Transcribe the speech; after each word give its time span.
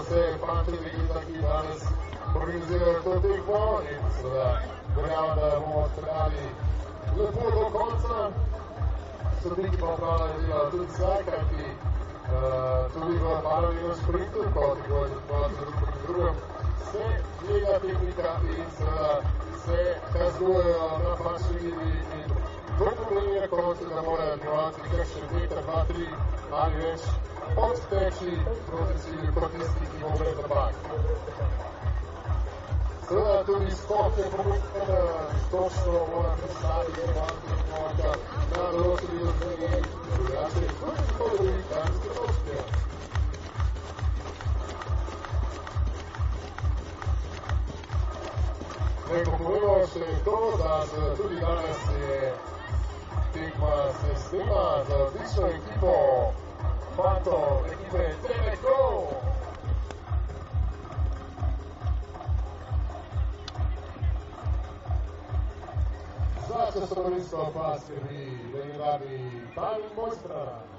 vse 0.00 0.20
fante 0.40 0.70
legenda, 0.72 1.20
ki 1.20 1.36
danes 1.38 1.82
organizirajo 2.34 3.02
to 3.02 3.14
tekmo 3.20 3.62
in 3.92 4.00
seveda 4.16 4.50
verjamem, 4.96 5.34
da 5.36 5.48
bomo 5.60 5.88
strali 5.92 6.44
lepo 7.16 7.50
do 7.50 7.64
konca. 7.70 8.30
Sodniki 9.42 9.76
pa 9.76 9.86
pravijo 9.96 10.40
delo 10.40 10.70
tudi 10.70 10.92
zdaj, 10.92 11.22
kajti 11.24 11.66
tudi 12.92 13.14
v 13.16 13.26
paralelnem 13.42 13.94
sprintu, 13.96 14.40
kot 14.54 14.78
je 14.78 14.84
bilo 14.84 15.48
tudi 15.48 15.72
v 15.80 16.02
drugem, 16.02 16.34
se 16.90 17.04
lega 17.46 17.78
tehnika 17.80 18.30
in 18.50 18.66
seveda 18.76 19.12
se 19.64 19.80
kazujejo 20.12 20.88
na 21.04 21.12
paši 21.16 21.54
liniji 21.54 22.00
in 22.16 22.28
to 22.78 22.90
pomeni 22.98 23.40
na 23.40 23.46
koncu, 23.48 23.84
da 23.94 24.02
morajo 24.02 24.36
kar 24.90 25.06
še 25.06 25.22
meter, 25.32 25.62
dva, 25.62 25.84
tri 25.84 26.06
mariage, 26.50 27.06
podstrehi 27.54 28.32
profesyjny 28.66 29.32
kotliski 29.32 29.84
i 29.96 30.02
mądrego 30.02 30.42
braka. 30.42 30.90
Była 33.08 33.44
tu 33.44 33.62
istotna 33.62 34.24
pomówka, 34.36 34.80
to, 35.50 35.70
co 35.84 35.90
ona 36.18 36.36
przedstawi 36.36 36.92
Ewangelia 36.92 38.12
na 38.56 38.70
rozwiązanie 38.70 39.72
raczej 40.34 40.68
republikańskiej 41.18 42.10
Polsce. 42.16 42.54
Tego 49.08 49.30
mówiło 49.30 49.86
się 49.86 50.24
to, 50.24 50.56
że 50.56 51.16
tu 51.16 51.28
danas 51.28 51.82
je 52.00 52.32
Tikva 53.32 53.92
se 53.92 54.28
snima 54.28 54.84
za 54.88 54.96
odličnu 54.96 55.46
ekipu 55.46 55.94
fatto 57.00 57.64
l'equipe 57.66 58.16
Tremetro. 58.20 59.20
Sacco 66.46 66.86
sopravvisto 66.86 67.46
a 67.46 67.50
passi 67.50 67.92
di 68.08 68.50
Leonardi 68.52 69.50
Palmostra. 69.54 70.69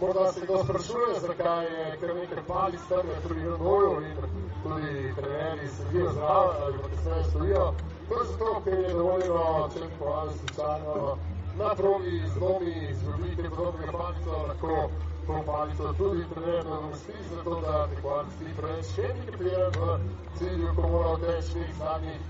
Morda 0.00 0.32
se 0.32 0.40
kdo 0.40 0.64
sprašuje, 0.64 1.20
zakaj 1.20 1.64
je 1.66 1.96
kar 2.00 2.16
nekaj 2.16 2.42
palic 2.46 2.80
tam 2.88 3.06
tudi 3.22 3.40
na 3.40 3.56
boju 3.56 4.02
in 4.02 4.16
tudi 4.62 5.14
trenerji 5.16 5.68
sedijo 5.68 6.12
zraven 6.12 6.62
ali 6.62 6.78
pa 6.78 6.88
kasneje 6.88 7.24
stojijo. 7.24 7.72
To 8.08 8.14
je 8.14 8.26
zato, 8.26 8.60
ker 8.64 8.78
je 8.78 8.90
dovoljeno, 8.90 9.46
če 9.74 9.88
pohvali 9.98 10.32
slučajno 10.34 11.16
na 11.54 11.74
progi 11.74 12.22
z 12.26 12.38
domi, 12.38 12.74
z 12.94 13.06
ljudmi, 13.06 13.36
te 13.36 13.50
podobnega 13.50 13.92
palico, 13.92 14.36
lahko 14.42 14.90
to 15.26 15.42
palico 15.46 15.92
tudi 15.94 16.26
trener 16.28 16.64
nadomesti, 16.66 17.12
zato 17.30 17.60
da 17.60 17.86
tekmovalci 17.88 18.44
ni 18.44 18.54
preveč 18.54 18.92
hendikepiran 18.96 19.72
v 19.72 19.98
cilju, 20.38 20.74
ko 20.76 20.88
mora 20.88 21.16
teči 21.18 21.58
nekih 21.58 21.76
zadnjih, 21.76 22.20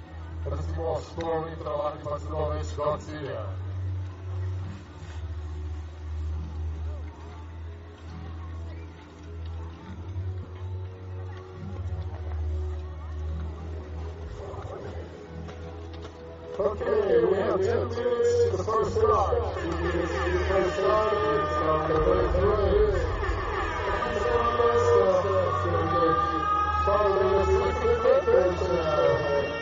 recimo 0.46 0.96
100 1.10 1.44
metrov 1.44 1.80
ali 1.82 1.98
pa 2.04 2.18
celo 2.18 2.48
več 2.48 2.76
do 2.76 2.96
cilja. 3.00 3.44
Okay, 16.58 17.20
we 17.20 17.36
have 17.36 17.60
entered 17.60 17.90
the 17.92 18.64
first 18.64 18.96
guard. 18.96 19.36
The 19.60 20.04
first 20.48 20.76
guard 20.80 21.12
is 21.36 21.52
on 21.68 21.80
the 21.84 21.98
first 22.00 22.32
race. 22.40 23.04
And 23.92 24.16
so 24.24 24.32
let's 24.56 24.88
go 24.88 25.20
Following 26.86 27.32
the 27.36 27.72
second 27.76 27.96
preparation, 28.00 28.72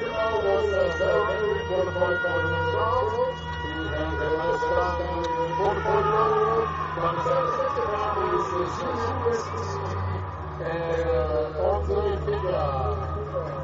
now 0.06 0.38
was 0.38 0.70
a 0.70 0.86
seven 0.94 1.42
one 1.74 1.90
point 1.98 2.22
one 2.30 2.46
shot. 2.70 3.10
He 3.58 3.74
had 3.90 4.14
the 4.14 4.28
last 4.38 4.62
shot 4.62 5.02
in 5.02 5.18
one 5.66 5.78
point 5.82 6.08
one. 6.14 6.70
But 6.94 7.16
the 7.26 7.38
second 7.58 7.90
round 7.90 8.22
is 8.38 8.46
the 8.54 8.64
season 8.78 9.18
And 10.62 11.58
on 11.58 11.78
the 11.88 12.02
figure. 12.22 13.63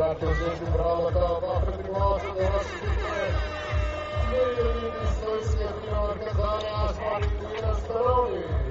Strategic 0.00 0.72
Bravo 0.72 1.10
Patrimosa 1.12 2.32
Dorsky 2.32 2.88
Stoici 5.12 5.60
Evrino 5.60 6.16
Kazania 6.24 6.92
Smart 6.94 7.28
estão 7.28 7.86
Taroni 7.86 8.69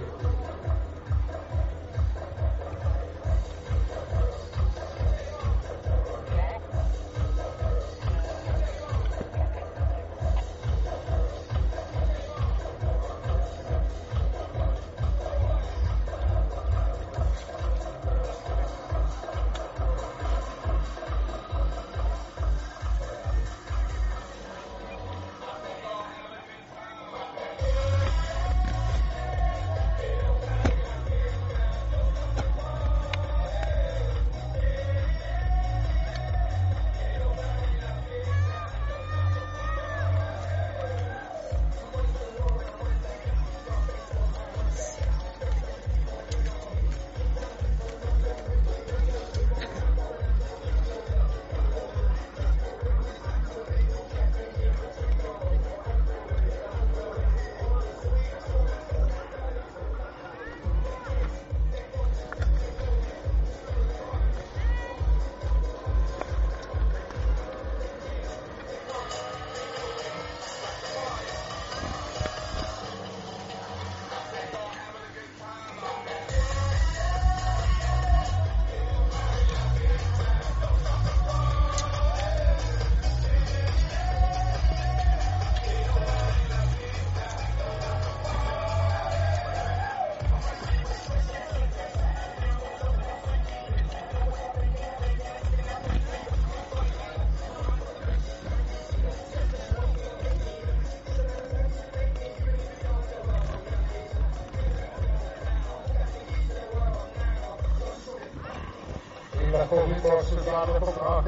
Father, 110.50 110.80
Father, 110.80 110.92
Father. 110.94 111.19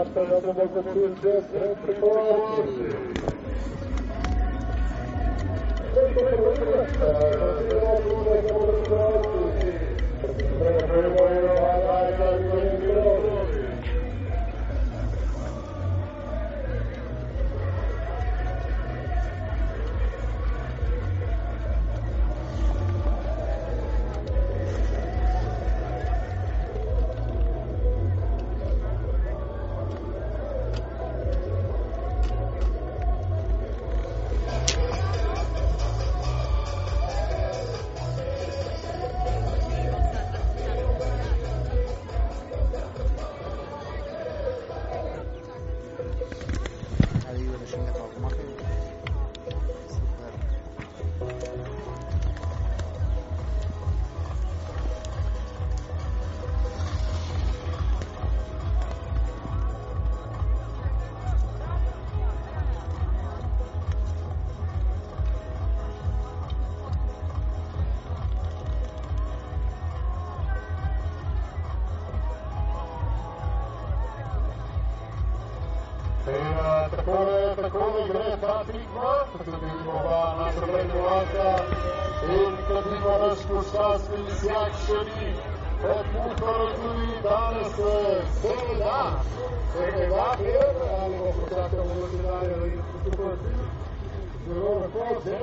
after 0.00 0.20
another 0.22 0.52
local 0.54 0.82
team 0.94 1.14
just 1.22 1.52
before. 1.86 2.69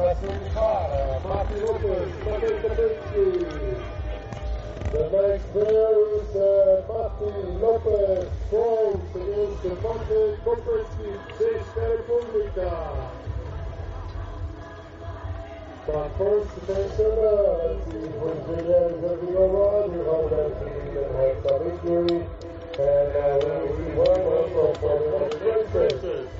Passou. 0.00 0.40
The 4.92 5.04
next 5.12 5.46
player 5.52 5.94
is 6.16 6.30
uh, 6.34 6.82
Martin 6.88 7.60
Lopez 7.60 8.28
against 9.14 9.62
the 9.62 9.72
Monte 9.82 10.20
Comprehensive 10.42 11.20
Chase 11.38 11.68
But 15.86 16.08
first, 16.18 16.50
let's 16.68 16.96
see 16.96 18.06
when 18.20 18.38
we 18.48 18.56
is 18.72 19.20
to 19.20 19.26
go 19.32 19.44
on. 19.68 19.92
You 19.92 20.02
that 20.94 21.10
has 21.20 21.36
the 21.44 21.54
victory. 21.64 22.18
And 22.78 23.12
uh, 23.16 23.66
we 23.76 23.84
will 23.94 24.18
the. 26.02 26.39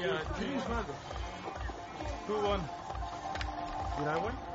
Yeah. 0.00 0.18
Who 2.26 2.34
won? 2.42 2.68
Did 3.98 4.08
I 4.08 4.16
win? 4.16 4.45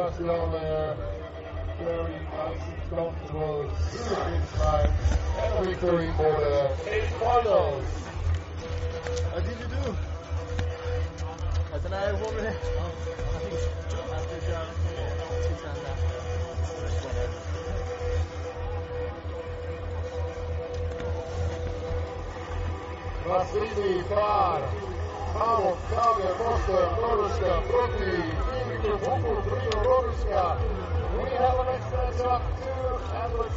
Barcelona 0.00 0.96
very 1.78 2.14
uncomfortable 2.14 3.70
shooting 3.90 4.42
slide 4.54 4.90
and 5.38 5.66
victory 5.66 6.10
for 6.16 6.32
the 6.40 6.70
finals. 7.18 7.84
How 9.32 9.40
did 9.40 9.58
you 9.58 9.66
do? 9.66 9.96
That's 11.70 11.84
an 11.86 11.92
eye 11.92 12.12
woman. 12.12 12.54
Vasili 23.26 24.04
Tar. 24.08 24.62
Tamo 25.32 25.76
Kave 25.90 26.28
postoje 26.38 26.86
Norveška 27.00 27.54
proti 27.68 28.12
Ivicu 28.60 28.92
Vuku 29.04 29.34
Trio 29.44 29.76
Norveška. 29.84 30.44
We 31.16 31.28
have 31.36 31.60
to 32.16 32.40
Alex 33.12 33.52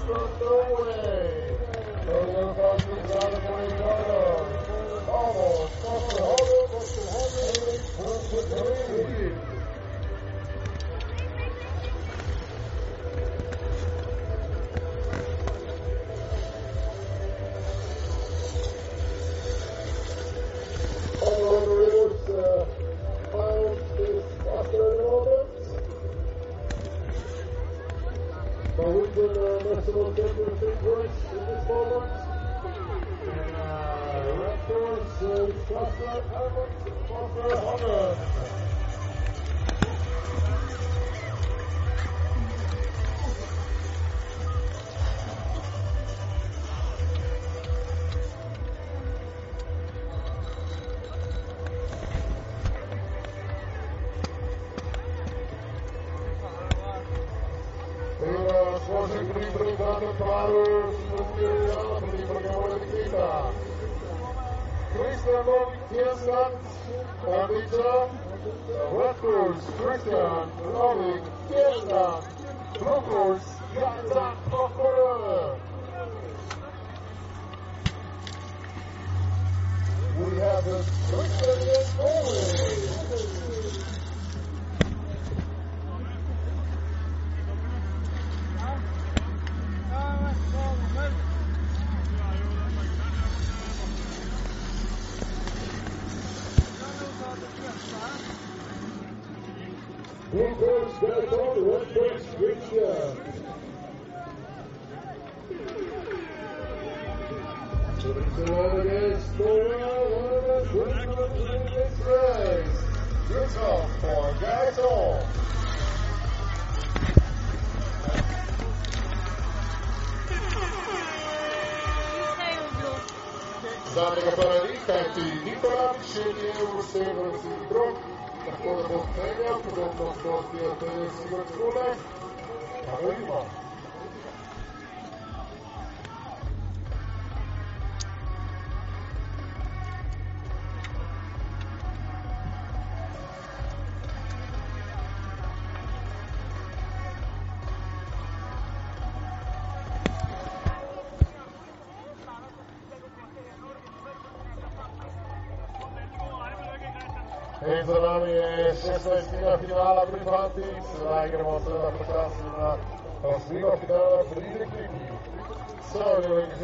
So, 165.94 166.22
ladies 166.28 166.62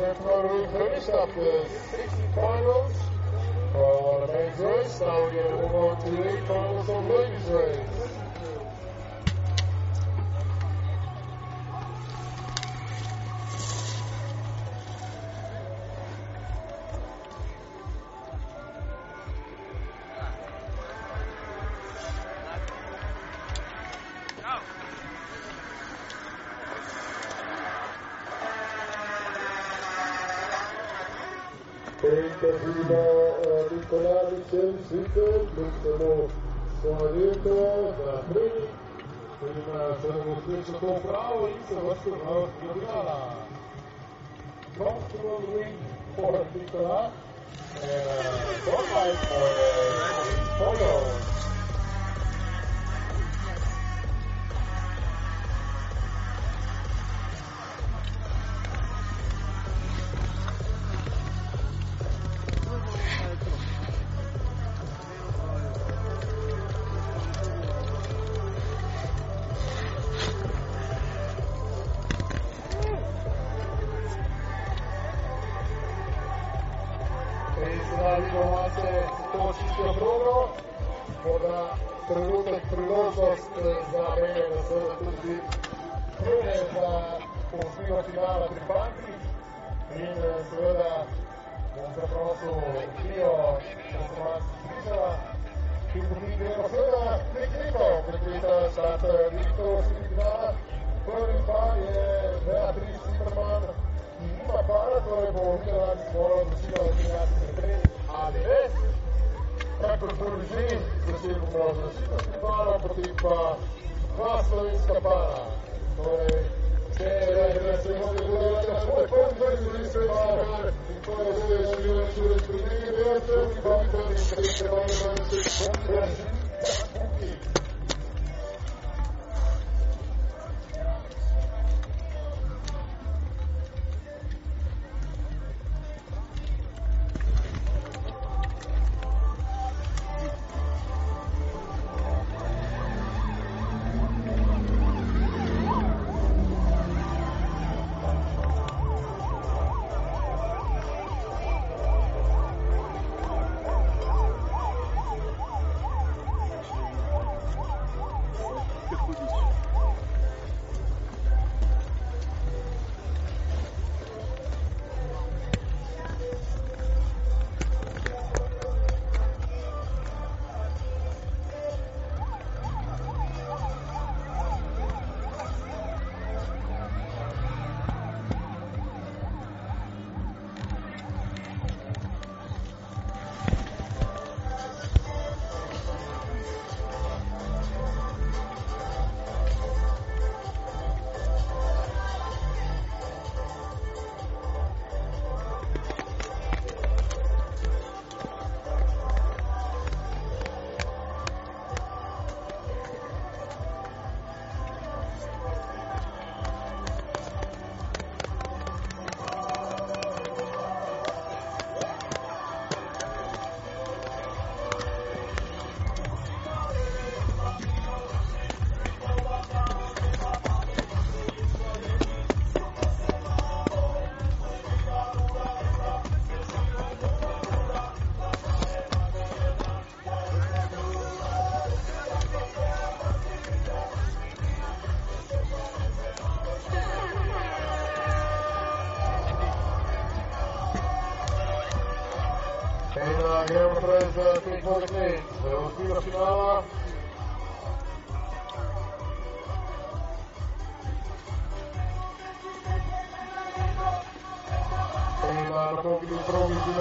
we 0.48 0.66
finished 0.80 1.10
up 1.10 1.30
the 1.36 1.70
final 2.34 2.34
finals 2.34 2.96
for 3.72 4.26
the 4.26 4.34
men's 4.34 4.60
race. 4.60 5.00
Now 5.00 5.22
we're 5.22 5.32
going 5.32 5.50
to 5.50 5.56
move 5.56 5.76
on 5.76 6.04
to 6.04 6.10
the 6.10 6.38
finals 6.48 6.90
of 6.90 7.06
ladies' 7.06 7.46
race. 7.50 7.99
kojima 39.40 39.96
se 40.02 40.08
revoluciončno 40.08 40.80
to 40.80 41.00
pravo 41.10 41.48
in 41.48 41.62
se 41.68 41.76
vrsto 41.76 42.10
navdala. 42.26 43.36
Comfortable 44.78 45.40
win 45.54 45.76
for 46.16 46.46
Nicola 46.56 47.12
and 47.76 47.84
a 47.84 48.52
uh, 48.52 48.66
for 50.58 50.76
uh, 50.76 51.39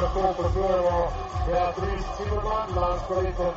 lahko 0.00 0.34
poznujemo 0.42 1.10
Beatrice 1.46 2.08
Zimmerman, 2.16 2.68
lansko 2.76 3.14
leto 3.22 3.47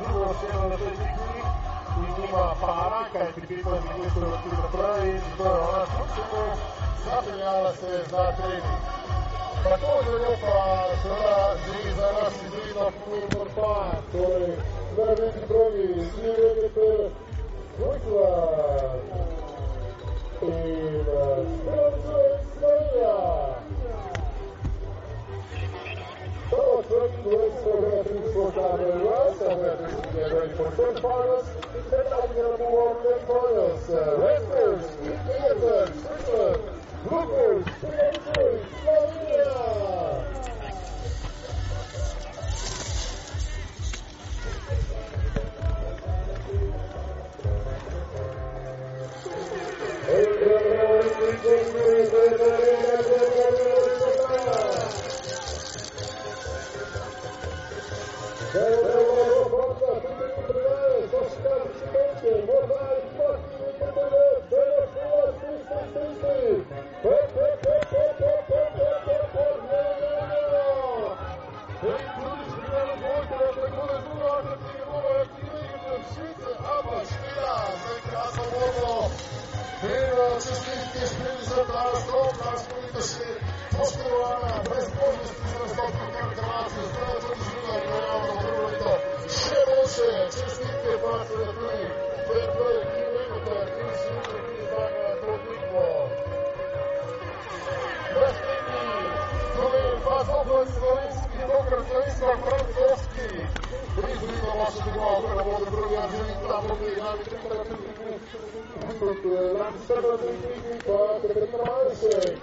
представителей 109.88 111.46
Парламента 111.46 111.96
Федерации, 111.98 112.38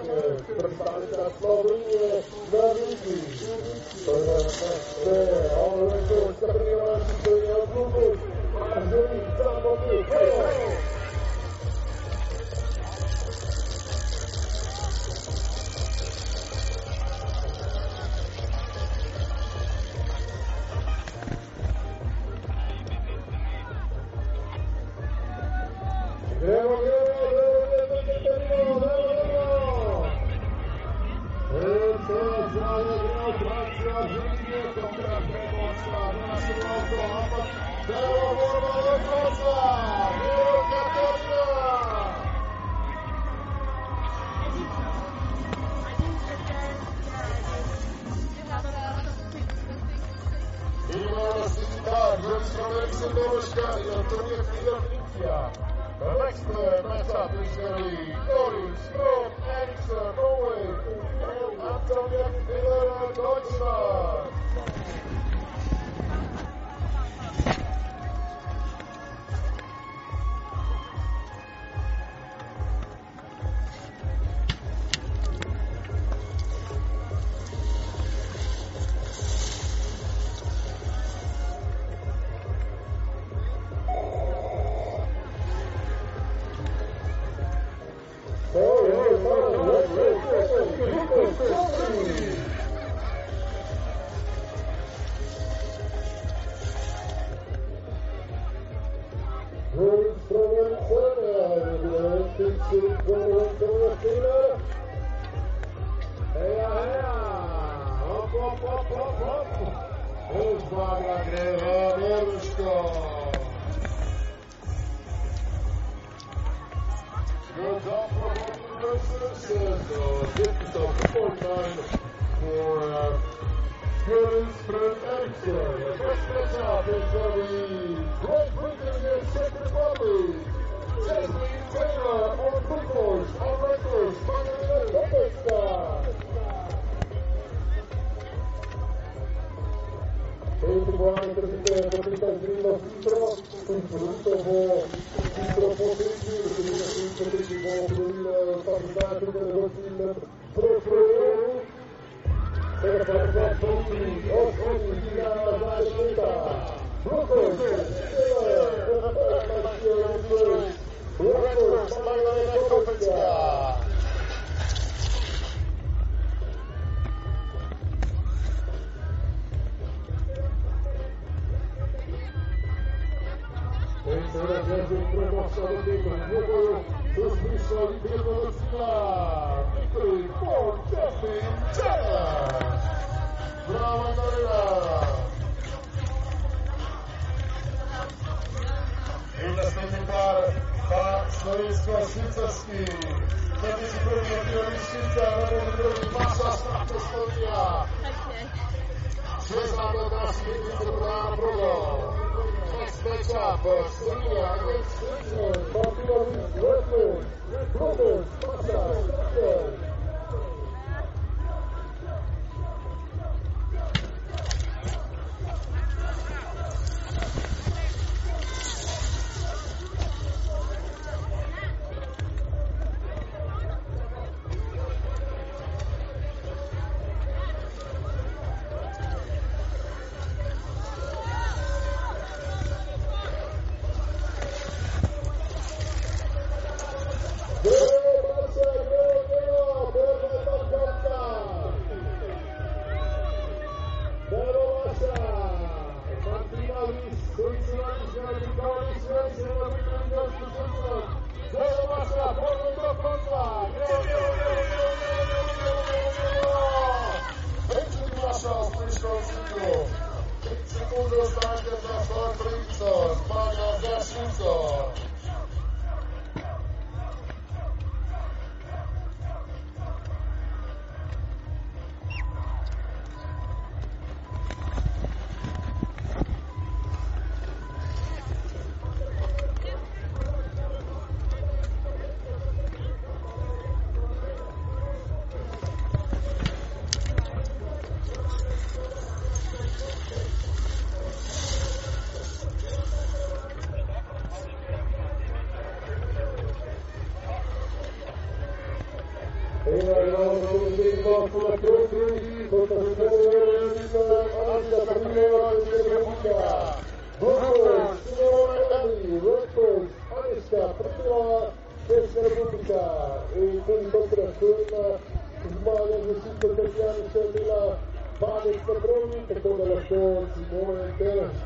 представителя 0.58 1.32
Словении, 1.40 2.09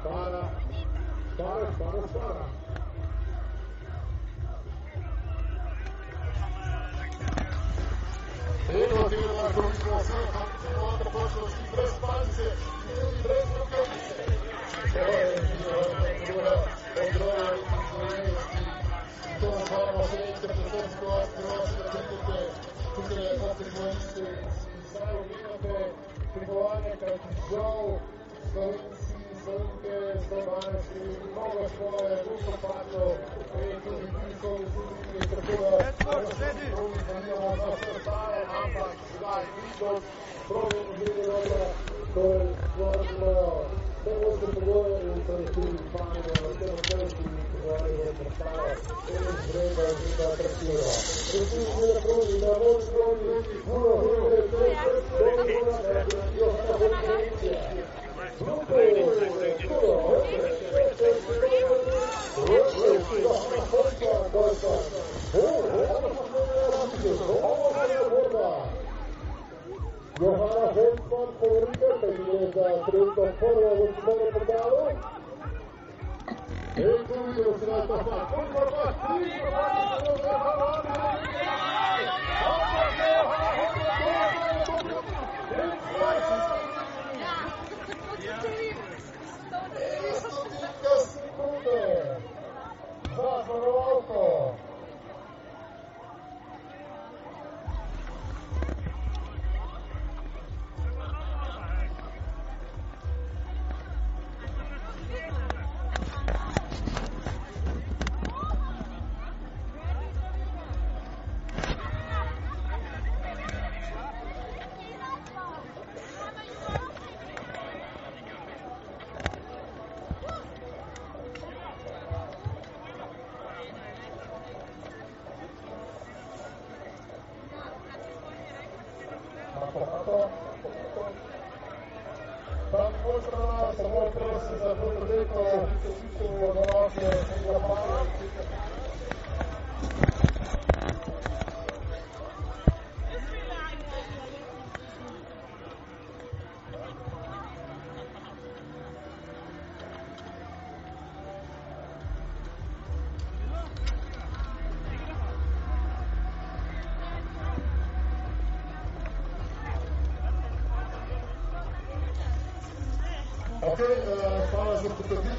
Para, 0.03 0.49
para, 1.37 1.71
para, 1.77 2.07
para. 2.07 2.62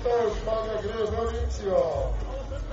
first 0.04 0.44
by 0.44 0.66
Magnesia. 0.66 2.12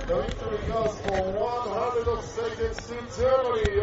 The 0.06 0.14
victory 0.20 0.60
goes 0.68 0.94
for 1.00 1.22
162 1.32 2.92
Germany. 3.16 3.81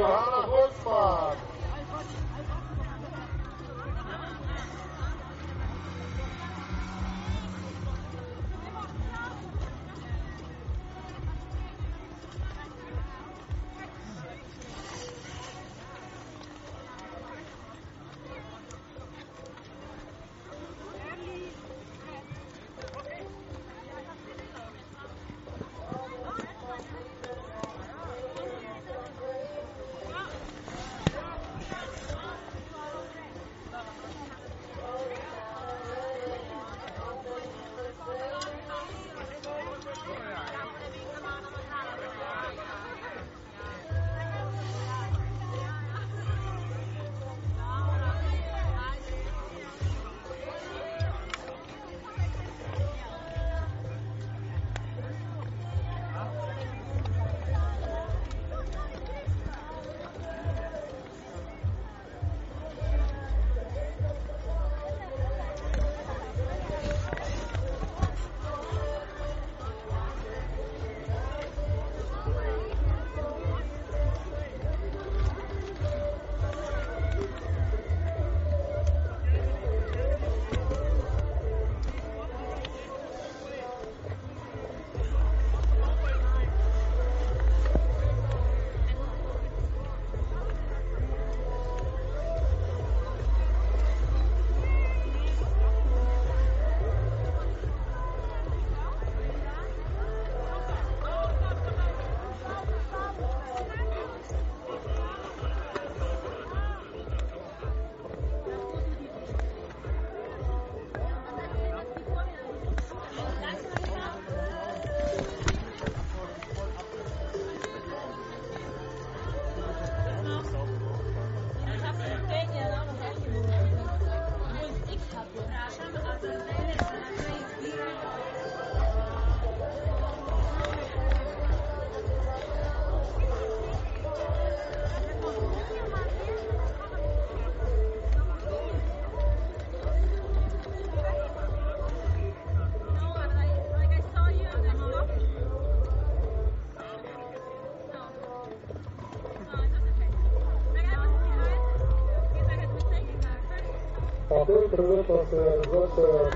Fattori 154.30 154.70
predvsem 154.70 155.26
se 155.26 155.42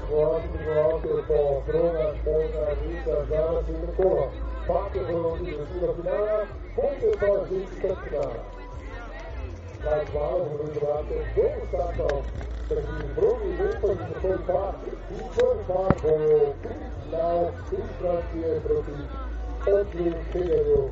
vladi 0.09 0.47
prebivalce 0.49 1.09
po 1.27 1.39
brojnem 1.67 2.15
možna 2.25 2.65
lista 2.81 3.25
zdravja 3.25 3.59
in 3.69 3.81
tako. 3.87 4.09
Pak 4.67 4.95
je 4.95 5.01
bilo 5.03 5.37
tudi 5.37 5.51
do 5.81 5.93
finala, 5.93 6.39
potem 6.75 7.13
pa 7.19 7.31
ženska 7.49 7.95
finala. 8.03 8.43
Naj 9.85 10.01
hvala 10.05 10.45
zavezovate 10.47 11.15
do 11.35 11.45
vsakov, 11.59 12.17
proti 12.69 12.97
drugi 13.15 13.49
letos 13.59 13.99
tako 14.09 14.31
dva 14.47 14.65
in 15.11 15.23
prvi 15.35 15.63
dva 15.67 15.85
bo 16.03 16.15
priznal 16.63 17.39
Islandije 17.73 18.59
proti 18.59 18.95
Otlu 19.69 20.11
Federju 20.31 20.83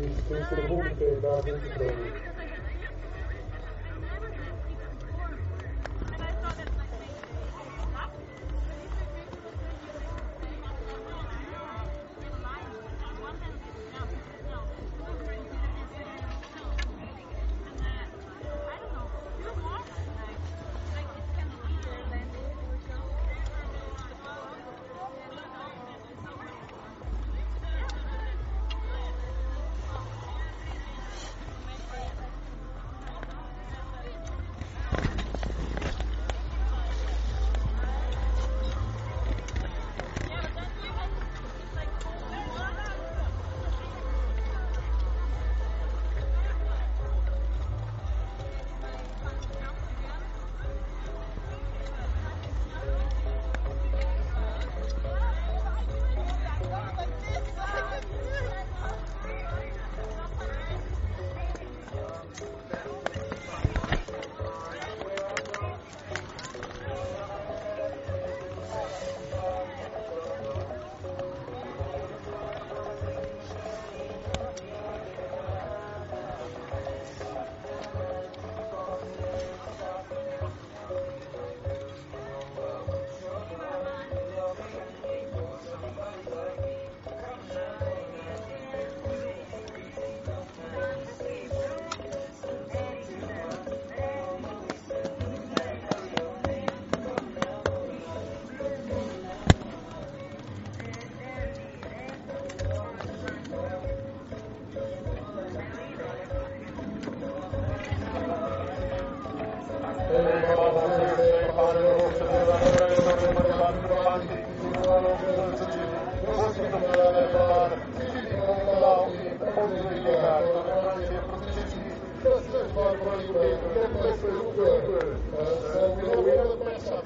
iz 0.00 0.46
Republike 0.52 1.06
Narodne 1.22 1.58
Slovenije. 1.68 2.35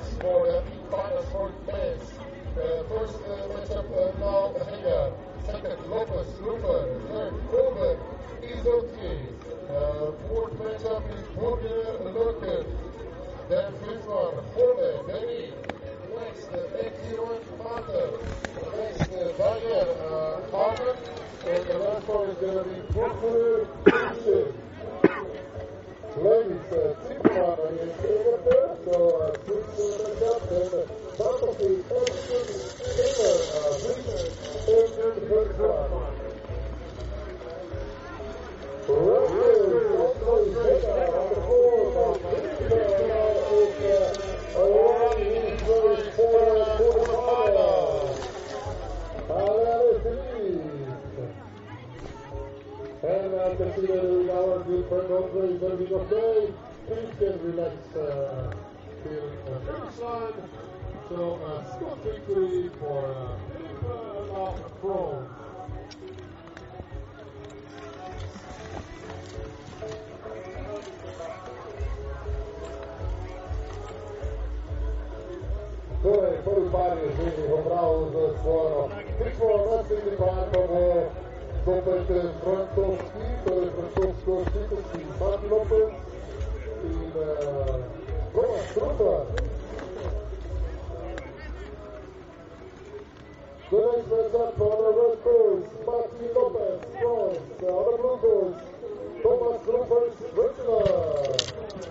points 0.00 0.14
for 0.20 0.46
the 0.46 0.62
final 0.90 1.22
fourth 1.32 1.66
place. 1.66 2.10
The 2.54 2.84
first 2.88 3.14
uh, 3.14 3.48
matchup 3.52 3.88
uh, 3.92 4.18
now 4.18 4.52
Bahia, 4.58 5.12
second 5.46 5.78
Lopez 5.90 6.26
Rupert, 6.40 6.88
third 7.08 7.34
Kobe 7.50 7.90
Izoki, 8.42 9.16
uh, 9.70 10.12
fourth 10.28 10.52
matchup 10.54 11.02
is 11.16 11.26
Borgia 11.36 11.98
Lurker, 12.02 12.64
then 13.48 13.72
fifth 13.80 14.06
one 14.06 14.44
Hole 14.54 15.04
Berry, 15.06 15.52
next 16.16 16.48
uh, 16.48 16.82
Ekiron 16.82 17.42
Father, 17.58 18.08
next 18.76 19.12
uh, 19.12 19.32
Bayer 19.38 19.86
uh, 20.08 20.50
Harvard, 20.50 20.98
and 21.46 21.66
the 21.66 21.78
last 21.78 22.08
one 22.08 22.28
is 22.30 22.36
going 22.38 22.58
to 22.58 22.64
be 22.64 22.92
Portfolio. 22.92 24.29
Hopefully 55.32 55.72
everybody's. 55.72 56.54
Please 56.88 57.14
can 57.20 57.38
relax 57.44 57.74
uh, 57.94 58.52
the. 59.04 59.20
So, 61.08 61.38
uh, 61.44 61.76
Scott 61.76 61.98
victory 62.02 62.70
for 62.80 63.04
uh, 63.84 64.42
of 64.42 64.80
Chrome. 64.80 65.26
Torej, 76.02 76.38
prvi 76.44 76.70
par 76.72 76.98
je 76.98 77.08
že 77.10 77.30
v 77.38 77.52
obravnavah 77.54 78.34
s 78.34 78.40
svojo. 78.42 78.90
Nas 78.90 79.04
pa 80.18 81.29
Robert 81.66 82.06
Frankowski, 82.42 83.24
Robert 83.44 83.92
Frankowski, 83.94 84.60
i 84.94 85.04
Mati 85.20 85.46
Lopez 85.48 85.92
i 86.84 87.12
Tomasz 88.32 88.72
Krupa. 88.74 89.26
The 93.70 93.76
next 93.76 94.08
man's 94.10 94.34
up 94.34 94.60
on 94.60 94.76
the 94.82 94.90
red 94.98 95.16
course, 95.22 95.68
Mati 95.86 96.26
Lopez, 96.34 96.80
Ross, 97.02 97.38
on 97.62 97.84
the 97.86 97.96
blue 97.98 98.18
course, 98.22 98.60
Tomasz 99.22 99.60
Krupa, 99.64 99.98
Switzerland. 100.32 101.89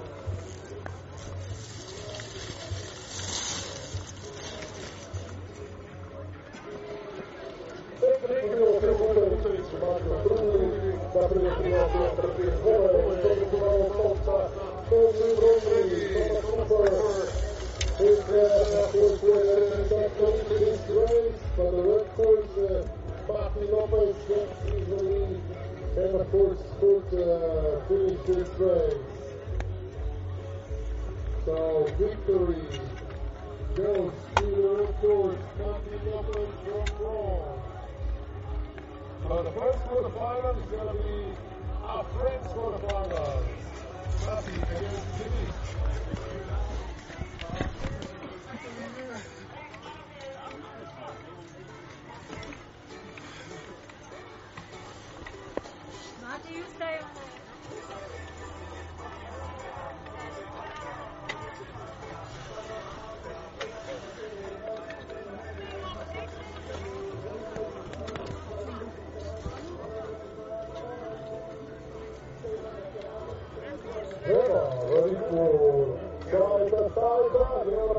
victory 31.99 32.55
goes 33.75 34.13
to 34.37 34.87
George 35.01 35.37
Company 35.57 35.99
Numbers 36.05 36.49
from 36.63 37.03
Raw. 37.03 37.58
So 39.29 39.43
the 39.43 39.51
first 39.51 39.77
quarterfinal 39.85 40.57
is 40.57 40.65
going 40.71 40.87
to 40.87 41.03
be 41.03 41.37
our 41.83 42.03
friends 42.03 42.47
quarterfinals. 42.47 43.45
Happy 44.25 44.55
against 44.75 45.05
Jimmy. 45.19 45.45
Not 56.23 56.47
do 56.47 56.53
you 56.55 56.65
stay 56.75 56.97
on 57.03 57.38
اور 77.49 77.98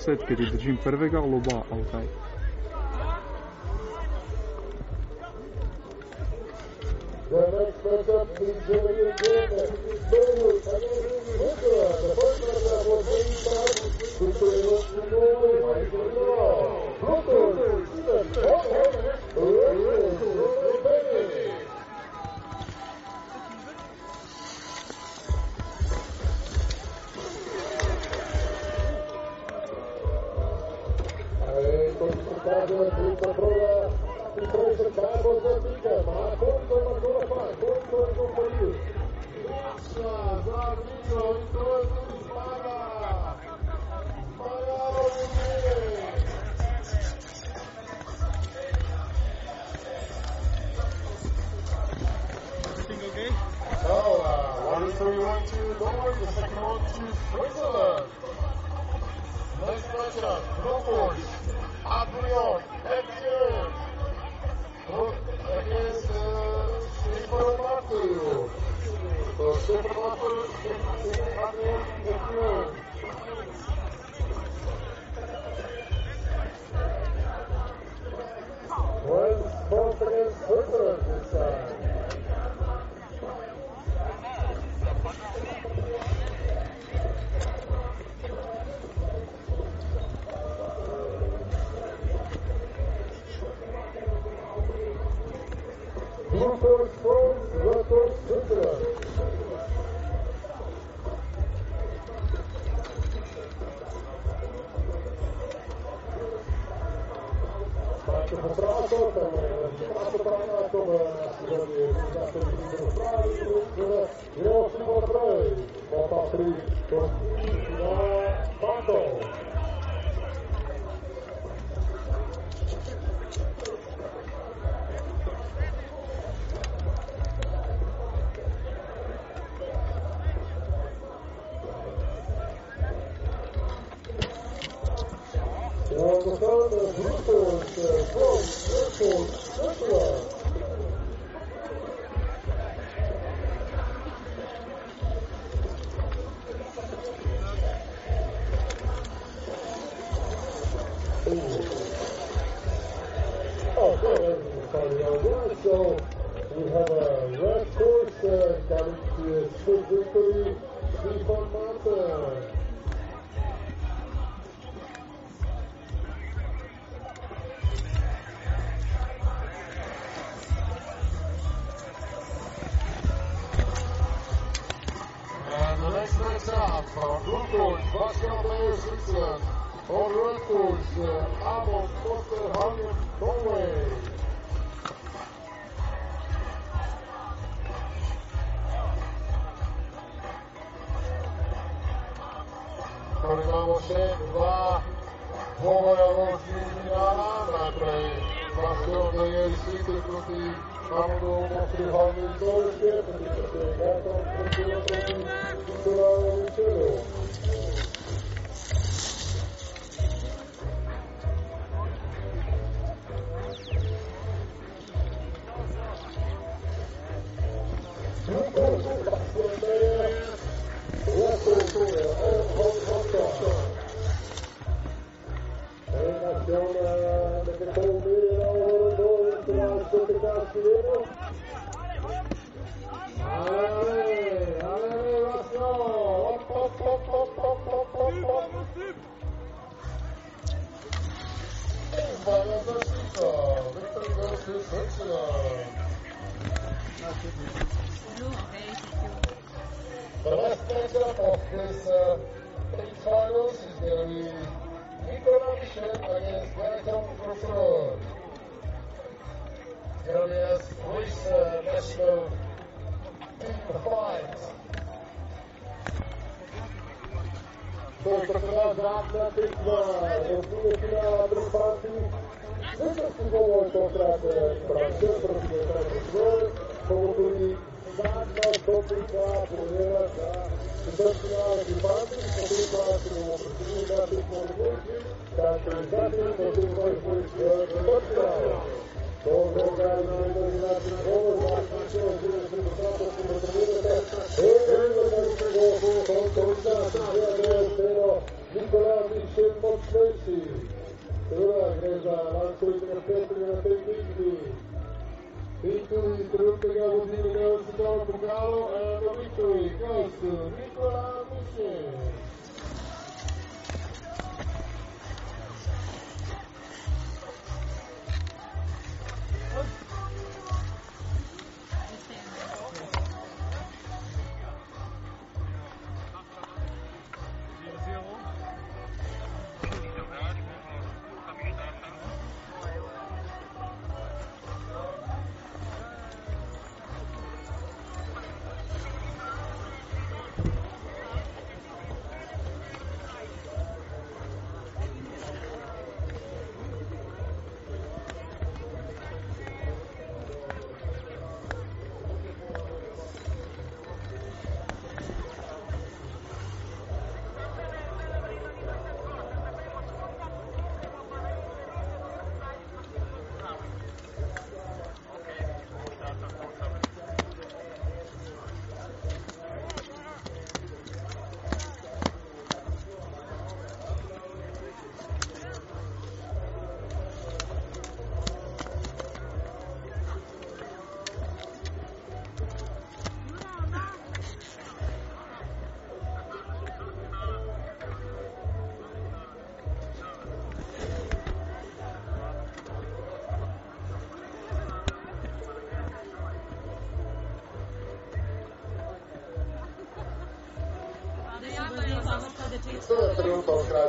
set 0.00 0.24
que 0.24 0.34
die 0.34 0.50
Gym 0.58 0.78
Perfect 0.78 1.12
Loba 1.12 1.62
Altai. 1.70 2.19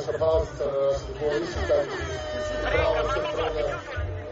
salvato 0.01 0.99
il 1.07 1.15
buonista 1.19 1.85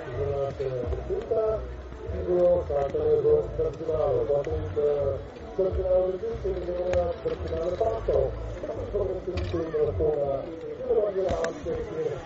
figura 0.03 0.51
che 0.57 0.65
è 0.65 0.81
cresciuta 0.89 1.61
figura 2.09 2.85
che 2.87 3.05
è 3.05 3.21
personale 3.55 4.25
dopo 4.25 4.49
il 4.49 5.19
personale 5.55 6.19
giusto 6.19 6.47
il 6.49 7.13
personale 7.21 7.75
fatto 7.75 8.31
dopo 8.61 9.11
il 9.13 9.29
personale 9.51 9.93
con 9.97 10.43
figura 10.75 11.11
di 11.11 11.19
anche 11.19 11.73
che 11.89 12.17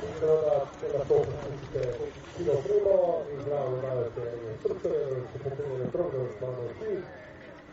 ancora 0.00 0.68
la 0.92 1.04
cosa 1.06 1.32
esiste 1.46 2.12
fino 2.36 2.52
primo 2.62 3.24
il 3.30 3.40
bravo 3.44 3.76
male 3.76 4.10
che 4.14 4.22
è 4.22 4.56
tutto 4.62 4.88
il 4.88 5.26
comune 5.42 5.76
del 5.76 5.88
proprio 5.88 6.28
stanno 6.36 6.68
qui 6.78 7.04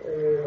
e 0.06 0.40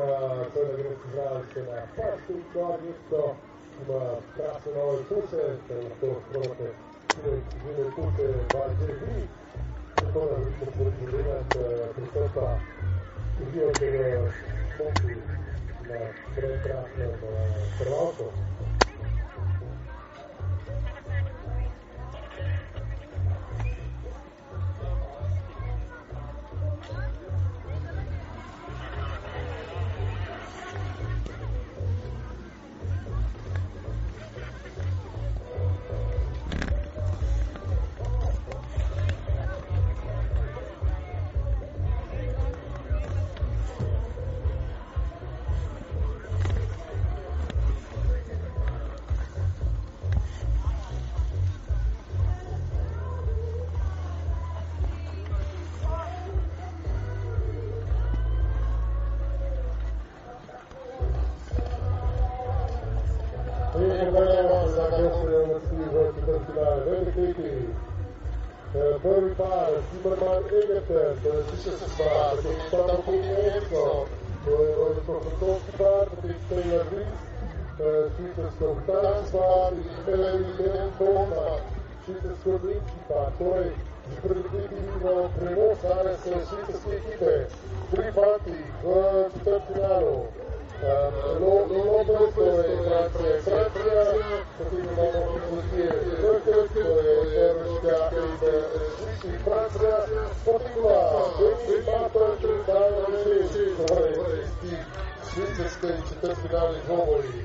quella 0.52 0.74
che 0.76 0.96
si 1.02 1.10
tratta 1.12 1.46
è 1.54 1.64
la 1.64 1.88
parte 1.94 2.32
un 2.32 2.50
po' 2.52 2.78
giusto 2.82 3.45
има 3.82 4.00
прекрасни 4.36 4.72
нови 4.76 5.04
курсе, 5.08 5.36
на 5.70 6.14
хората 6.32 6.64
видят 7.64 7.94
курсе 7.94 8.26
20 8.52 8.74
дни, 9.04 9.28
хора 10.12 10.30
различно 10.30 10.66
подразумеват 10.66 11.50
присъства 11.96 12.60
и 13.40 13.44
вие 13.52 13.64
от 13.64 13.78
тези 13.78 14.26
на 15.88 15.98
прекрасна 16.36 17.08
Кралство. 17.78 18.32
Prvi 69.02 69.34
par, 69.34 69.70
Zimmerman 69.90 70.42
Egerten, 70.58 71.12
to 71.22 71.28
je 71.28 71.42
švicarski 71.48 71.90
par, 71.98 72.36
potem 72.36 72.58
Stefan 72.68 73.00
Kuhnenko, 73.06 74.06
to 74.44 74.52
je 74.62 74.72
francoski 75.06 75.72
par, 75.78 76.04
potem 76.14 76.38
Taylor 76.48 76.86
Rees, 76.92 77.20
švicarsko-britanski 78.16 79.32
par 79.32 79.72
in 79.72 79.88
Melanie 80.06 80.52
Ben 80.58 80.88
Bowman, 80.98 81.60
švicarsko-nemški 82.04 83.00
par. 83.08 83.30
Torej, 83.38 83.70
že 84.10 84.16
pred 84.22 84.36
leti 84.54 84.74
vidimo 84.74 85.14
prevoz 85.38 85.78
danes 85.82 86.20
švicarske 86.48 86.90
ekipe. 87.00 87.34
Tri 87.90 88.06
fanti 88.14 88.58
v 88.82 88.86
četrtfinalu. 89.34 90.45
Nu, 91.40 91.52
nu 91.70 91.80
mă 91.90 92.00
pot 92.08 92.56
exact 92.74 93.14
exact, 93.34 93.74
să 94.56 94.62
fiu 94.70 94.90
la 94.98 95.06
o 95.18 95.22
discuție 95.34 95.88
exactă, 96.10 96.52
Europea 97.52 98.00
este 98.28 98.52
și 99.20 99.30
Franța, 99.44 99.94
continua, 100.46 101.00
vechi, 101.38 101.84
patru, 102.14 102.54
dar 102.68 102.88
nu 103.10 103.18
și 103.52 103.64
vor 103.78 103.98
resisti. 104.32 104.74
Știți 105.30 105.78
că 105.80 105.88
citesc 106.08 106.38
finalul 106.44 106.78
jocului. 106.86 107.44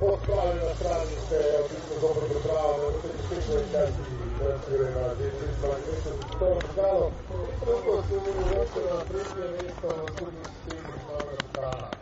postavil 0.00 0.62
na 0.66 0.74
strani, 0.74 1.16
se 1.28 1.36
je 1.36 1.58
odlično 1.62 1.96
dobro 2.00 2.24
pripravljeno, 2.30 2.88
da 2.92 2.98
se 3.00 3.08
je 3.08 3.22
tekmo 3.28 3.54
in 3.62 3.68
kaj 3.72 3.86
si 3.94 4.22
Torej, 4.38 4.90
na 4.94 5.06
2022 5.14 6.38
to 6.38 6.46
razgalo. 6.60 7.10
Prvo 7.60 8.02
se 8.08 8.14
je 8.14 8.20
vršilo 8.20 8.88
na 8.94 9.00
tretje 9.08 9.44
mesto 9.52 9.88
v 9.88 10.08
sodni 10.18 10.44
sistemu 10.44 10.88
Islava 10.98 12.01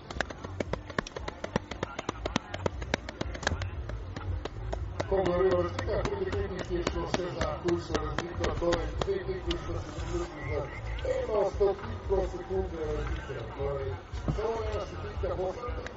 konvarıyoruzda 5.11 6.03
kulübün 6.03 6.51
geçmişlerden 6.59 7.55
kurşunuzda 7.63 8.61
dolayı 8.61 8.91
teknik 9.07 9.45
kurşunuzda 9.45 10.67
en 11.05 11.45
az 11.45 11.53
topik 11.59 12.09
prosekunde 12.09 12.85
dolayı. 13.59 13.95
Sonra 14.37 14.81
stikta 14.87 15.31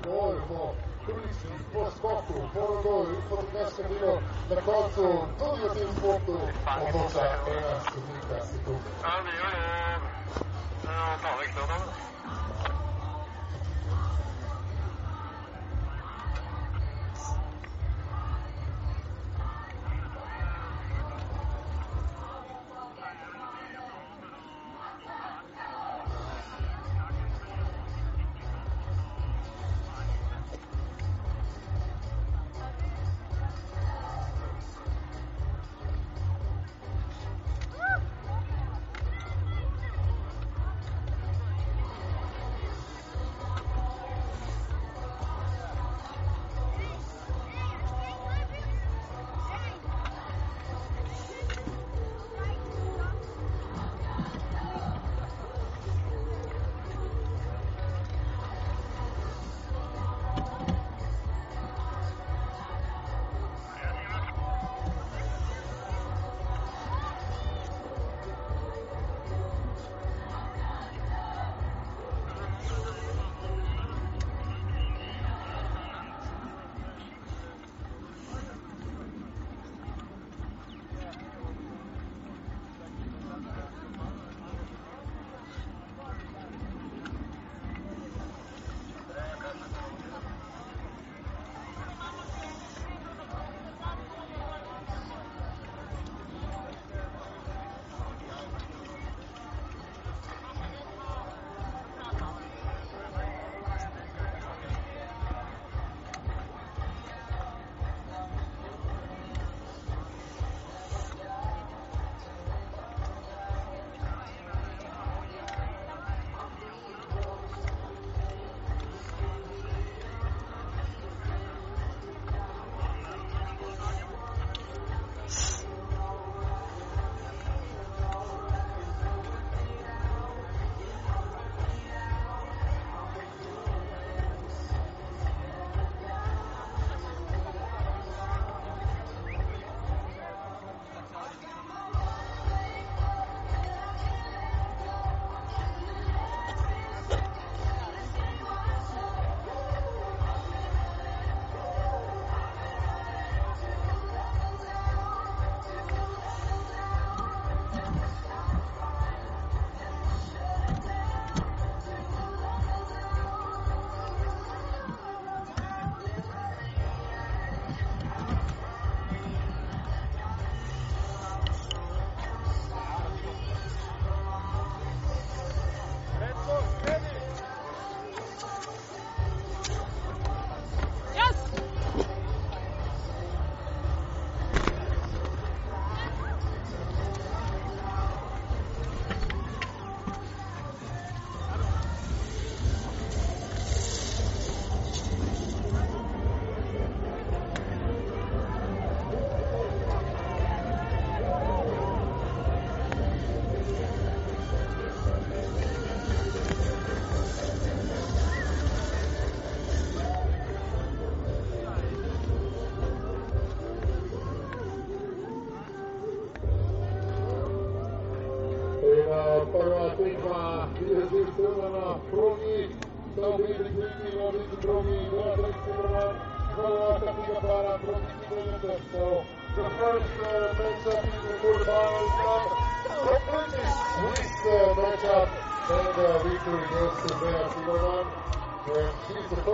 volvo, 0.07 0.75
kulisti, 1.05 1.47
po 1.73 1.91
skoku, 1.97 2.33
po 2.53 2.59
rogoju, 2.59 3.17
po 3.29 3.37
nešto 3.53 3.83
bilo, 3.89 4.21
na 4.49 4.61
koncu, 4.65 5.07
tudi 5.39 5.65
u 5.65 5.73
tim 5.73 5.91
sportu, 5.97 6.37
otoča 6.81 7.25
ena 7.53 7.79
stikta 7.79 8.45
sekunde. 8.45 8.89
Ali, 9.03 9.33
ali, 9.45 9.59
ali, 9.65 10.03
ali, 10.85 11.19
ali, 11.23 11.47
ali, 11.57 11.71
ali, 11.71 12.13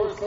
And 0.10 0.18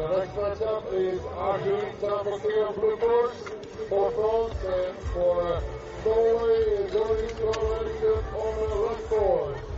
the 0.00 0.08
next 0.16 0.36
match 0.36 0.62
up 0.62 0.92
is 0.92 1.20
Ahu 1.20 1.76
Tapakir 2.00 2.74
Blue 2.76 2.96
Force 2.98 3.42
for 3.88 4.10
France 4.12 4.64
and 4.64 4.96
for 5.08 5.62
Norway 6.04 6.62
is 6.78 6.92
Jordi 6.92 7.28
Stroll 7.34 7.72
Over 8.36 9.71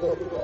ಹೋಗುವ 0.00 0.43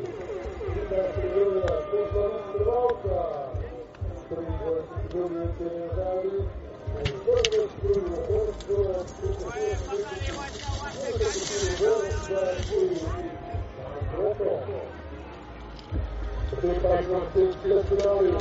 Congratulations. 16.81 18.31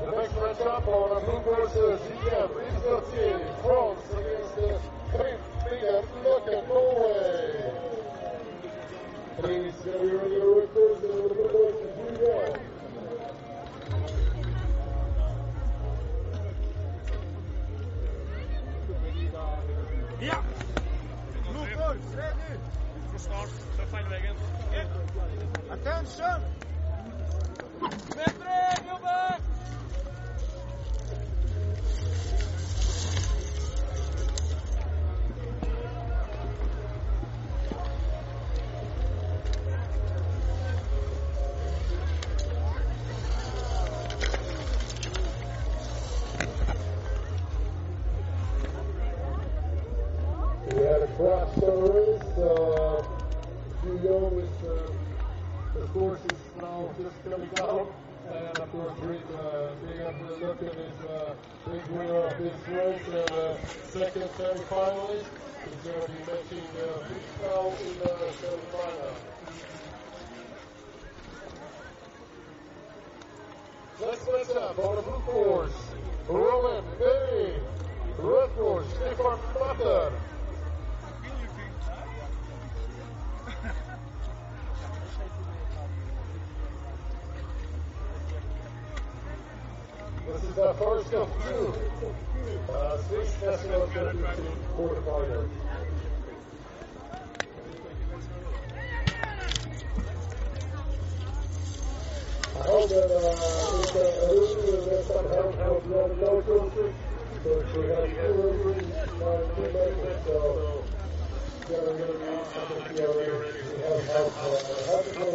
The 0.00 0.12
next 0.12 0.34
matchup 0.34 0.86
on 0.86 1.24
Blue 1.24 1.42
versus 1.54 2.00
GM 2.00 2.50
is 2.62 2.82
the 2.82 2.98
team 3.10 3.40
France 3.62 4.06
against 4.12 4.54
the 4.54 4.68
Green 5.10 5.40
Finger 5.68 5.98
Look 6.22 6.46
at 6.46 6.68
Norway. 6.68 7.72
Please, 9.38 9.74
we 9.84 10.10
are 10.10 10.28
the 10.28 10.46
records 10.60 11.02
of 11.04 11.10
the 11.10 11.34
Blue 11.34 11.50
versus 11.50 11.92
GM. 12.18 12.75
Ja! 20.20 20.42
Motor, 21.52 21.96
ready! 22.16 22.60
For 23.12 23.18
start, 23.18 23.50
feil 23.90 24.06
veien. 24.08 24.36
Attention! 25.70 26.40
Nedre, 28.16 28.56
jobber! 28.86 29.45
Hugo 54.16 54.38
is 54.38 54.48
uh, 54.64 54.90
the 55.74 55.86
course 55.88 56.20
is 56.20 56.62
now 56.62 56.88
just 56.98 57.22
coming 57.24 57.50
out. 57.58 57.92
And 58.32 58.58
of 58.58 58.72
course, 58.72 58.92
Big, 59.00 59.20
uh, 59.36 59.68
Big 59.86 60.00
Upper 60.00 60.46
Looking 60.46 60.68
is 60.68 61.00
uh, 61.04 61.34
big 61.70 61.86
winner 61.88 62.26
of 62.26 62.38
this 62.38 62.68
race 62.68 63.02
and 63.08 63.30
uh, 63.30 63.56
second 63.92 64.28
semifinalist. 64.38 65.26
He's 65.64 65.80
going 65.84 66.00
to 66.00 66.08
be 66.08 66.18
matching 66.20 66.66
uh, 66.80 67.04
Biscow 67.06 67.80
in 67.82 67.98
the 67.98 68.08
semifinal. 68.40 69.14
Let's 74.00 74.26
match 74.26 74.62
up 74.62 74.78
on 74.78 74.96
the 74.96 75.02
blue 75.02 75.20
course. 75.26 75.72
Roman 76.28 76.84
Berry. 76.98 77.52
Red 78.18 78.56
course, 78.56 78.86
Stefan 78.94 79.38
Butter. 79.54 80.12
the 90.56 90.72
first 90.72 91.12
of 91.12 91.28
two 91.44 91.68
uh, 92.72 92.96
Switch 93.02 93.28
Festival 93.44 93.86
quarterfinals. 94.72 95.50
I 102.56 102.62
hope 102.64 102.88
that 102.88 103.04
uh, 103.04 104.32
Lucy 104.32 104.60
will 104.64 104.84
get 104.86 105.04
some 105.04 105.28
help 105.28 105.52
from 105.60 105.90
the 105.90 106.24
local 106.24 106.70
because 106.72 107.68
we 107.76 107.82
have 107.92 108.08
two 108.16 108.48
injuries 108.48 108.96
by 109.20 109.36
two 109.52 109.68
so 110.24 110.84
we 111.68 111.74
are 111.76 111.84
going 111.84 112.00
to 112.00 112.44
something 112.54 112.96
here 112.96 113.08
already. 113.08 113.44
We 113.60 113.82
have 113.84 114.04
help, 114.08 114.32
uh, 114.40 114.86
help 114.86 115.04
the 115.04 115.28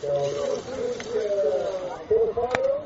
So, 0.00 0.10
Lucy's 0.70 1.06
uh, 1.10 1.98
quarterfinals. 2.08 2.75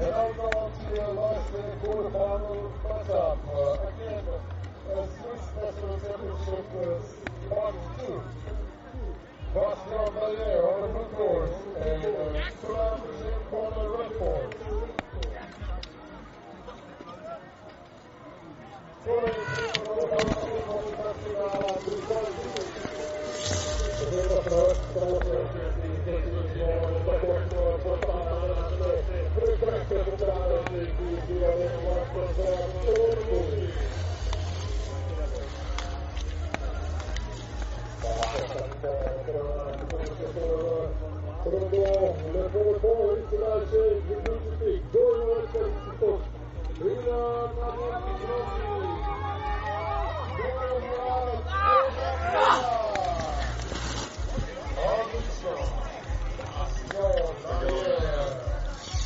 And 0.00 0.14
I'll 0.14 0.32
go 0.34 0.42
on 0.42 0.72
to 0.72 0.84
the 0.94 1.08
last 1.12 1.54
uh, 1.54 1.60
quarterfinal 1.84 2.72
matchup. 2.82 3.38
Uh, 3.52 3.88
again, 3.88 4.24
uh, 4.32 5.06
Swiss 5.20 5.44
National 5.60 5.96
Championship 6.00 6.66
uh, 6.80 7.54
Part 7.54 7.74
2. 8.00 8.22
Bastian 9.54 10.08
Bayer 10.14 10.62
on 10.64 10.80
the 10.80 10.88
blue 10.88 11.10
course 11.12 11.58
and 11.76 12.04
uh, 12.04 12.08
Sulan 12.62 13.00
Jim 13.20 13.42
on 13.52 13.70
the 13.76 13.84
red 13.98 14.12
course. 14.18 14.54
Au 19.04 19.20
revoir 27.94 28.11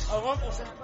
Avant, 0.09 0.35
on 0.47 0.51
s'est 0.51 0.76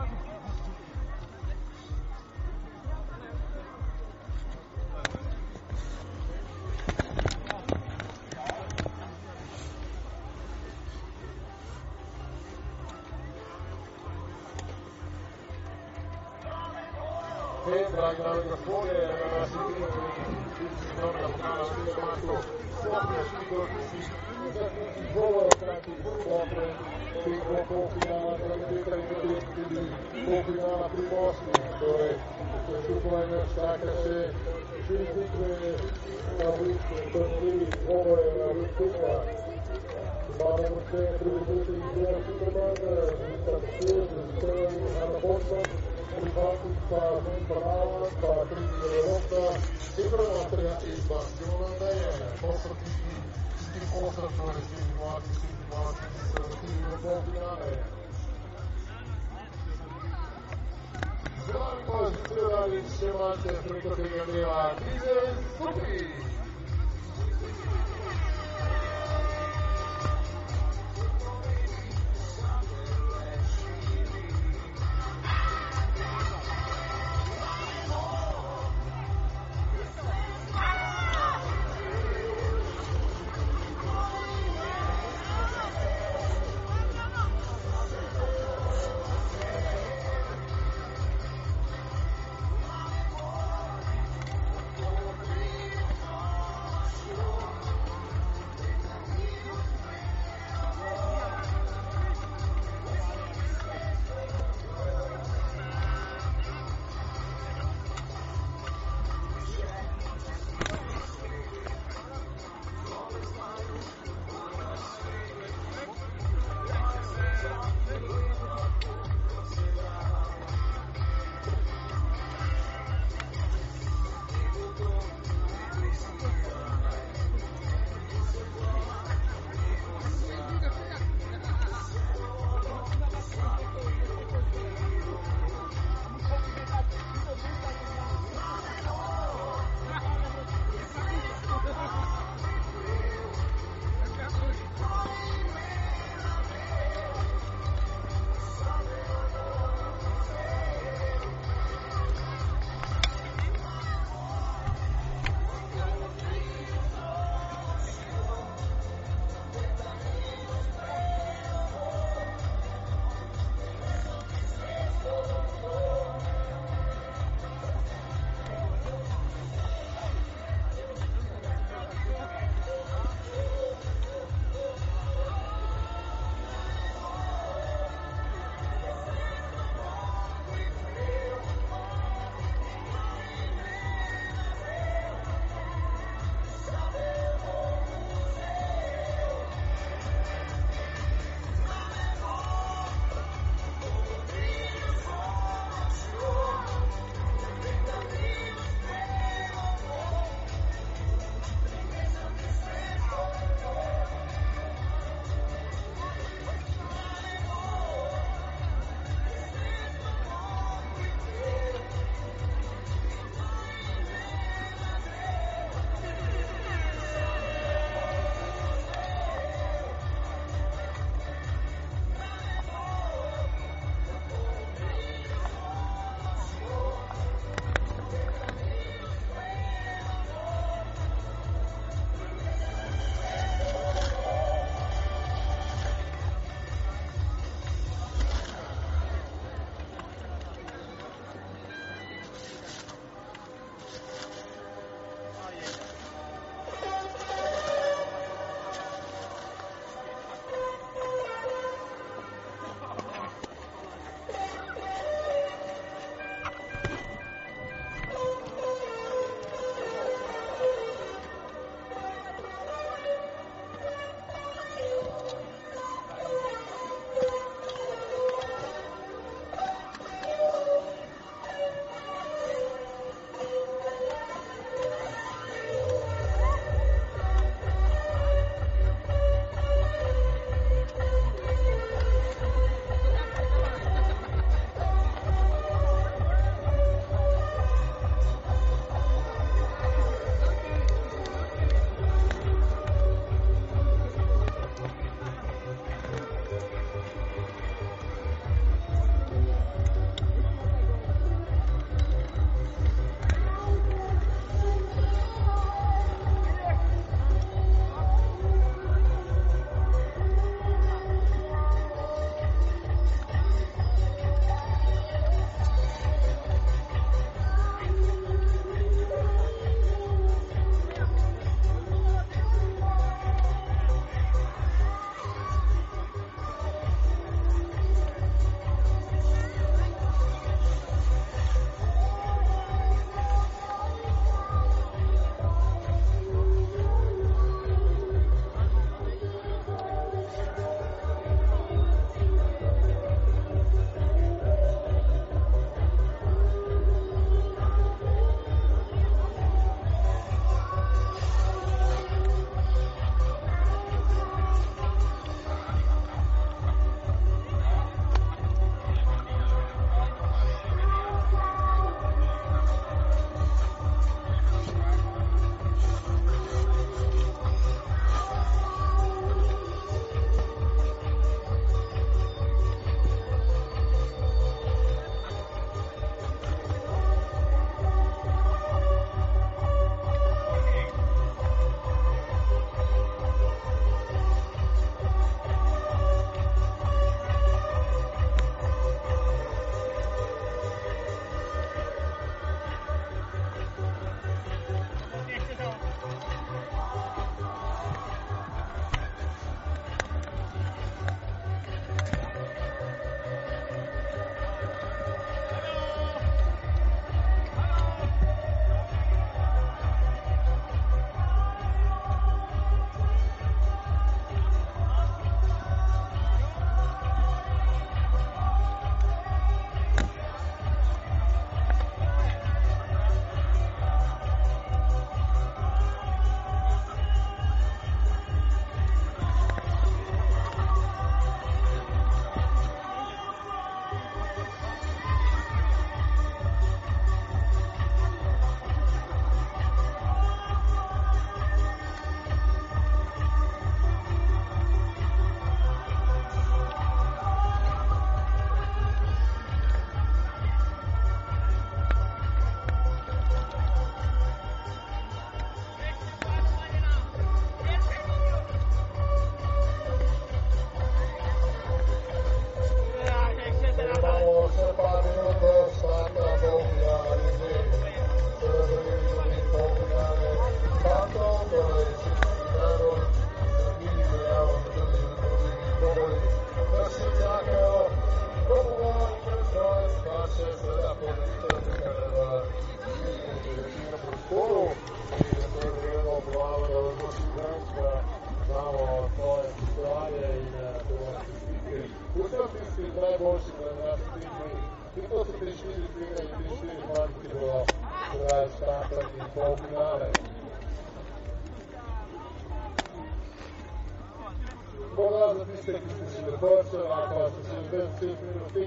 che 17.94 18.00
la 18.00 18.14
Gascone 18.14 18.90
aveva 18.90 19.46
sentito 19.46 19.86
il 19.86 21.00
nome 21.00 21.14
della 21.14 21.30
finale 21.30 21.62
del 21.64 21.94
campionato 21.94 22.44
proprio 22.82 23.24
singolo 23.30 23.68
il 24.98 25.08
volo 25.14 25.56
tratti 25.60 25.92
proprio 26.02 26.68
che 27.24 27.66
confina 27.68 28.18
praticamente 28.34 29.68
di 29.70 29.90
confina 30.26 30.86
a 30.86 30.90
più 30.90 31.08
posti 31.08 31.52
dove 31.80 32.10
il 32.10 32.84
Superman 32.86 33.48
stacca 33.52 33.94
se 34.02 34.34
ci 34.88 34.98
dice 34.98 35.78
la 36.38 36.52
vita 36.58 36.96
così 37.12 37.66
volo 37.86 38.18
e 38.20 38.38
la 38.38 38.54
vittoria 38.54 39.42
Vamo 40.38 40.82
sempre 40.90 41.30
tutti 41.46 41.72
i 41.72 41.82
due 41.94 42.22
Superman, 42.26 42.78
l'imitazione, 43.20 44.22
il 44.40 44.98
alla 44.98 45.20
porta, 45.20 45.56
privati 45.56 45.62
pa 45.62 45.62
prava, 45.62 45.93
прибавка 46.16 46.68
направо, 47.26 48.10
программировка 48.22 49.42
и 49.98 50.10
проматрия 50.10 50.78
избавленная 50.84 52.30
после 52.42 52.72
и 53.76 53.82
после 53.92 54.24
развиваться, 54.24 55.34
развиваться, 55.70 56.06
развиваться. 56.36 58.04
Zdravo, 61.44 61.98
zdravi, 62.24 62.78
še 62.96 63.10
imate 63.12 63.56
preko 63.66 63.96
tega 64.00 64.26
dela, 64.32 64.62
krize, 64.80 65.18
skupaj! 65.56 66.33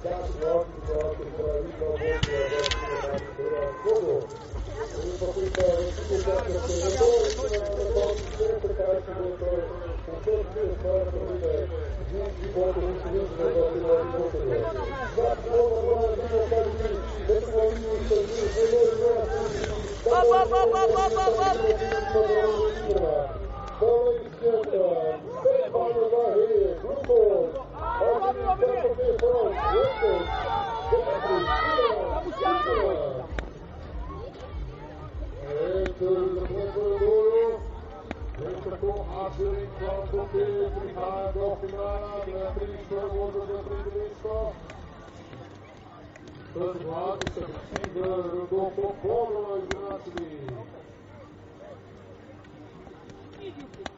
Up, 0.00 0.14
up, 20.32 20.52
up, 20.52 20.74
up, 20.74 20.96
up, 20.96 21.18
up, 21.18 21.38
up. 22.98 23.37
Bola 23.78 24.12
esquerda, 24.14 25.20
sem 25.42 25.70
falha 25.70 26.04
da 26.10 26.24
rede, 26.34 26.80
Bruno, 26.80 27.30
agilidade 27.78 28.66
defensor, 28.82 29.48
Lucas, 29.72 30.24
sempre, 30.90 31.36
tira, 31.88 32.08
com 38.80 38.94
Ágil 39.26 39.54
enquanto 39.62 40.28
Pedro 40.32 40.80
Ricardo 40.86 41.38
ao 41.40 41.56
final, 41.56 42.22
Beatriz 42.26 42.80
Pergunta 42.88 43.40
de 43.46 43.52
entrevista. 43.52 44.34
Transformado, 46.52 47.22
Santiga, 47.34 48.08
Rodolfo 48.50 48.94
Polo, 49.02 49.58
Ignacio. 49.58 50.87
Видите? 53.48 53.97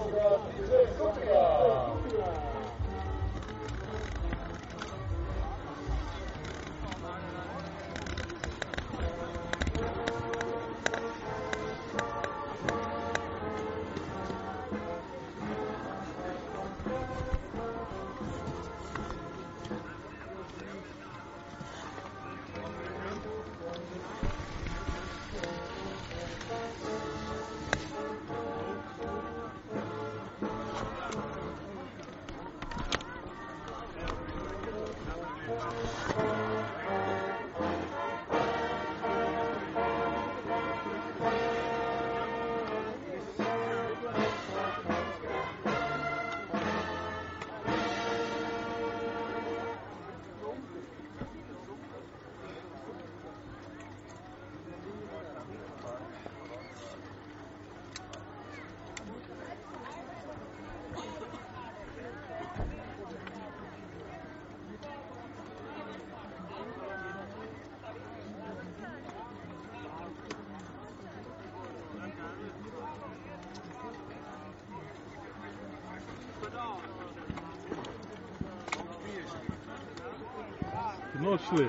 noćni, 81.29 81.67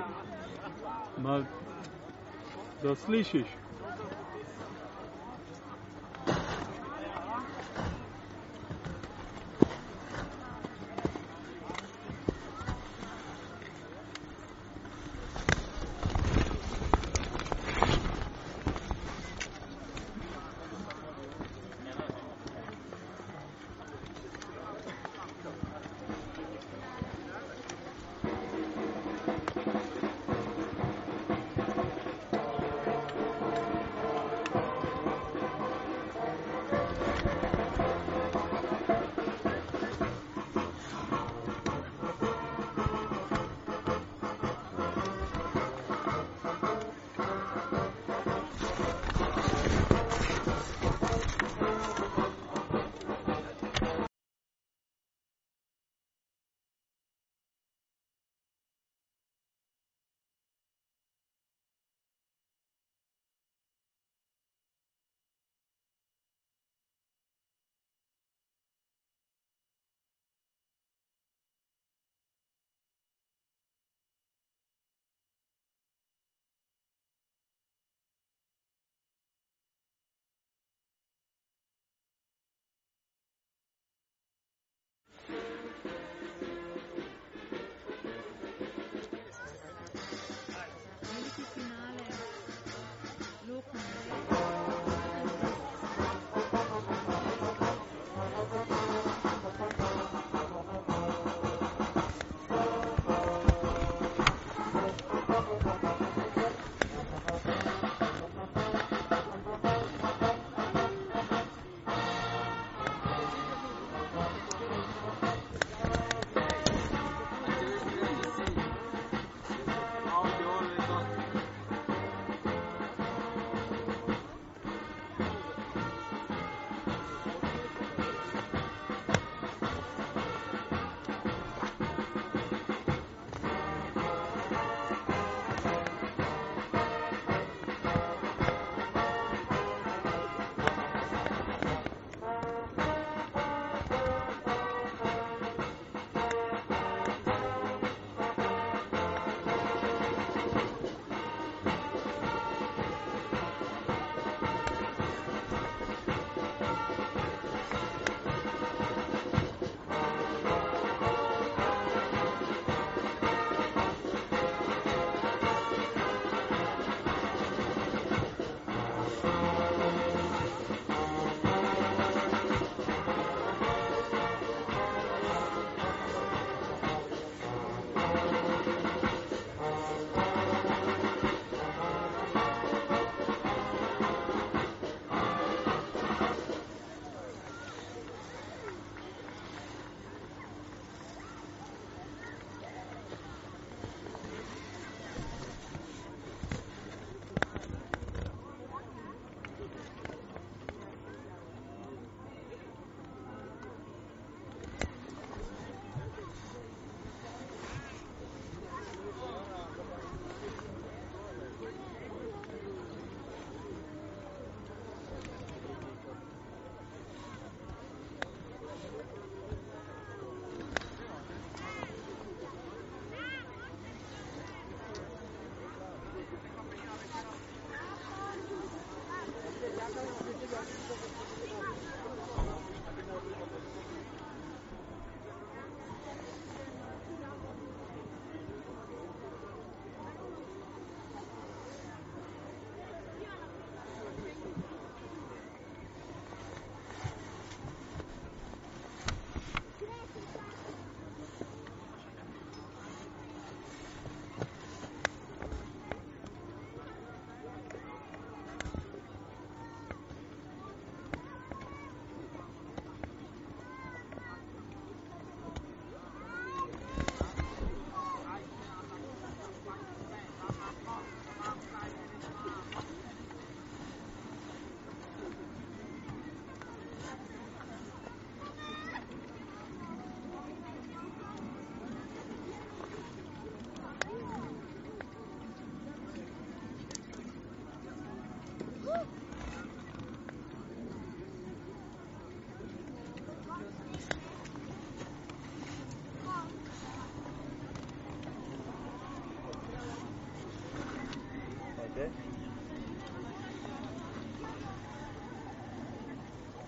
das 2.82 2.98
da 3.08 3.16
ich. 3.16 3.59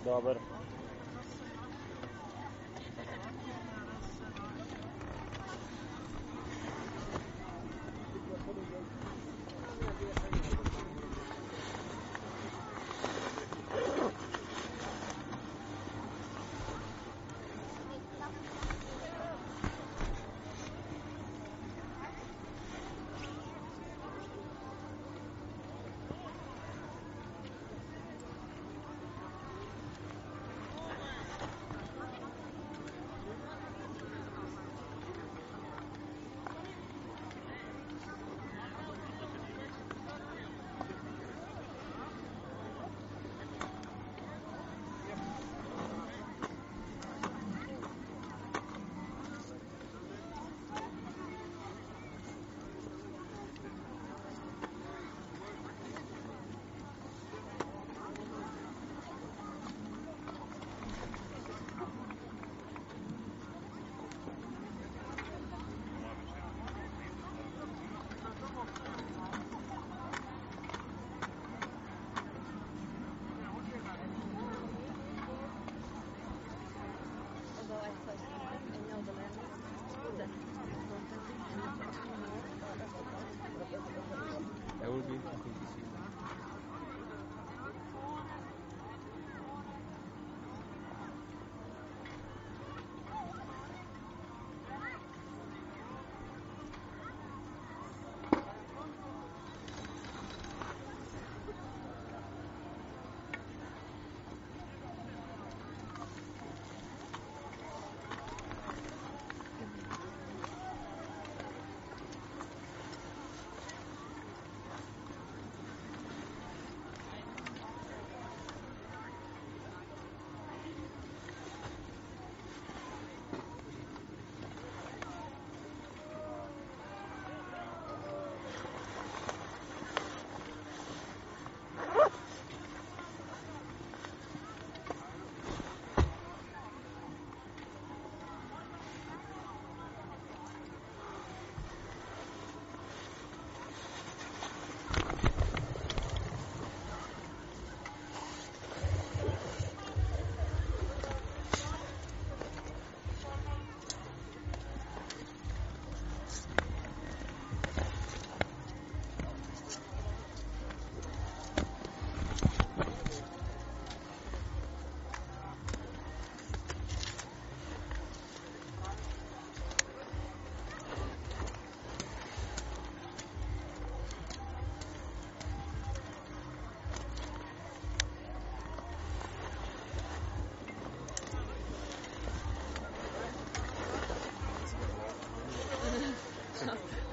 Dobar. 0.04 0.41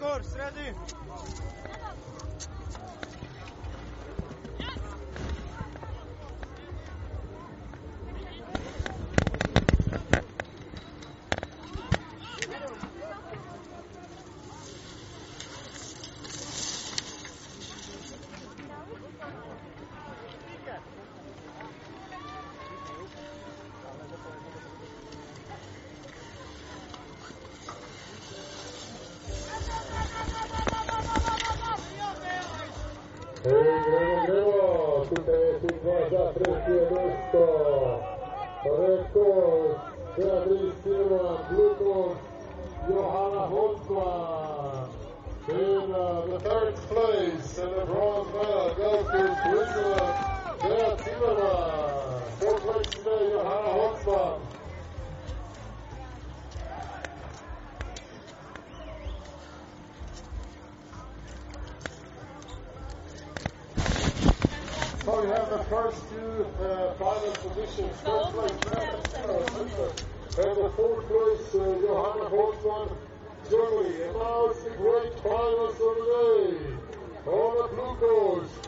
Red 0.00 0.10
course, 0.10 0.36
ready? 0.38 0.97
Možda 35.88 36.32
predsjedništvo. 36.34 37.46
Rekao, 38.64 39.74
So 65.08 65.22
we 65.22 65.28
have 65.28 65.48
the 65.48 65.64
first 65.72 66.02
two 66.10 66.44
uh, 66.60 66.92
final 67.00 67.32
positions. 67.40 67.96
First 68.04 68.30
place, 68.36 68.52
And 70.36 70.56
the 70.60 70.70
fourth 70.76 71.08
place, 71.08 71.54
uh, 71.54 71.80
Johanna 71.80 72.28
Holtzmann, 72.28 72.92
Germany. 73.48 74.02
And 74.02 74.12
now 74.12 74.48
it's 74.50 74.62
the 74.64 74.70
great 74.76 75.14
finals 75.24 75.76
of 75.80 75.94
the 75.96 76.04
day. 76.12 76.52
On 77.24 77.56
the 77.56 77.68
blue 77.72 77.96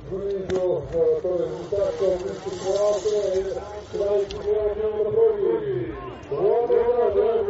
Близу, 0.10 0.84
то 0.92 1.04
есть 1.04 1.26
результатом 1.26 2.16
ситуация 2.46 3.28
и 3.34 3.44
свои 3.92 4.24
фигуры 4.26 4.72
на 4.76 5.04
дороге. 5.04 5.96
Вот 6.30 6.72
это, 6.72 7.44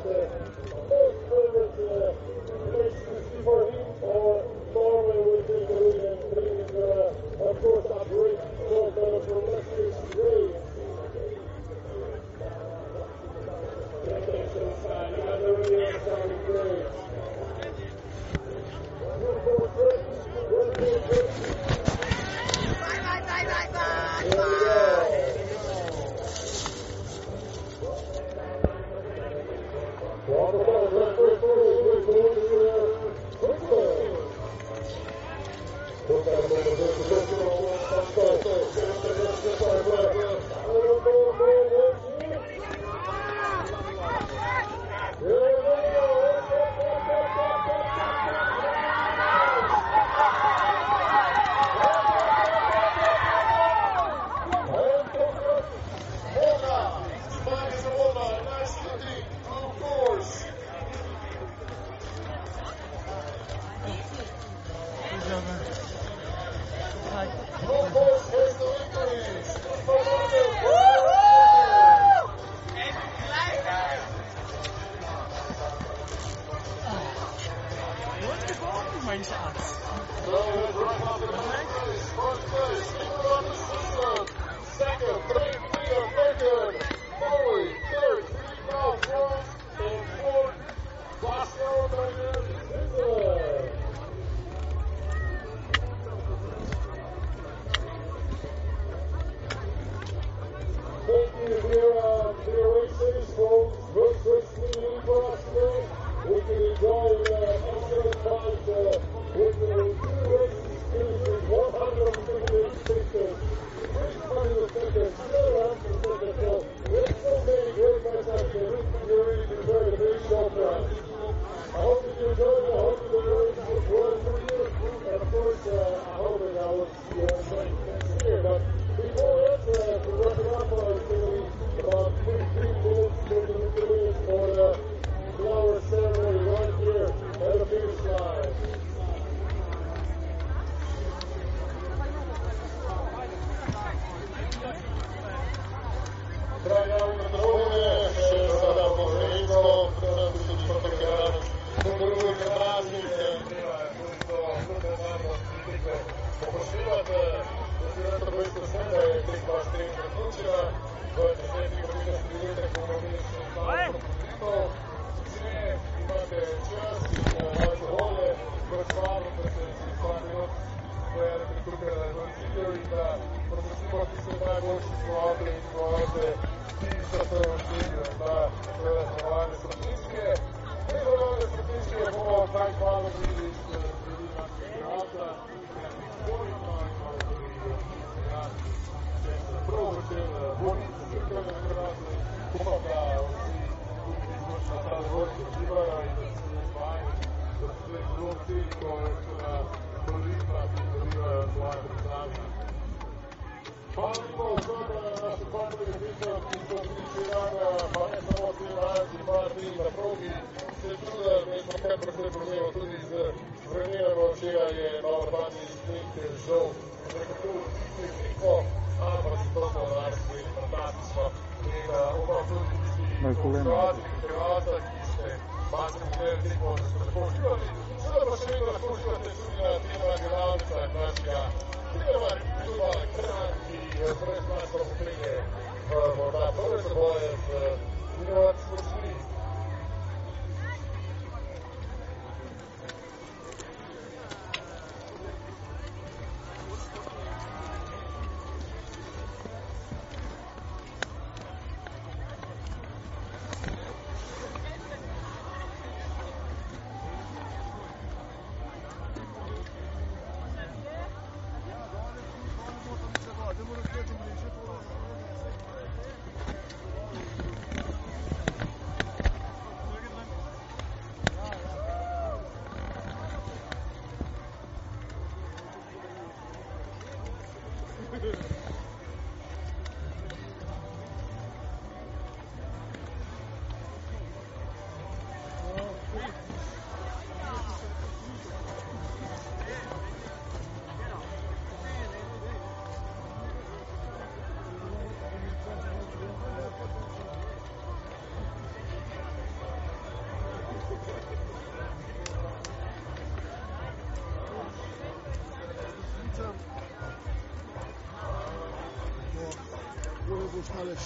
you. 0.06 0.85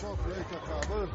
Şok 0.02 0.18
ve 0.30 0.34
tekabül. 0.50 1.08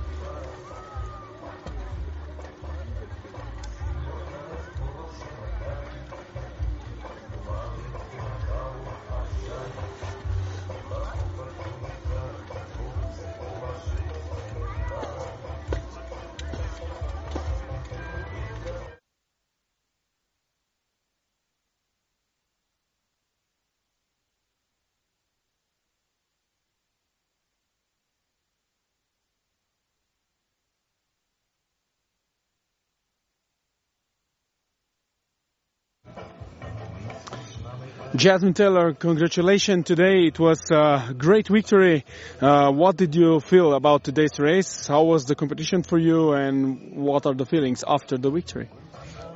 Jasmine 38.17 38.55
Taylor, 38.55 38.95
congratulations 38.95 39.87
today. 39.87 40.27
It 40.27 40.39
was 40.39 40.71
a 40.71 41.13
great 41.19 41.49
victory. 41.49 42.05
Uh, 42.41 42.71
what 42.71 42.97
did 42.97 43.17
you 43.17 43.41
feel 43.41 43.75
about 43.75 44.05
today's 44.05 44.39
race? 44.39 44.87
How 44.87 45.03
was 45.03 45.25
the 45.25 45.35
competition 45.35 45.83
for 45.83 45.99
you 45.99 46.33
and 46.33 46.95
what 46.95 47.27
are 47.27 47.35
the 47.35 47.45
feelings 47.45 47.83
after 47.85 48.17
the 48.17 48.31
victory? 48.31 48.71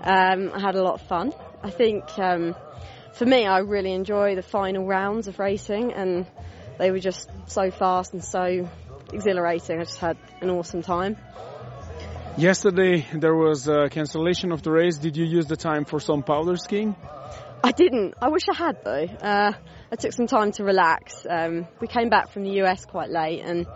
Um, 0.04 0.52
I 0.54 0.60
had 0.60 0.76
a 0.76 0.82
lot 0.84 0.94
of 0.94 1.08
fun. 1.08 1.32
I 1.60 1.70
think 1.70 2.04
um, 2.20 2.54
for 3.14 3.26
me, 3.26 3.46
I 3.46 3.58
really 3.58 3.90
enjoy 3.90 4.36
the 4.36 4.44
final 4.44 4.86
rounds 4.86 5.26
of 5.26 5.40
racing 5.40 5.92
and 5.92 6.24
they 6.78 6.92
were 6.92 7.00
just 7.00 7.28
so 7.46 7.72
fast 7.72 8.12
and 8.12 8.22
so 8.22 8.70
exhilarating. 9.12 9.80
I 9.80 9.84
just 9.84 9.98
had 9.98 10.18
an 10.40 10.50
awesome 10.50 10.82
time. 10.82 11.16
Yesterday 12.36 13.04
there 13.12 13.34
was 13.34 13.66
a 13.66 13.88
cancellation 13.90 14.52
of 14.52 14.62
the 14.62 14.70
race. 14.70 14.98
Did 14.98 15.16
you 15.16 15.24
use 15.24 15.46
the 15.46 15.56
time 15.56 15.84
for 15.84 15.98
some 15.98 16.22
powder 16.22 16.56
skiing? 16.56 16.94
I 17.62 17.72
didn't. 17.72 18.14
I 18.20 18.28
wish 18.28 18.42
I 18.48 18.54
had 18.56 18.84
though. 18.84 19.04
Uh, 19.04 19.52
I 19.90 19.96
took 19.96 20.12
some 20.12 20.26
time 20.26 20.52
to 20.52 20.64
relax. 20.64 21.26
Um, 21.28 21.66
we 21.80 21.88
came 21.88 22.08
back 22.08 22.30
from 22.30 22.44
the 22.44 22.62
US 22.62 22.84
quite 22.84 23.10
late, 23.10 23.40
and 23.40 23.66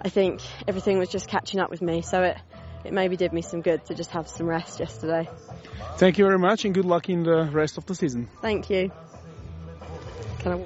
I 0.00 0.08
think 0.08 0.40
everything 0.68 0.98
was 0.98 1.08
just 1.08 1.28
catching 1.28 1.60
up 1.60 1.70
with 1.70 1.82
me. 1.82 2.02
So 2.02 2.22
it 2.22 2.38
it 2.84 2.92
maybe 2.92 3.16
did 3.16 3.32
me 3.32 3.42
some 3.42 3.62
good 3.62 3.84
to 3.86 3.94
just 3.94 4.10
have 4.10 4.28
some 4.28 4.46
rest 4.46 4.78
yesterday. 4.78 5.28
Thank 5.96 6.18
you 6.18 6.26
very 6.26 6.38
much 6.38 6.64
and 6.64 6.74
good 6.74 6.84
luck 6.84 7.08
in 7.08 7.22
the 7.22 7.44
rest 7.44 7.78
of 7.78 7.86
the 7.86 7.94
season. 7.94 8.28
Thank 8.42 8.68
you. 8.70 8.92
Can 10.40 10.52
I? 10.52 10.64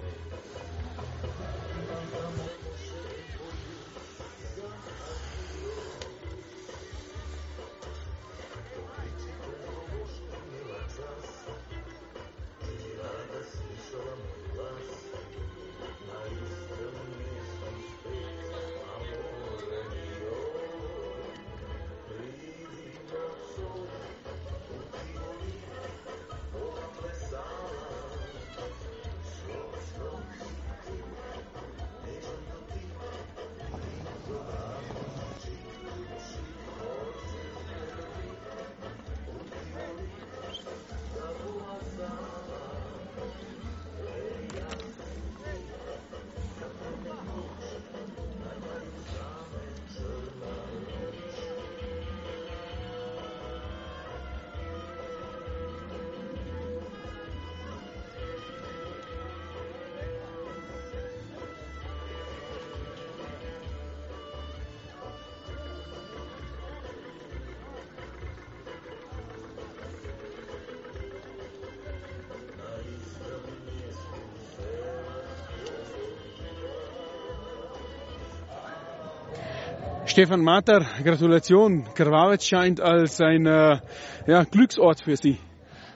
Stefan 80.18 80.42
Mater, 80.42 80.84
Gratulation. 81.04 81.84
Krwawitz 81.94 82.44
scheint 82.44 82.80
als 82.80 83.20
ein 83.20 83.46
äh, 83.46 83.78
ja, 84.26 84.42
Glücksort 84.42 85.00
für 85.00 85.16
Sie. 85.16 85.38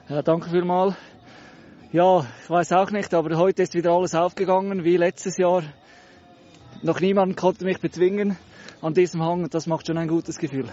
Ja, 0.07 0.21
danke 0.21 0.49
vielmals. 0.49 0.95
Ja, 1.91 2.25
ich 2.41 2.49
weiß 2.49 2.71
auch 2.71 2.89
nicht, 2.91 3.13
aber 3.13 3.35
heute 3.35 3.63
ist 3.63 3.73
wieder 3.73 3.91
alles 3.91 4.15
aufgegangen, 4.15 4.85
wie 4.85 4.95
letztes 4.95 5.35
Jahr. 5.35 5.63
Noch 6.83 7.01
niemand 7.01 7.35
konnte 7.35 7.65
mich 7.65 7.81
bezwingen 7.81 8.37
an 8.81 8.93
diesem 8.93 9.21
Hang 9.21 9.43
und 9.43 9.53
das 9.53 9.67
macht 9.67 9.87
schon 9.87 9.97
ein 9.97 10.07
gutes 10.07 10.37
Gefühl. 10.37 10.69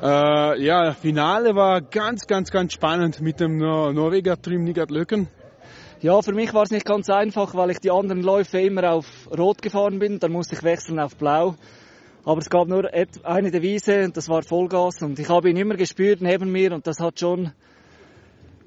Äh, 0.00 0.62
ja, 0.62 0.92
Finale 0.92 1.56
war 1.56 1.80
ganz, 1.80 2.28
ganz, 2.28 2.52
ganz 2.52 2.74
spannend 2.74 3.20
mit 3.20 3.40
dem 3.40 3.56
Norweger 3.56 4.40
Trim 4.40 4.62
Nigard 4.62 4.92
Löken. 4.92 5.26
Ja, 6.00 6.22
für 6.22 6.32
mich 6.32 6.54
war 6.54 6.62
es 6.62 6.70
nicht 6.70 6.86
ganz 6.86 7.10
einfach, 7.10 7.56
weil 7.56 7.72
ich 7.72 7.80
die 7.80 7.90
anderen 7.90 8.22
Läufe 8.22 8.60
immer 8.60 8.92
auf 8.92 9.28
Rot 9.36 9.62
gefahren 9.62 9.98
bin. 9.98 10.20
Dann 10.20 10.30
musste 10.30 10.54
ich 10.54 10.62
wechseln 10.62 11.00
auf 11.00 11.16
Blau. 11.16 11.56
Aber 12.28 12.42
es 12.42 12.50
gab 12.50 12.68
nur 12.68 12.90
eine 13.24 13.50
Devise 13.50 14.04
und 14.04 14.14
das 14.14 14.28
war 14.28 14.42
Vollgas. 14.42 15.00
Und 15.00 15.18
ich 15.18 15.30
habe 15.30 15.48
ihn 15.48 15.56
immer 15.56 15.76
gespürt 15.76 16.20
neben 16.20 16.52
mir 16.52 16.74
und 16.74 16.86
das 16.86 17.00
hat 17.00 17.18
schon 17.18 17.52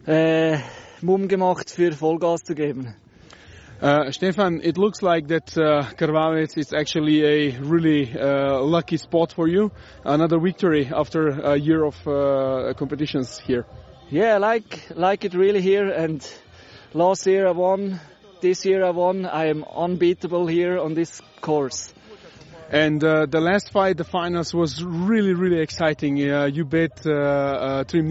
äh, 0.07 0.57
Mumm 1.03 1.27
gemacht, 1.27 1.69
für 1.69 1.91
Vollgas 1.91 2.41
zu 2.41 2.55
geben. 2.55 2.95
Uh, 3.79 4.11
Stefan, 4.11 4.61
it 4.63 4.79
looks 4.79 5.03
like 5.03 5.27
that 5.27 5.55
uh, 5.55 5.83
Karvavets 5.95 6.57
is 6.57 6.73
actually 6.73 7.23
a 7.23 7.59
really 7.61 8.11
uh, 8.19 8.59
lucky 8.63 8.97
spot 8.97 9.31
for 9.31 9.47
you. 9.47 9.69
Another 10.03 10.39
victory 10.39 10.89
after 10.91 11.27
a 11.29 11.55
year 11.55 11.83
of 11.85 11.95
uh, 12.07 12.73
competitions 12.73 13.39
here. 13.45 13.67
Yeah, 14.09 14.38
I 14.38 14.38
like 14.39 14.89
like 14.95 15.23
it 15.23 15.35
really 15.35 15.61
here. 15.61 15.88
And 15.88 16.27
last 16.95 17.27
year 17.27 17.47
I 17.47 17.51
won. 17.51 17.99
This 18.41 18.65
year 18.65 18.83
I 18.83 18.89
won. 18.89 19.27
I 19.27 19.49
am 19.49 19.63
unbeatable 19.63 20.47
here 20.47 20.79
on 20.79 20.95
this 20.95 21.21
course. 21.41 21.93
And 22.72 23.03
uh, 23.03 23.26
the 23.26 23.41
last 23.41 23.69
fight, 23.72 23.98
the 23.98 24.06
finals, 24.06 24.53
was 24.53 24.81
really, 24.81 25.34
really 25.34 25.60
exciting. 25.60 26.18
Uh, 26.31 26.45
you 26.45 26.64
beat 26.64 27.06
uh, 27.06 27.11
uh, 27.11 27.84
Trim. 27.84 28.10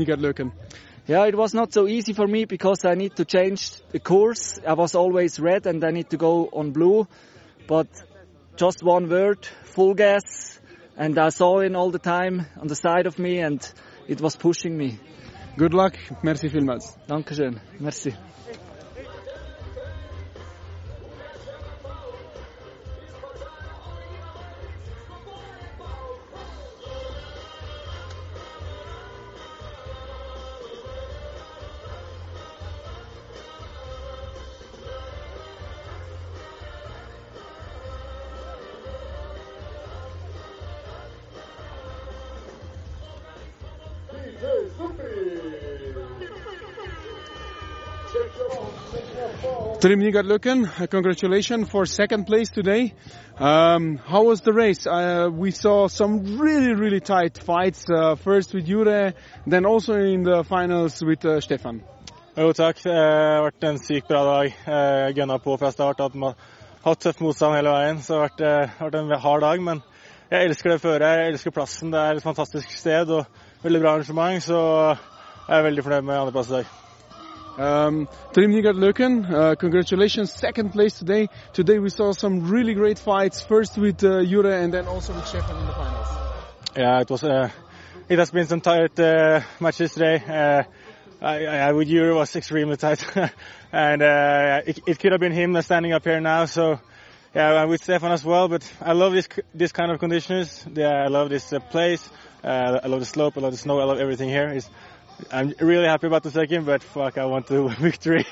Yeah, 1.07 1.25
it 1.25 1.35
was 1.35 1.55
not 1.55 1.73
so 1.73 1.89
easy 1.89 2.13
for 2.13 2.27
me 2.27 2.45
because 2.45 2.85
I 2.85 2.95
need 2.95 3.17
to 3.17 3.25
change 3.25 3.81
the 3.91 3.99
course. 3.99 4.61
I 4.67 4.75
was 4.75 4.95
always 4.95 5.41
red 5.41 5.67
and 5.67 5.83
I 5.83 5.91
need 5.91 6.11
to 6.11 6.19
go 6.19 6.51
on 6.53 6.73
blue. 6.73 7.09
But 7.67 7.89
just 8.57 8.83
one 8.83 9.09
word, 9.09 9.47
full 9.65 9.95
gas. 9.95 10.61
And 10.95 11.19
I 11.19 11.31
saw 11.31 11.61
it 11.61 11.75
all 11.75 11.91
the 11.91 11.99
time 11.99 12.45
on 12.61 12.67
the 12.67 12.77
side 12.77 13.07
of 13.07 13.19
me 13.19 13.39
and 13.39 13.67
it 14.09 14.21
was 14.21 14.37
pushing 14.37 14.77
me. 14.77 14.99
Good 15.57 15.73
luck. 15.73 15.97
Merci 16.23 16.49
vielmals. 16.51 16.99
Dankeschön. 17.09 17.59
Merci. 17.81 18.15
Trim 49.81 50.01
Nigard 50.01 50.91
congratulations 50.91 51.71
for 51.71 51.87
second 51.87 52.27
place 52.27 52.51
today. 52.51 52.93
Um, 53.39 53.97
how 53.97 54.25
was 54.25 54.43
the 54.43 54.53
race? 54.53 54.87
Uh, 54.87 55.31
we 55.33 55.53
saw 55.53 55.89
some 55.89 56.37
really, 56.39 56.75
really 56.75 57.01
tight 57.01 57.39
fights, 57.39 57.87
uh, 57.89 58.15
first 58.17 58.53
with 58.53 58.67
Jure, 58.67 59.15
then 59.47 59.65
also 59.65 59.95
in 59.95 60.23
the 60.23 60.45
finals 60.45 61.03
with 61.03 61.25
uh, 61.25 61.41
Stefan. 61.41 61.81
Jo, 62.37 62.53
takk. 62.53 62.77
Det 62.83 62.93
har 62.93 63.47
vært 63.47 63.65
en 63.71 63.81
sykt 63.81 64.09
bra 64.09 64.21
dag. 64.27 64.53
Jeg 64.67 65.17
gunna 65.17 65.39
på 65.41 65.57
fra 65.57 65.73
start. 65.73 66.05
Hatt 66.85 67.01
tøff 67.01 67.25
motstand 67.25 67.57
hele 67.57 67.73
veien, 67.73 68.03
så 68.05 68.13
det 68.13 68.21
har 68.21 68.29
vært, 68.29 68.77
vært 68.83 69.01
en 69.01 69.17
hard 69.25 69.47
dag. 69.47 69.65
Men 69.65 69.83
jeg 70.29 70.51
elsker 70.51 70.75
det 70.75 70.83
føret, 70.85 71.07
jeg 71.09 71.33
elsker 71.33 71.57
plassen. 71.57 71.97
Det 71.97 72.05
er 72.05 72.21
et 72.21 72.29
fantastisk 72.29 72.77
sted 72.77 73.17
og 73.17 73.25
veldig 73.65 73.81
bra 73.81 73.97
arrangement, 73.97 74.45
så 74.45 74.61
jeg 75.49 75.57
er 75.57 75.67
veldig 75.71 75.89
fornøyd 75.89 76.05
med 76.05 76.21
andreplass 76.21 76.53
i 76.53 76.59
dag. 76.59 76.80
Um, 77.59 78.09
Nigard 78.37 78.77
Löken, 78.77 79.31
uh, 79.31 79.55
congratulations, 79.57 80.33
second 80.33 80.71
place 80.71 80.99
today. 80.99 81.29
Today 81.53 81.79
we 81.79 81.91
saw 81.91 82.13
some 82.13 82.49
really 82.49 82.75
great 82.75 82.99
fights, 82.99 83.43
first 83.43 83.77
with 83.77 84.03
uh, 84.05 84.25
Jure 84.25 84.53
and 84.53 84.73
then 84.73 84.87
also 84.87 85.13
with 85.13 85.27
Stefan 85.27 85.57
in 85.59 85.67
the 85.67 85.73
finals. 85.73 86.09
Yeah, 86.77 87.01
it 87.01 87.11
was. 87.11 87.25
Uh, 87.25 87.51
it 88.09 88.19
has 88.19 88.31
been 88.31 88.47
some 88.47 88.61
tight 88.61 88.99
uh, 88.99 89.41
matches 89.59 89.93
today. 89.93 90.17
Uh, 90.17 90.63
I, 91.21 91.47
I, 91.47 91.73
with 91.73 91.89
Jure 91.89 92.15
was 92.15 92.35
extremely 92.35 92.77
tight, 92.77 93.05
and 93.73 94.03
uh, 94.03 94.63
it, 94.67 94.81
it, 94.87 94.99
could 94.99 95.13
have 95.13 95.21
been 95.21 95.33
him 95.33 95.61
standing 95.61 95.93
up 95.93 96.05
here 96.05 96.21
now. 96.21 96.47
So, 96.47 96.81
yeah, 97.35 97.65
with 97.65 97.83
Stefan 97.83 98.13
as 98.13 98.25
well. 98.25 98.49
But 98.49 98.63
I 98.81 98.93
love 98.93 99.13
this 99.13 99.29
this 99.55 99.73
kind 99.73 99.91
of 99.91 99.99
conditions. 99.99 100.65
Yeah, 100.73 101.05
I 101.05 101.09
love 101.09 101.29
this 101.29 101.53
place. 101.71 102.09
I 102.43 102.87
love 102.87 103.01
the 103.01 103.07
slope. 103.07 103.37
I 103.37 103.41
love 103.41 103.53
the 103.53 103.59
snow. 103.59 103.81
I 103.81 103.85
love 103.85 103.99
everything 103.99 104.29
here. 104.29 104.49
It's, 104.49 104.71
I'm 105.33 105.55
really 105.61 105.87
happy 105.87 106.07
about 106.07 106.23
the 106.23 106.31
second, 106.31 106.67
but 106.67 106.83
fuck, 106.83 107.19
I 107.19 107.27
want 107.27 107.47
the 107.47 107.69
victory. 107.81 108.25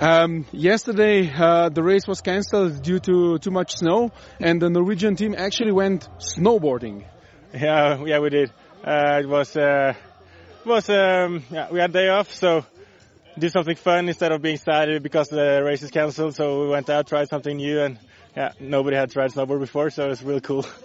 um, 0.00 0.46
yesterday, 0.52 1.30
uh, 1.32 1.68
the 1.68 1.82
race 1.82 2.06
was 2.06 2.20
cancelled 2.20 2.82
due 2.82 2.98
to 3.00 3.38
too 3.38 3.50
much 3.50 3.76
snow, 3.76 4.12
and 4.38 4.60
the 4.60 4.70
Norwegian 4.70 5.16
team 5.16 5.34
actually 5.36 5.72
went 5.72 6.08
snowboarding. 6.18 7.04
Yeah, 7.54 8.02
yeah, 8.04 8.18
we 8.20 8.30
did. 8.30 8.52
Uh, 8.84 9.20
it 9.22 9.28
was, 9.28 9.56
uh, 9.56 9.94
it 10.64 10.66
was, 10.66 10.88
um, 10.88 11.42
yeah, 11.50 11.68
we 11.70 11.80
had 11.80 11.92
day 11.92 12.08
off, 12.08 12.32
so 12.32 12.64
do 13.38 13.48
something 13.48 13.76
fun 13.76 14.08
instead 14.08 14.32
of 14.32 14.42
being 14.42 14.56
sad 14.56 15.02
because 15.02 15.28
the 15.28 15.62
race 15.64 15.82
is 15.82 15.90
cancelled. 15.90 16.36
So 16.36 16.62
we 16.62 16.68
went 16.68 16.90
out, 16.90 17.06
tried 17.06 17.28
something 17.28 17.56
new, 17.56 17.80
and 17.80 17.98
yeah, 18.36 18.52
nobody 18.60 18.96
had 18.96 19.10
tried 19.10 19.32
snowboard 19.32 19.60
before, 19.60 19.90
so 19.90 20.06
it 20.06 20.08
was 20.08 20.22
really 20.22 20.40
cool. 20.40 20.66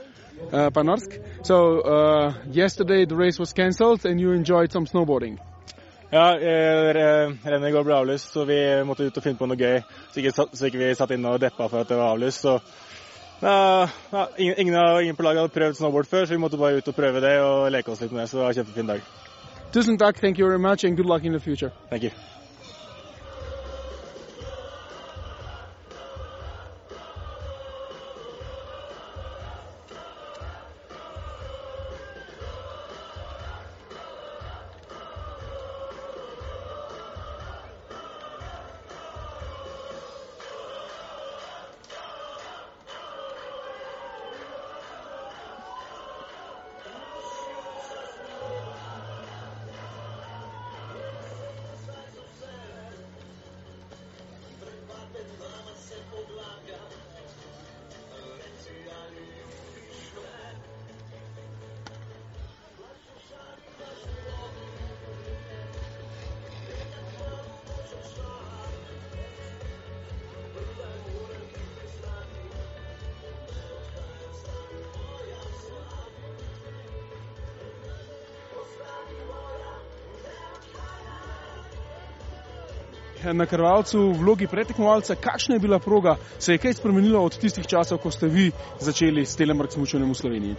uh, 0.52 0.70
Panorsk. 0.70 1.20
So 1.44 1.82
uh, 1.82 2.34
yesterday 2.52 3.06
the 3.06 3.16
race 3.16 3.40
was 3.40 3.54
cancelled 3.54 4.06
and 4.06 4.20
you 4.20 4.32
enjoyed 4.32 4.72
some 4.72 4.86
snowboarding. 4.86 5.40
Ja, 6.12 6.38
eh, 6.38 6.94
rennet 7.44 7.74
går 7.74 7.84
ble 7.84 7.96
avlyst, 7.96 8.32
så 8.32 8.46
vi 8.46 8.58
måtte 8.86 9.04
ut 9.04 9.18
og 9.18 9.24
finne 9.24 9.40
på 9.40 9.48
noe 9.50 9.58
gøy. 9.58 9.82
Så 10.14 10.22
ikke, 10.22 10.32
så 10.32 10.70
ikke 10.70 10.80
vi 10.80 10.94
satt 10.96 11.12
inne 11.12 11.34
og 11.34 11.42
deppa 11.42 11.68
for 11.68 11.82
at 11.82 11.90
det 11.90 11.98
var 11.98 12.14
avlyst. 12.14 12.46
Så 12.46 12.60
ja, 13.42 13.88
ja, 14.14 14.28
ingen, 14.38 14.78
ingen, 15.02 15.16
på 15.16 15.24
laget 15.24 15.42
hadde 15.42 15.54
prøvd 15.58 15.74
snowboard 15.82 16.08
før, 16.08 16.26
så 16.26 16.38
vi 16.38 16.40
måtte 16.40 16.62
bare 16.62 16.78
ut 16.78 16.88
og 16.88 16.96
prøve 16.96 17.22
det 17.26 17.36
og 17.42 17.72
leke 17.72 17.92
oss 17.92 18.06
litt 18.06 18.14
med 18.14 18.22
det. 18.22 18.30
Så 18.30 18.38
det 18.38 18.44
var 18.44 18.54
en 18.54 18.62
kjempefin 18.62 18.94
dag. 18.94 19.02
Tusen 19.74 19.98
takk, 19.98 20.22
thank 20.22 20.40
you 20.40 20.48
very 20.48 20.62
much 20.62 20.86
and 20.86 20.96
good 20.96 21.10
luck 21.10 21.26
in 21.26 21.34
the 21.34 21.40
future. 21.40 21.72
Thank 21.90 22.04
you. 22.04 22.35
Na 83.38 83.46
krvalcu 83.46 84.00
v 84.12 84.18
vlogi 84.20 84.48
pretekmovalca, 84.48 85.16
kakšna 85.16 85.56
je 85.56 85.60
bila 85.60 85.80
proga, 85.80 86.16
se 86.40 86.56
je 86.56 86.58
kaj 86.58 86.74
spremenilo 86.74 87.24
od 87.24 87.38
tistih 87.38 87.68
časov, 87.68 88.02
ko 88.04 88.12
ste 88.12 88.28
vi 88.28 88.52
začeli 88.80 89.26
s 89.26 89.36
telemark 89.36 89.72
smučanjem 89.72 90.12
v 90.12 90.18
Sloveniji? 90.18 90.56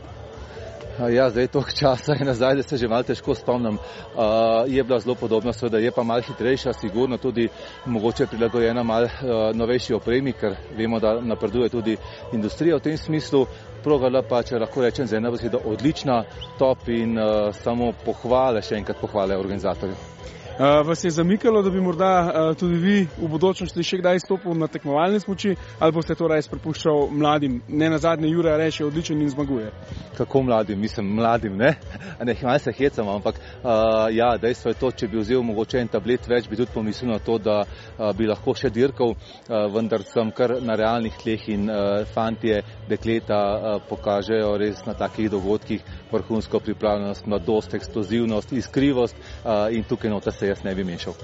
Ja, 0.96 1.30
zdaj 1.30 1.46
toliko 1.46 1.70
časa 1.70 2.12
je 2.12 2.24
nazaj, 2.24 2.54
da 2.56 2.62
se 2.62 2.76
že 2.76 2.88
malo 2.88 3.02
težko 3.02 3.34
spomnim. 3.34 3.74
Uh, 3.76 4.64
je 4.66 4.84
bila 4.84 4.98
zelo 4.98 5.14
podobna, 5.14 5.52
seveda 5.52 5.78
je 5.78 5.90
pa 5.90 6.02
malo 6.02 6.22
hitrejša, 6.22 6.72
sigurno 6.72 7.18
tudi 7.18 7.48
mogoče 7.86 8.26
prilagojena 8.26 8.82
malo 8.82 9.04
uh, 9.04 9.56
novejši 9.56 9.94
opremi, 9.94 10.32
ker 10.32 10.56
vemo, 10.76 11.00
da 11.00 11.20
napreduje 11.20 11.68
tudi 11.68 11.96
industrija 12.32 12.76
v 12.76 12.80
tem 12.80 12.98
smislu. 12.98 13.46
Progala 13.84 14.22
pa, 14.22 14.42
če 14.42 14.58
lahko 14.58 14.82
rečem, 14.82 15.06
za 15.06 15.16
eno 15.16 15.30
besedo 15.30 15.60
odlična, 15.64 16.24
top 16.58 16.88
in 16.88 17.18
uh, 17.18 17.52
samo 17.52 17.92
pohvale, 18.04 18.62
še 18.62 18.80
enkrat 18.80 19.00
pohvale 19.00 19.36
organizatorju. 19.36 20.15
Uh, 20.58 20.86
vas 20.86 21.04
je 21.04 21.10
zamikalo, 21.10 21.62
da 21.62 21.70
bi 21.70 21.80
morda 21.80 22.32
uh, 22.50 22.56
tudi 22.56 22.74
vi 22.74 23.06
v 23.18 23.28
budućnosti 23.28 23.82
še 23.82 23.98
kdaj 24.00 24.22
stopil 24.24 24.54
na 24.56 24.66
tekmovalne 24.72 25.20
smoči 25.20 25.50
ali 25.78 25.92
boste 25.92 26.14
to 26.16 26.28
res 26.32 26.48
prepuščal 26.48 27.10
mladim? 27.12 27.58
Ne 27.68 27.90
na 27.92 27.98
zadnje, 27.98 28.30
Jure 28.32 28.54
reče, 28.56 28.86
odličen 28.86 29.20
in 29.20 29.28
zmaguje. 29.28 29.68
Kako 30.16 30.42
mladim? 30.42 30.80
Mislim, 30.80 31.12
mladim 31.14 31.56
ne. 31.56 31.74
Ne, 32.26 32.34
malo 32.42 32.58
se 32.58 32.72
hecam, 32.72 33.08
ampak 33.08 33.36
uh, 33.36 34.08
ja, 34.10 34.30
dejstvo 34.40 34.70
je 34.70 34.78
to, 34.80 34.90
če 34.90 35.08
bi 35.08 35.20
vzel 35.20 35.42
mogoče 35.44 35.78
en 35.78 35.90
tablet 35.92 36.24
več, 36.28 36.48
bi 36.48 36.56
tudi 36.56 36.72
pomislil 36.74 37.12
na 37.12 37.18
to, 37.18 37.36
da 37.38 37.58
uh, 37.60 38.08
bi 38.16 38.24
lahko 38.26 38.54
še 38.56 38.70
dirkal, 38.72 39.12
uh, 39.12 39.66
vendar 39.74 40.02
sem 40.08 40.32
kar 40.32 40.56
na 40.64 40.74
realnih 40.80 41.20
tleh 41.20 41.44
in 41.52 41.68
uh, 41.68 42.08
fantje, 42.14 42.62
dekleta 42.88 43.36
uh, 43.36 43.76
pokažejo 43.90 44.56
res 44.56 44.80
na 44.88 44.96
takih 44.96 45.28
dogodkih 45.30 45.84
vrhunsko 46.12 46.62
pripravljenost, 46.64 47.28
mladost, 47.28 47.76
eksplozivnost, 47.76 48.56
iskrivost 48.56 49.20
uh, 49.20 49.68
in 49.76 49.84
tukaj 49.84 50.10
nota 50.10 50.32
se 50.32 50.45
jaz 50.46 50.64
ne 50.64 50.74
bi 50.74 50.84
mešal. 50.84 51.14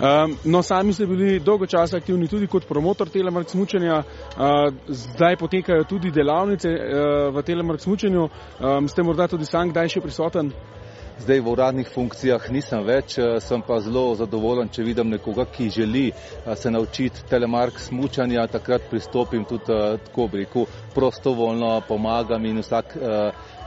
Um, 0.00 0.36
no, 0.44 0.62
sami 0.62 0.92
ste 0.92 1.06
bili 1.06 1.38
dolgo 1.40 1.66
časa 1.66 1.96
aktivni 1.96 2.28
tudi 2.28 2.46
kot 2.46 2.64
promotor 2.68 3.08
telemark 3.08 3.50
smučanja, 3.50 3.98
uh, 4.02 4.74
zdaj 4.88 5.36
potekajo 5.36 5.84
tudi 5.84 6.10
delavnice 6.10 6.68
uh, 6.68 7.34
v 7.36 7.42
telemark 7.42 7.80
smučanju. 7.80 8.28
Um, 8.60 8.88
ste 8.88 9.02
morda 9.02 9.28
tudi 9.28 9.44
sam 9.46 9.70
kdaj 9.70 9.88
še 9.94 10.00
prisoten? 10.00 10.50
Zdaj 11.22 11.40
v 11.44 11.50
uradnih 11.52 11.88
funkcijah 11.92 12.48
nisem 12.50 12.82
več, 12.88 13.18
sem 13.44 13.62
pa 13.62 13.76
zelo 13.84 14.14
zadovoljen, 14.18 14.70
če 14.72 14.82
vidim 14.82 15.10
nekoga, 15.12 15.44
ki 15.44 15.68
želi 15.70 16.06
se 16.56 16.70
naučiti 16.72 17.22
telemark 17.28 17.78
smučanja, 17.78 18.46
takrat 18.50 18.88
pristopim 18.90 19.44
tudi 19.44 19.68
tako, 20.06 20.26
bi 20.32 20.40
rekel, 20.42 20.64
prostovoljno 20.96 21.76
pomagam 21.86 22.48
in 22.48 22.58
vsak 22.64 22.96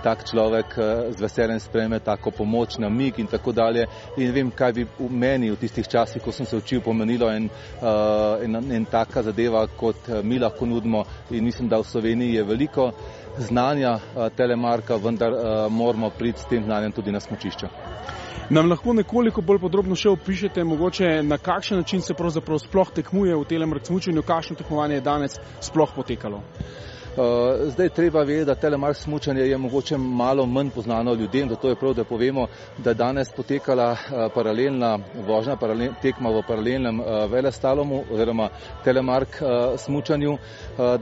tak 0.05 0.21
človek 0.29 0.77
eh, 0.77 0.85
z 1.17 1.21
veseljem 1.21 1.59
spreme 1.59 1.97
tako 1.99 2.29
pomoč 2.31 2.77
na 2.77 2.89
mig 2.89 3.17
in 3.17 3.27
tako 3.27 3.51
dalje. 3.51 3.87
In 4.21 4.31
vem, 4.31 4.51
kaj 4.53 4.73
bi 4.73 4.85
v 4.85 5.09
meni 5.09 5.49
v 5.49 5.57
tistih 5.57 5.87
časih, 5.89 6.21
ko 6.21 6.31
sem 6.31 6.45
se 6.45 6.57
učil, 6.57 6.83
pomenilo 6.85 7.29
en, 7.33 7.49
uh, 7.81 8.37
en, 8.45 8.61
en 8.71 8.85
taka 8.85 9.23
zadeva, 9.25 9.65
kot 9.67 10.09
eh, 10.09 10.21
mi 10.21 10.37
lahko 10.39 10.69
nudimo. 10.69 11.05
In 11.31 11.43
mislim, 11.43 11.69
da 11.69 11.81
v 11.81 11.89
Sloveniji 11.89 12.37
je 12.37 12.43
veliko 12.43 12.91
znanja 13.37 13.97
telemarka, 14.37 14.95
vendar 14.95 15.33
moramo 15.69 16.09
priti 16.09 16.39
s 16.39 16.47
tem 16.47 16.63
znanjem 16.63 16.93
tudi 16.95 17.11
na 17.11 17.19
smočišče. 17.19 17.67
Nam 18.49 18.69
lahko 18.69 18.93
nekoliko 18.93 19.41
bolj 19.41 19.59
podrobno 19.59 19.95
še 19.99 20.13
opišete, 20.13 20.63
mogoče 20.63 21.23
na 21.25 21.37
kakšen 21.41 21.81
način 21.81 22.01
se 22.05 22.13
pravzaprav 22.13 22.61
sploh 22.63 22.91
tekmuje 22.95 23.35
v 23.35 23.47
telemark 23.49 23.89
smučanju, 23.89 24.23
kakšno 24.23 24.55
tekmovanje 24.61 24.99
je 24.99 25.07
danes 25.09 25.39
sploh 25.65 25.91
potekalo? 25.95 26.43
Eh, 27.17 27.69
zdaj 27.69 27.89
treba 27.89 28.23
vedeti, 28.23 28.45
da 28.45 28.55
telemark 28.55 28.95
smučanje 28.97 29.41
je 29.41 29.57
mogoče 29.57 29.97
malo 29.97 30.45
manj 30.45 30.69
poznano 30.69 31.13
ljudem, 31.13 31.49
zato 31.49 31.69
je 31.69 31.75
prav, 31.75 31.93
da 31.93 32.03
povemo, 32.03 32.47
da 32.77 32.89
je 32.89 32.93
danes 32.93 33.29
potekala 33.35 33.91
eh, 33.91 34.29
paralelna 34.35 34.99
vožnja, 35.27 35.55
paralel, 35.55 35.93
tekma 36.01 36.29
v 36.29 36.41
paralelnem 36.47 36.99
eh, 36.99 37.05
velestalomu 37.31 38.03
oziroma 38.11 38.49
telemark 38.83 39.29
smučanju. 39.77 40.37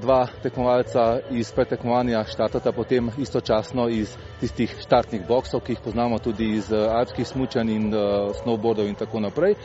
Dva 0.01 0.27
tekmovalca 0.43 1.19
iz 1.31 1.51
pretekmovanja 1.51 2.23
štartata 2.23 2.71
potem 2.71 3.09
istočasno 3.17 3.87
iz 3.89 4.15
tistih 4.39 4.75
štartnih 4.81 5.21
boksov, 5.27 5.59
ki 5.65 5.71
jih 5.71 5.79
poznamo 5.83 6.19
tudi 6.19 6.49
iz 6.57 6.71
alpskih 6.73 7.27
smučanj 7.27 7.71
in 7.71 7.87
snowboardov 8.41 8.87
in 8.87 8.95
tako 8.95 9.19
naprej. 9.19 9.55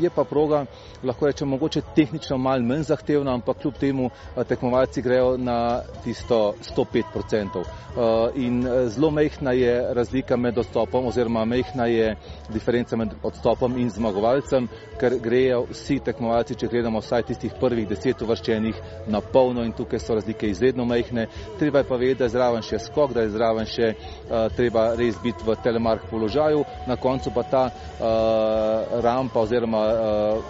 Je 0.00 0.10
pa 0.10 0.24
proga, 0.24 0.64
lahko 1.04 1.26
rečem, 1.26 1.48
mogoče 1.48 1.82
tehnično 1.96 2.38
malo 2.38 2.62
manj 2.62 2.82
zahtevna, 2.82 3.34
ampak 3.34 3.62
kljub 3.62 3.74
temu 3.78 4.10
tekmovalci 4.48 5.02
grejo 5.02 5.36
na 5.36 5.59
tisto 6.04 6.54
105%. 6.76 7.64
Uh, 7.90 8.30
in 8.34 8.66
uh, 8.66 8.88
zelo 8.88 9.10
mehna 9.10 9.52
je 9.52 9.94
razlika 9.94 10.36
med 10.36 10.58
odstopom 10.58 11.06
oziroma 11.06 11.44
mehna 11.44 11.86
je 11.86 12.16
diferenca 12.48 12.96
med 12.96 13.08
odstopom 13.22 13.78
in 13.78 13.90
zmagovalcem, 13.90 14.68
ker 15.00 15.16
grejo 15.18 15.64
vsi 15.72 15.98
tekmovalci, 15.98 16.54
če 16.54 16.68
gledamo 16.70 17.00
vsaj 17.02 17.24
tistih 17.32 17.56
prvih 17.60 17.88
deset 17.90 18.22
uvrščenih 18.22 18.78
na 19.10 19.20
polno 19.20 19.64
in 19.66 19.72
tukaj 19.72 19.98
so 19.98 20.14
razlike 20.14 20.46
izredno 20.46 20.84
mehne. 20.84 21.26
Treba 21.58 21.82
je 21.82 21.88
pa 21.88 21.96
vedeti, 21.96 22.18
da 22.18 22.28
je 22.28 22.34
zraven 22.36 22.62
še 22.62 22.78
skok, 22.78 23.14
da 23.16 23.24
je 23.26 23.32
zraven 23.34 23.66
še 23.66 23.90
uh, 23.90 24.46
treba 24.54 24.86
res 24.94 25.18
biti 25.22 25.42
v 25.46 25.58
telemark 25.64 26.06
položaju, 26.10 26.62
na 26.86 26.96
koncu 26.96 27.34
pa 27.34 27.42
ta 27.42 27.64
rampa 29.02 29.40
oziroma 29.40 29.80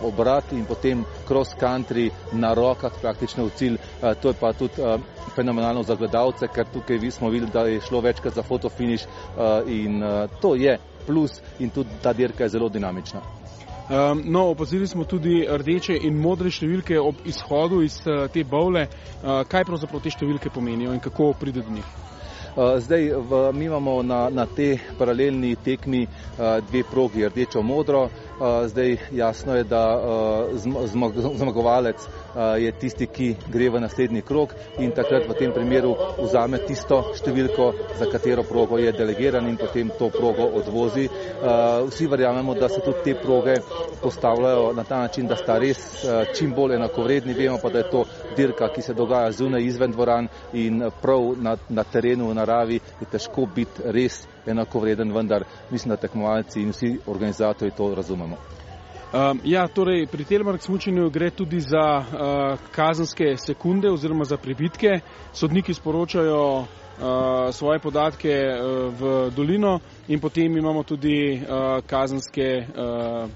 obrat 0.06 0.52
in 0.52 0.64
potem 0.64 1.04
cross 1.28 1.54
country 1.58 2.10
na 2.32 2.52
rokah 2.54 2.92
praktično 3.00 3.44
v 3.48 3.54
cilj. 3.56 3.78
To 4.22 4.28
je 4.28 4.38
pa 4.40 4.52
tudi 4.52 4.82
fenomenalno 5.34 5.82
za 5.82 5.94
gledalce, 5.94 6.48
ker 6.48 6.66
tukaj 6.72 7.10
smo 7.10 7.28
videli, 7.28 7.50
da 7.52 7.60
je 7.60 7.80
šlo 7.80 8.00
večkrat 8.00 8.34
za 8.34 8.42
fotofiniš 8.42 9.04
uh, 9.04 9.70
in 9.70 10.02
uh, 10.02 10.30
to 10.40 10.54
je 10.54 10.78
plus 11.06 11.40
in 11.58 11.70
tudi 11.70 11.88
ta 12.02 12.12
dirka 12.12 12.44
je 12.44 12.48
zelo 12.48 12.68
dinamična. 12.68 13.20
Um, 13.90 14.22
no, 14.24 14.50
opazili 14.50 14.86
smo 14.86 15.04
tudi 15.04 15.46
rdeče 15.50 15.96
in 16.02 16.20
modre 16.20 16.50
številke 16.50 17.00
ob 17.00 17.24
izhodu 17.26 17.82
iz 17.82 17.96
uh, 18.06 18.28
te 18.30 18.44
bovle. 18.44 18.86
Uh, 18.86 19.42
kaj 19.48 19.64
pravzaprav 19.66 20.02
te 20.02 20.12
številke 20.14 20.50
pomenijo 20.54 20.94
in 20.94 21.00
kako 21.00 21.32
pride 21.40 21.62
do 21.62 21.74
njih? 21.74 21.96
Zdaj, 22.50 23.04
v, 23.30 23.38
mi 23.54 23.64
imamo 23.64 24.00
na, 24.02 24.24
na 24.28 24.42
te 24.46 24.74
paralelni 24.98 25.52
tekmi 25.64 26.00
dve 26.66 26.82
progi, 26.90 27.22
rdečo-modro. 27.28 28.08
Uh, 28.40 28.66
zdaj 28.66 28.96
jasno 29.12 29.56
je, 29.56 29.64
da 29.64 30.00
uh, 30.00 30.56
zmagovalec 31.36 31.96
je 32.58 32.72
tisti, 32.72 33.06
ki 33.06 33.34
gre 33.52 33.68
v 33.70 33.80
naslednji 33.80 34.22
krok 34.22 34.54
in 34.78 34.94
takrat 34.96 35.26
v 35.28 35.34
tem 35.36 35.52
primeru 35.52 35.90
vzame 36.22 36.60
tisto 36.64 37.02
številko, 37.18 37.66
za 37.98 38.06
katero 38.08 38.44
progo 38.48 38.78
je 38.78 38.94
delegiran 38.96 39.48
in 39.50 39.58
potem 39.60 39.90
to 39.98 40.08
progo 40.14 40.46
odvozi. 40.60 41.08
Vsi 41.90 42.06
verjamemo, 42.06 42.54
da 42.54 42.68
se 42.68 42.80
tudi 42.80 43.02
te 43.04 43.14
proge 43.20 43.58
postavljajo 44.00 44.72
na 44.72 44.84
ta 44.84 45.02
način, 45.02 45.26
da 45.26 45.36
sta 45.36 45.58
res 45.58 45.82
čim 46.38 46.54
bolj 46.54 46.78
enakovredni. 46.78 47.34
Vemo 47.34 47.58
pa, 47.62 47.68
da 47.68 47.82
je 47.82 47.90
to 47.90 48.04
dirka, 48.36 48.70
ki 48.72 48.82
se 48.82 48.94
dogaja 48.94 49.32
zunaj 49.32 49.66
izven 49.66 49.92
dvoran 49.92 50.28
in 50.52 50.84
prav 51.02 51.34
na, 51.36 51.56
na 51.68 51.84
terenu 51.84 52.30
v 52.30 52.38
naravi 52.38 52.80
je 53.00 53.10
težko 53.10 53.48
biti 53.54 53.90
res 53.90 54.22
enakovreden, 54.46 55.12
vendar 55.12 55.44
mislim, 55.70 55.90
da 55.90 55.96
tekmovalci 55.96 56.62
in 56.62 56.70
vsi 56.70 56.98
organizatori 57.06 57.70
to 57.76 57.94
razumemo. 57.94 58.36
Um, 59.12 59.40
ja, 59.44 59.66
torej, 59.68 60.06
pri 60.06 60.24
telemark 60.24 60.62
smučenju 60.62 61.10
gre 61.10 61.30
tudi 61.30 61.60
za 61.60 61.98
uh, 61.98 62.58
kazanske 62.72 63.36
sekunde 63.36 63.90
oziroma 63.90 64.24
za 64.24 64.36
pribitke. 64.36 65.00
Sodniki 65.32 65.74
sporočajo 65.74 66.58
uh, 66.58 66.66
svoje 67.52 67.78
podatke 67.78 68.30
uh, 68.30 68.94
v 69.00 69.30
dolino 69.36 69.80
in 70.08 70.20
potem 70.20 70.56
imamo 70.58 70.82
tudi 70.82 71.42
uh, 71.42 71.82
kazanske 71.86 72.66
uh, 72.66 73.30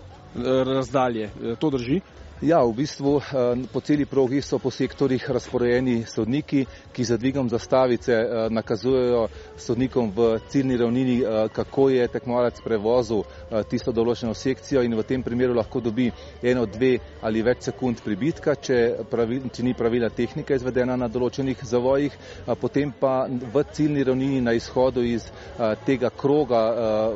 razdalje. 0.66 1.31
To 1.59 1.70
drži? 1.70 2.01
Ja, 2.44 2.60
v 2.60 2.74
bistvu 2.76 3.16
eh, 3.24 3.56
po 3.72 3.80
celi 3.80 4.04
progi 4.04 4.42
so 4.44 4.58
po 4.60 4.68
sektorjih 4.70 5.30
razporejeni 5.30 6.04
sodniki, 6.04 6.66
ki 6.92 7.04
za 7.04 7.16
dvigom 7.16 7.48
zastavice 7.48 8.12
eh, 8.12 8.48
nakazujejo 8.52 9.28
sodnikom 9.56 10.12
v 10.16 10.26
ciljni 10.52 10.76
ravnini, 10.76 11.16
eh, 11.22 11.48
kako 11.48 11.88
je 11.88 12.08
tekmovalec 12.08 12.60
prevozil 12.60 13.24
tisto 13.70 13.92
določeno 13.96 14.34
sekcijo 14.36 14.82
in 14.84 14.92
v 14.92 15.06
tem 15.08 15.22
primeru 15.24 15.56
lahko 15.56 15.80
dobi 15.80 16.10
eno, 16.42 16.66
dve 16.68 16.98
ali 17.24 17.40
več 17.42 17.70
sekund 17.70 18.04
pribitka, 18.04 18.58
če, 18.60 18.80
pravil, 19.08 19.48
če 19.48 19.64
ni 19.64 19.72
pravila 19.72 20.12
tehnika 20.12 20.60
izvedena 20.60 20.98
na 21.00 21.08
določenih 21.08 21.64
zavojih. 21.64 22.12
Potem 22.60 22.92
pa 22.92 23.24
v 23.24 23.64
ciljni 23.72 24.04
ravnini 24.04 24.44
na 24.44 24.52
izhodu 24.52 25.00
iz 25.00 25.30
tega 25.86 26.12
kroga 26.12 26.60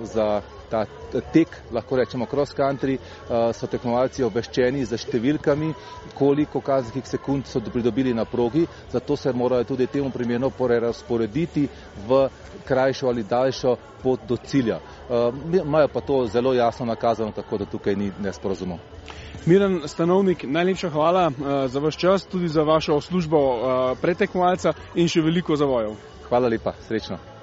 za 0.08 0.28
ta 0.70 0.84
tek, 1.32 1.48
lahko 1.72 1.96
rečemo 1.96 2.26
cross 2.26 2.54
country, 2.54 2.98
uh, 2.98 3.50
so 3.52 3.66
tekmovalci 3.66 4.24
obveščeni 4.24 4.84
za 4.84 4.98
številkami, 5.00 5.72
koliko 6.18 6.60
kazenskih 6.64 7.06
sekund 7.08 7.48
so 7.48 7.60
pridobili 7.60 8.14
na 8.14 8.24
progi, 8.24 8.66
zato 8.92 9.16
se 9.16 9.32
morajo 9.32 9.64
tudi 9.72 9.86
temu 9.86 10.10
primerno 10.10 10.50
prerasporediti 10.50 11.68
v 12.08 12.26
krajšo 12.68 13.08
ali 13.08 13.24
daljšo 13.24 13.76
pot 14.02 14.26
do 14.28 14.36
cilja. 14.36 14.80
Uh, 15.08 15.32
imajo 15.62 15.88
pa 15.88 16.00
to 16.00 16.26
zelo 16.26 16.52
jasno 16.54 16.86
nakazano, 16.86 17.32
tako 17.32 17.58
da 17.58 17.64
tukaj 17.64 17.96
ni 17.96 18.12
nesporazumov. 18.20 18.78
Miren 19.46 19.80
Stanovnik, 19.88 20.44
najlepša 20.44 20.90
hvala 20.92 21.28
uh, 21.30 21.64
za 21.70 21.80
vaš 21.80 21.96
čas, 21.96 22.26
tudi 22.26 22.48
za 22.48 22.62
vašo 22.62 23.00
službo 23.00 23.40
pretekmovalca 24.02 24.74
in 24.94 25.08
še 25.08 25.24
veliko 25.24 25.56
zavojev. 25.56 25.96
Hvala 26.28 26.48
lepa, 26.52 26.74
srečno. 26.84 27.37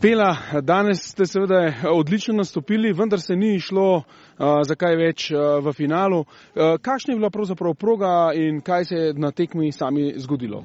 Špela, 0.00 0.36
danes 0.62 0.98
ste 1.12 1.26
seveda 1.26 1.74
odlično 1.92 2.34
nastopili, 2.34 2.92
vendar 2.92 3.20
se 3.20 3.36
ni 3.36 3.54
išlo 3.54 3.96
uh, 3.96 4.04
za 4.64 4.74
kaj 4.74 4.96
več 4.96 5.26
uh, 5.30 5.58
v 5.60 5.74
finalu. 5.76 6.22
Uh, 6.22 6.78
kakšna 6.80 7.12
je 7.12 7.18
bila 7.18 7.28
pravzaprav 7.30 7.74
proga 7.76 8.30
in 8.32 8.62
kaj 8.64 8.84
se 8.84 8.96
je 8.96 9.12
na 9.12 9.28
tekmi 9.30 9.68
sami 9.72 10.14
zgodilo? 10.16 10.62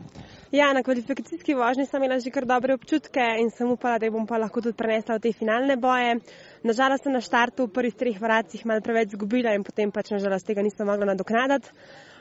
Ja, 0.56 0.70
na 0.74 0.84
kvalifikacijski 0.84 1.54
vožnji 1.54 1.84
sem 1.86 2.04
imela 2.04 2.20
že 2.24 2.32
kar 2.32 2.48
dobre 2.48 2.78
občutke 2.80 3.26
in 3.42 3.52
sem 3.52 3.68
upala, 3.72 4.00
da 4.00 4.08
jih 4.08 4.16
bom 4.16 4.24
pa 4.28 4.40
lahko 4.40 4.62
tudi 4.62 4.78
prenesla 4.80 5.18
v 5.20 5.26
te 5.28 5.34
finalne 5.36 5.76
boje. 5.76 6.16
Nažalost 6.64 7.04
sem 7.04 7.12
na 7.12 7.20
štartu 7.20 7.68
v 7.68 7.76
prvih 7.76 8.00
treh 8.00 8.22
vracih 8.22 8.64
malo 8.66 8.80
preveč 8.80 9.20
zgubila 9.20 9.52
in 9.52 9.68
potem 9.68 9.92
pač 9.92 10.16
nažalost 10.16 10.48
tega 10.48 10.64
nisem 10.64 10.88
mogla 10.88 11.12
nadoknadati. 11.12 11.76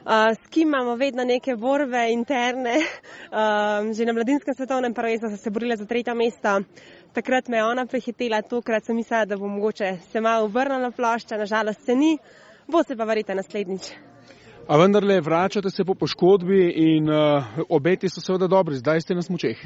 Uh, 0.05 0.35
s 0.35 0.51
kim 0.51 0.69
imamo 0.69 0.99
vedno 1.01 1.25
neke 1.25 1.55
borbe 1.57 2.11
interne, 2.13 2.75
um, 3.31 3.93
že 3.97 4.05
na 4.05 4.13
mladinskem 4.13 4.55
svetovnem 4.55 4.93
prvenstvu 4.95 5.31
so 5.31 5.37
se 5.37 5.51
borile 5.51 5.77
za 5.77 5.87
tretje 5.87 6.15
mesto. 6.15 6.59
Takrat 7.15 7.49
me 7.49 7.57
je 7.57 7.65
ona 7.65 7.87
prehitela, 7.87 8.43
tokrat 8.43 8.85
sem 8.85 8.97
mislila, 8.97 9.25
da 9.25 9.37
bo 9.37 9.47
mogoče 9.47 9.99
se 10.11 10.21
malo 10.21 10.49
obrnila 10.49 10.91
plošča, 10.91 11.37
nažalost 11.37 11.85
se 11.87 11.95
ni, 11.95 12.19
bo 12.67 12.83
se 12.83 12.97
pa 12.97 13.05
verjete 13.05 13.35
naslednjič. 13.35 13.93
A 14.69 14.77
vendarle 14.77 15.21
vračate 15.21 15.71
se 15.71 15.85
po 15.85 15.95
poškodbi 15.95 16.73
in 16.77 17.11
uh, 17.11 17.45
obeti 17.69 18.09
so 18.09 18.21
seveda 18.21 18.47
dobri, 18.47 18.81
zdaj 18.81 19.01
ste 19.01 19.15
na 19.15 19.23
smučeh. 19.23 19.63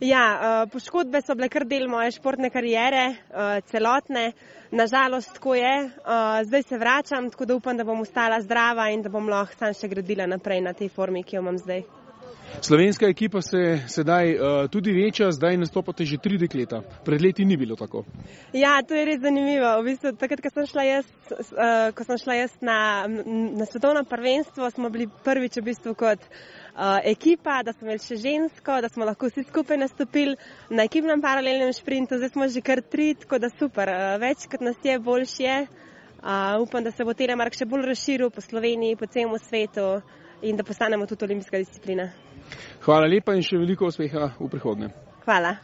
Ja, 0.00 0.22
uh, 0.36 0.70
poškodbe 0.72 1.24
so 1.26 1.34
bile 1.34 1.48
kar 1.48 1.66
del 1.66 1.88
moje 1.88 2.14
športne 2.20 2.50
karijere, 2.54 3.06
uh, 3.10 3.58
celotne. 3.66 4.32
Nažalost, 4.70 5.34
tako 5.34 5.54
je. 5.54 5.74
Uh, 5.88 6.44
zdaj 6.46 6.62
se 6.62 6.78
vračam, 6.78 7.30
tako 7.30 7.44
da 7.50 7.54
upam, 7.54 7.76
da 7.76 7.84
bom 7.84 8.00
ostala 8.00 8.40
zdrava 8.40 8.90
in 8.94 9.02
da 9.02 9.10
bom 9.10 9.28
lahko 9.28 9.58
sam 9.58 9.74
še 9.74 9.88
gradila 9.88 10.30
naprej 10.30 10.60
na 10.60 10.72
tej 10.72 10.92
formi, 10.94 11.26
ki 11.26 11.40
jo 11.40 11.42
imam 11.48 11.58
zdaj. 11.58 11.82
Slovenska 12.60 13.06
ekipa 13.06 13.42
se 13.42 13.80
sedaj 13.88 14.34
uh, 14.34 14.70
tudi 14.70 14.92
veča, 14.92 15.30
zdaj 15.32 15.56
nastopate 15.56 16.04
že 16.04 16.18
tri 16.18 16.38
dekleta. 16.38 16.80
Pred 17.04 17.22
leti 17.22 17.44
ni 17.44 17.56
bilo 17.56 17.76
tako. 17.76 18.04
Ja, 18.52 18.82
to 18.88 18.94
je 18.94 19.04
res 19.04 19.20
zanimivo. 19.20 19.68
V 19.80 19.84
bistvu, 19.84 20.12
takrat, 20.16 20.40
ko 20.40 20.50
sem 20.50 20.66
šla 20.66 20.84
jaz, 20.86 21.06
uh, 21.30 21.92
ko 21.94 22.04
sem 22.04 22.18
šla 22.18 22.34
jaz 22.40 22.56
na, 22.60 23.06
na 23.60 23.66
svetovno 23.68 24.04
prvenstvo, 24.08 24.70
smo 24.70 24.90
bili 24.90 25.08
prvič 25.24 25.60
v 25.60 25.66
bistvu 25.68 25.94
kot 25.94 26.22
uh, 26.26 26.98
ekipa, 27.04 27.60
da 27.62 27.76
smo 27.76 27.90
imeli 27.90 28.02
še 28.02 28.18
žensko, 28.24 28.80
da 28.82 28.88
smo 28.88 29.04
lahko 29.04 29.30
vsi 29.30 29.46
skupaj 29.46 29.78
nastopili 29.84 30.36
na 30.70 30.88
ekipnem 30.88 31.22
paralelnem 31.22 31.72
šprintu. 31.76 32.18
Zdaj 32.18 32.34
smo 32.34 32.48
že 32.48 32.64
kar 32.64 32.80
tri, 32.82 33.14
tako 33.14 33.38
da 33.42 33.52
super. 33.52 33.92
Uh, 33.92 34.16
več 34.22 34.48
kot 34.50 34.64
nas 34.64 34.78
je, 34.82 34.98
boljši 34.98 35.42
je. 35.46 35.58
Uh, 36.16 36.56
upam, 36.64 36.82
da 36.82 36.90
se 36.90 37.04
bo 37.04 37.14
telemark 37.14 37.54
še 37.54 37.68
bolj 37.68 37.90
razširil 37.92 38.32
po 38.34 38.42
Sloveniji, 38.42 38.96
po 38.96 39.06
celem 39.06 39.36
svetu 39.38 40.00
in 40.42 40.56
da 40.56 40.64
postanemo 40.64 41.06
tudi 41.06 41.24
olimpijska 41.24 41.60
disciplina. 41.60 42.10
Hvala 42.86 43.08
lepa 43.10 43.34
in 43.34 43.42
še 43.42 43.58
veliko 43.58 43.88
uspeha 43.90 44.32
v 44.38 44.50
prihodnje. 44.52 44.92
Hvala. 45.24 45.56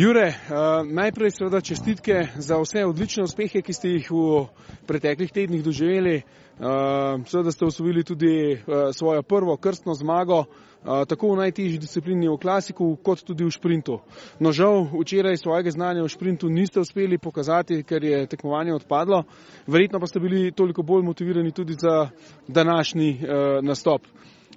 Jure, 0.00 0.28
uh, 0.28 0.92
najprej 0.92 1.30
seveda 1.30 1.60
čestitke 1.60 2.28
za 2.36 2.56
vse 2.56 2.86
odlične 2.88 3.24
uspehe, 3.26 3.60
ki 3.60 3.72
ste 3.76 3.90
jih 3.90 4.06
v 4.08 4.46
preteklih 4.88 5.28
tednih 5.28 5.60
doživeli. 5.60 6.22
Uh, 6.56 7.20
seveda 7.28 7.52
ste 7.52 7.66
osvojili 7.68 8.04
tudi 8.04 8.32
uh, 8.54 8.88
svojo 8.96 9.22
prvo 9.22 9.56
krstno 9.56 9.94
zmago, 9.94 10.44
tako 10.80 11.34
v 11.34 11.42
najtežji 11.42 11.78
disciplini 11.78 12.30
v 12.32 12.38
klasiku, 12.40 12.94
kot 13.04 13.20
tudi 13.28 13.44
v 13.44 13.52
šprintu. 13.52 13.98
No 14.40 14.54
žal, 14.56 14.88
včeraj 14.88 15.36
svojega 15.36 15.74
znanja 15.76 16.06
v 16.06 16.08
šprintu 16.08 16.48
niste 16.48 16.80
uspeli 16.80 17.18
pokazati, 17.20 17.82
ker 17.84 18.04
je 18.04 18.24
tekmovanje 18.26 18.72
odpadlo. 18.80 19.26
Verjetno 19.68 20.00
pa 20.00 20.08
ste 20.08 20.24
bili 20.24 20.52
toliko 20.56 20.80
bolj 20.82 21.04
motivirani 21.04 21.52
tudi 21.52 21.76
za 21.76 22.08
današnji 22.48 23.20
nastop 23.60 24.08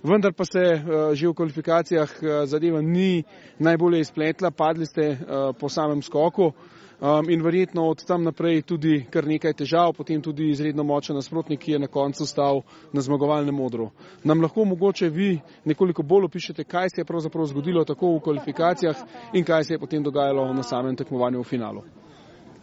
vendar 0.04 0.34
pa 0.34 0.46
se 0.46 0.60
uh, 0.60 1.14
že 1.14 1.28
v 1.28 1.34
kvalifikacijah 1.34 2.10
uh, 2.22 2.46
zadeva 2.46 2.82
ni 2.82 3.24
najbolje 3.60 4.00
izpletla, 4.00 4.52
padli 4.52 4.86
ste 4.86 5.12
uh, 5.12 5.18
po 5.60 5.70
samem 5.70 6.02
skoku. 6.02 6.54
Um, 7.04 7.30
in 7.30 7.42
verjetno 7.44 7.90
od 7.90 8.06
tam 8.06 8.24
naprej 8.24 8.62
tudi 8.62 9.06
kar 9.12 9.26
nekaj 9.28 9.54
težav, 9.60 9.92
potem 9.98 10.22
tudi 10.22 10.46
izredno 10.54 10.86
močen 10.88 11.18
nasprotnik, 11.20 11.60
ki 11.60 11.72
je 11.72 11.80
na 11.80 11.88
koncu 11.88 12.26
stal 12.26 12.62
na 12.94 13.02
zmagovalnem 13.02 13.56
modru. 13.56 13.90
Nam 14.24 14.42
lahko 14.42 14.64
mogoče 14.66 15.10
vi 15.10 15.40
nekoliko 15.66 16.04
bolj 16.04 16.30
opišete, 16.30 16.64
kaj 16.64 16.90
se 16.90 17.02
je 17.02 17.06
pravzaprav 17.06 17.46
zgodilo 17.46 17.84
tako 17.84 18.14
v 18.16 18.22
kvalifikacijah 18.24 19.04
in 19.34 19.44
kaj 19.44 19.64
se 19.64 19.74
je 19.74 19.80
potem 19.80 20.04
dogajalo 20.04 20.54
na 20.54 20.64
samem 20.64 20.96
tekmovanju 20.96 21.42
v 21.42 21.44
finalu. 21.44 21.84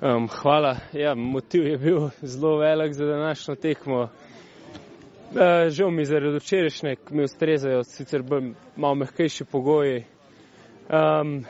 Um, 0.00 0.28
hvala. 0.28 0.76
Ja, 0.92 1.14
motiv 1.14 1.66
je 1.66 1.78
bil 1.78 2.08
zelo 2.22 2.56
velik 2.58 2.92
za 2.92 3.04
današnjo 3.04 3.54
tekmo. 3.54 4.08
Uh, 5.30 5.70
žal 5.70 5.90
mi 5.90 6.04
zaradi 6.04 6.38
včerajšnje, 6.38 6.96
ki 6.96 7.14
mi 7.14 7.22
ustrezajo, 7.22 7.84
sicer 7.86 8.22
bolj 8.26 8.48
malo 8.76 8.94
mehkejši 8.94 9.44
pogoji. 9.44 10.00
Um, 10.90 11.44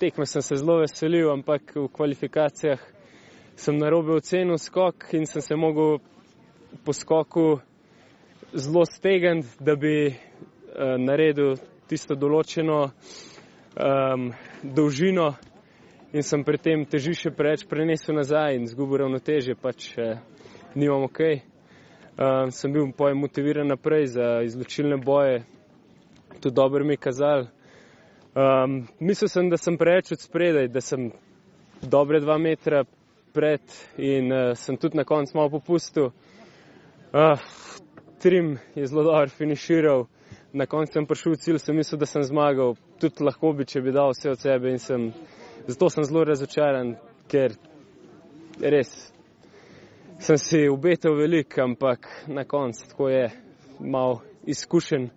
tekme 0.00 0.26
sem 0.26 0.42
se 0.42 0.56
zelo 0.58 0.80
veselil, 0.80 1.30
ampak 1.30 1.76
v 1.76 1.86
kvalifikacijah 1.94 2.82
sem 3.54 3.78
na 3.78 3.92
robe 3.94 4.16
ocenil 4.18 4.58
skok 4.58 5.06
in 5.14 5.28
sem 5.30 5.42
se 5.46 5.54
mogel 5.54 6.00
po 6.84 6.92
skoku 6.92 7.60
zelo 8.52 8.82
stegniti, 8.84 9.48
da 9.60 9.76
bi 9.76 10.10
uh, 10.10 10.98
naredil 10.98 11.54
tisto 11.86 12.18
določeno 12.18 12.82
um, 12.90 14.28
dolžino 14.62 15.36
in 16.10 16.26
sem 16.26 16.42
pri 16.42 16.58
tem 16.58 16.82
težišče 16.82 17.30
preveč 17.30 17.62
prenesel 17.70 18.18
nazaj 18.18 18.58
in 18.58 18.66
zgubil 18.66 19.04
ravnoteže, 19.06 19.54
pač 19.54 19.92
uh, 20.02 20.16
nimam 20.74 21.06
ok. 21.06 21.53
Uh, 22.14 22.46
sem 22.54 22.72
bil 22.72 22.92
pojem 22.94 23.18
motiviran 23.18 23.66
naprej 23.66 24.06
za 24.06 24.42
izločilne 24.46 24.96
boje, 24.96 25.42
tudi 26.40 26.54
dobro 26.54 26.84
mi 26.84 26.92
je 26.92 26.96
kazal. 26.96 27.46
Um, 28.34 28.86
mislil 29.00 29.28
sem, 29.28 29.48
da 29.50 29.56
sem 29.56 29.78
preveč 29.78 30.12
od 30.12 30.20
spredaj, 30.20 30.68
da 30.68 30.80
sem 30.80 31.08
dobre 31.82 32.20
dva 32.20 32.38
metra 32.38 32.84
pred 33.34 33.62
in 33.98 34.30
uh, 34.32 34.52
sem 34.54 34.76
tudi 34.76 34.96
na 34.96 35.04
koncu 35.04 35.34
malo 35.34 35.50
popustil. 35.50 36.12
Uh, 37.10 37.38
trim 38.22 38.58
je 38.74 38.86
zelo 38.86 39.02
dobro 39.02 39.28
finiširal, 39.28 40.06
na 40.52 40.66
koncu 40.66 40.92
sem 40.92 41.06
prišel 41.06 41.32
v 41.32 41.36
cilj, 41.36 41.58
sem 41.58 41.76
mislil, 41.76 41.98
da 41.98 42.06
sem 42.06 42.22
zmagal, 42.22 42.76
tudi 43.02 43.26
lahko 43.26 43.52
bi, 43.58 43.66
če 43.66 43.82
bi 43.82 43.90
dal 43.90 44.14
vse 44.14 44.30
od 44.30 44.38
sebe 44.38 44.70
in 44.70 44.78
sem, 44.78 45.10
zato 45.66 45.90
sem 45.90 46.06
zelo 46.06 46.22
razočaran, 46.30 46.94
ker 47.26 47.58
res 48.62 49.13
sem 50.18 50.38
si 50.38 50.68
obetal 50.68 51.16
veliko, 51.16 51.62
ampak 51.62 52.06
na 52.26 52.44
koncu 52.44 52.88
tako 52.88 53.08
je 53.08 53.30
mal 53.80 54.18
izkušen. 54.46 55.08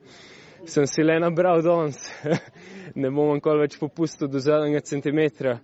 Sem 0.66 0.88
si 0.88 1.03
le 1.03 1.19
nabral 1.19 1.61
danes, 1.61 2.11
ne 3.01 3.11
bom 3.11 3.35
nikoli 3.38 3.64
več 3.64 3.77
popustil 3.80 4.27
do 4.27 4.40
zadnjega 4.40 4.82
centimetra. 4.84 5.59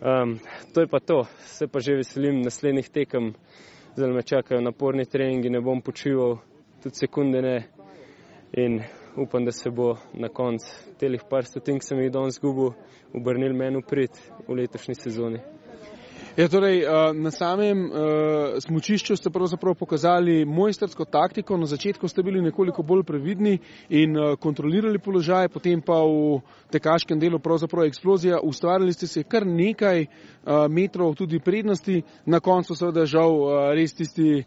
Um, 0.00 0.38
to 0.72 0.80
je 0.80 0.88
pa 0.90 1.00
to, 1.00 1.24
se 1.38 1.66
pa 1.66 1.80
že 1.80 1.96
veselim 2.00 2.42
naslednjih 2.42 2.88
tekem, 2.90 3.32
zdaj 3.96 4.12
me 4.12 4.22
čakajo 4.22 4.60
naporni 4.60 5.04
treningi, 5.04 5.50
ne 5.50 5.60
bom 5.60 5.80
počival 5.82 6.38
tudi 6.82 6.96
sekunde 7.04 7.42
ne 7.42 7.56
in 8.52 8.82
upam, 9.16 9.44
da 9.44 9.52
se 9.52 9.70
bo 9.70 9.96
na 10.12 10.28
koncu 10.28 10.66
telih 10.98 11.22
par 11.30 11.44
stotink, 11.44 11.80
ki 11.80 11.86
sem 11.88 12.02
jih 12.02 12.12
danes 12.12 12.36
zgubil, 12.38 12.74
obrnil 13.14 13.54
meni 13.56 13.82
prid 13.82 14.12
v 14.48 14.58
letošnji 14.60 14.94
sezoni. 14.94 15.40
Ja, 16.36 16.48
torej, 16.48 16.82
eh, 16.82 17.12
na 17.14 17.30
samem 17.30 17.84
uh, 17.86 17.92
smučišču 18.58 19.14
ste 19.16 19.30
pravzaprav 19.30 19.76
pokazali 19.78 20.44
mojstersko 20.44 21.04
taktiko. 21.04 21.56
Na 21.56 21.66
začetku 21.66 22.08
ste 22.08 22.22
bili 22.22 22.42
nekoliko 22.42 22.82
bolj 22.82 23.04
previdni 23.06 23.58
in 23.88 24.18
uh, 24.18 24.34
kontrolirali 24.38 24.98
položaj, 24.98 25.48
potem 25.48 25.78
pa 25.78 26.00
v 26.02 26.40
tekaškem 26.74 27.22
delu 27.22 27.38
pravzaprav 27.38 27.86
eksplozija. 27.86 28.40
Ustvarili 28.42 28.92
ste 28.92 29.06
se 29.06 29.22
kar 29.22 29.46
nekaj 29.46 30.06
metrov 30.70 31.14
tudi 31.14 31.38
prednosti, 31.38 32.02
na 32.26 32.40
koncu 32.40 32.74
seveda 32.74 33.06
žal 33.06 33.30
res 33.78 33.94
tisti 33.94 34.44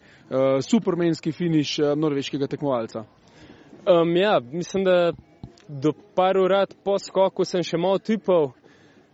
supermenski 0.61 1.31
finiš 1.31 1.77
norveškega 1.95 2.47
tekmovalca. 2.47 3.05
Um, 3.87 4.15
ja, 4.15 4.41
mislim, 4.51 4.83
da 4.83 5.11
do 5.67 5.93
par 6.15 6.37
urad 6.37 6.75
po 6.83 6.99
skoku 6.99 7.45
sem 7.45 7.63
še 7.63 7.79
malo 7.79 7.97
tipal, 7.99 8.51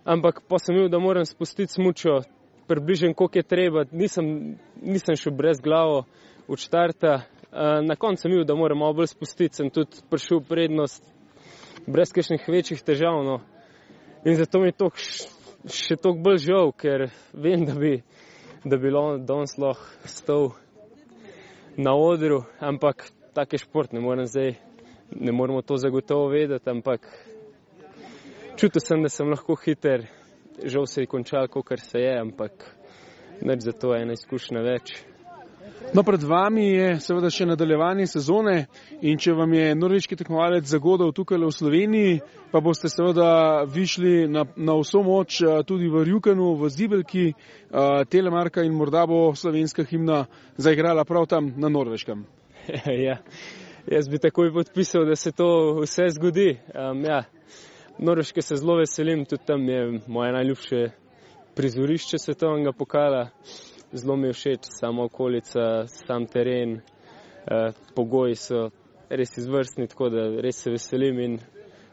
ampak 0.06 0.42
pa 0.50 0.58
sem 0.58 0.76
imel, 0.76 0.90
da 0.90 1.00
moram 1.00 1.26
spustiti 1.26 1.74
smučo, 1.74 2.24
približen, 2.68 3.14
koliko 3.14 3.40
je 3.40 3.44
treba, 3.44 3.86
nisem, 3.92 4.58
nisem 4.82 5.16
šel 5.16 5.34
brez 5.34 5.62
glavo 5.62 6.04
od 6.48 6.60
štarta. 6.60 7.22
Na 7.88 7.96
koncu 7.96 8.22
sem 8.22 8.32
imel, 8.32 8.46
da 8.46 8.56
moram 8.56 8.78
malo 8.78 8.94
bolj 8.94 9.12
spustiti, 9.12 9.56
sem 9.56 9.70
tudi 9.70 10.02
prišel 10.10 10.42
v 10.42 10.48
prednost 10.50 11.06
brez 11.88 12.14
kakšnih 12.14 12.48
večjih 12.48 12.82
težav. 12.82 13.22
No. 13.24 13.40
In 14.26 14.36
zato 14.36 14.60
mi 14.60 14.72
je 14.72 14.78
to 14.80 14.90
še 15.70 15.96
toliko 15.96 16.24
bolj 16.24 16.42
žal, 16.48 16.72
ker 16.76 17.08
vem, 17.34 17.66
da 17.68 17.76
bi, 17.78 17.98
da 18.66 18.80
bi 18.80 18.92
danes 19.28 19.58
lahko 19.62 20.10
stal 20.10 20.50
na 21.78 21.94
odru, 21.96 22.44
ampak 22.60 23.06
tak 23.34 23.54
je 23.54 23.62
šport, 23.64 23.94
ne 23.94 24.02
morem 24.02 24.26
zdaj, 24.30 24.56
ne 25.12 25.32
moremo 25.32 25.62
to 25.62 25.78
zagotovo 25.78 26.30
vedeti, 26.30 26.70
ampak 26.70 27.06
čutil 28.58 28.82
sem, 28.82 29.02
da 29.02 29.10
sem 29.10 29.30
lahko 29.30 29.56
hiter, 29.58 30.06
žal 30.64 30.86
se 30.86 31.02
je 31.02 31.08
končal, 31.08 31.48
kot 31.48 31.80
se 31.80 32.00
je, 32.00 32.20
ampak 32.20 32.76
neč 33.42 33.66
za 33.66 33.72
to 33.72 33.96
je 33.96 34.02
ena 34.02 34.14
izkušnja 34.14 34.62
več. 34.62 34.94
No, 35.94 36.02
pred 36.04 36.24
vami 36.26 36.64
je 36.74 36.88
seveda 37.04 37.30
še 37.30 37.46
nadaljevanje 37.46 38.08
sezone 38.10 38.56
in 39.06 39.20
če 39.22 39.36
vam 39.38 39.52
je 39.54 39.76
norveški 39.78 40.18
tekmovalec 40.18 40.66
zagodal 40.66 41.12
tukaj 41.14 41.38
v 41.38 41.52
Sloveniji, 41.54 42.16
pa 42.52 42.62
boste 42.66 42.90
seveda 42.90 43.64
višli 43.70 44.28
na, 44.32 44.46
na 44.56 44.78
vso 44.80 45.04
moč 45.06 45.42
tudi 45.70 45.92
v 45.92 46.06
Rjukenu, 46.08 46.54
v 46.58 46.72
Zibelki, 46.74 47.28
Telemarka 48.10 48.66
in 48.66 48.74
morda 48.74 49.06
bo 49.10 49.36
slovenska 49.38 49.86
himna 49.86 50.24
zaigrala 50.58 51.06
prav 51.06 51.28
tam 51.30 51.54
na 51.58 51.70
norveškem. 51.70 52.26
ja, 53.08 53.20
jaz 53.86 54.10
bi 54.10 54.24
takoj 54.24 54.54
podpisal, 54.56 55.06
da 55.06 55.16
se 55.16 55.32
to 55.36 55.84
vse 55.84 56.10
zgodi. 56.18 56.56
Um, 56.74 57.06
ja. 57.06 57.24
Norveške 58.00 58.42
se 58.42 58.56
zelo 58.56 58.76
veselim, 58.76 59.26
tudi 59.26 59.46
tam 59.46 59.70
je 59.70 60.00
moje 60.08 60.32
najljubše 60.32 60.90
prizorišče 61.56 62.18
svetovnega 62.18 62.72
pokala. 62.72 63.30
Zelo 63.92 64.16
mi 64.16 64.28
je 64.28 64.34
všeč 64.34 64.60
sama 64.80 65.04
okolica, 65.04 65.88
sam 65.88 66.26
teren, 66.26 66.74
eh, 66.74 67.72
pogoji 67.96 68.36
so 68.36 68.70
res 69.10 69.38
izvrstni, 69.38 69.88
tako 69.88 70.10
da 70.10 70.42
res 70.42 70.64
se 70.64 70.72
veselim 70.72 71.20
in 71.20 71.40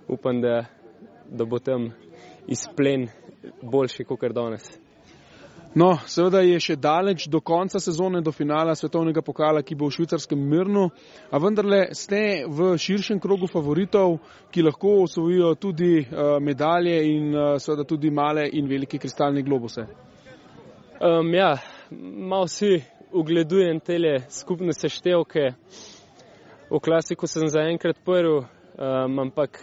upam, 0.08 0.40
da, 0.40 0.64
da 1.28 1.44
bo 1.44 1.58
tam 1.58 1.90
izplen 2.48 3.08
boljši 3.62 4.04
kot 4.04 4.32
danes. 4.32 4.80
No, 5.70 5.92
seveda 6.10 6.40
je 6.42 6.56
še 6.58 6.74
daleč 6.82 7.28
do 7.30 7.38
konca 7.46 7.78
sezone, 7.78 8.18
do 8.26 8.32
finala 8.34 8.72
svetovnega 8.74 9.22
pokala, 9.22 9.60
ki 9.62 9.76
bo 9.78 9.86
v 9.86 9.94
švicarskem 9.94 10.40
Mirnu, 10.50 10.88
a 11.30 11.38
vendarle 11.38 11.92
ste 11.94 12.42
v 12.50 12.72
širšem 12.74 13.20
krogu 13.22 13.46
favoritov, 13.46 14.16
ki 14.50 14.64
lahko 14.66 14.96
osvojijo 15.04 15.52
tudi 15.62 16.00
uh, 16.02 16.40
medalje 16.42 16.96
in 17.12 17.28
uh, 17.30 17.52
seveda 17.62 17.86
tudi 17.86 18.10
male 18.10 18.48
in 18.50 18.66
velike 18.66 18.98
kristalne 18.98 19.44
globuse. 19.46 19.84
Um, 20.98 21.30
ja, 21.38 21.52
malo 21.92 22.50
si 22.50 22.80
ugledujem 23.14 23.78
tele 23.78 24.24
skupne 24.26 24.74
seštevke. 24.74 25.52
V 26.66 26.82
klasiku 26.82 27.30
sem 27.30 27.46
zaenkrat 27.46 28.02
prvi, 28.02 28.42
um, 28.42 29.22
ampak 29.22 29.62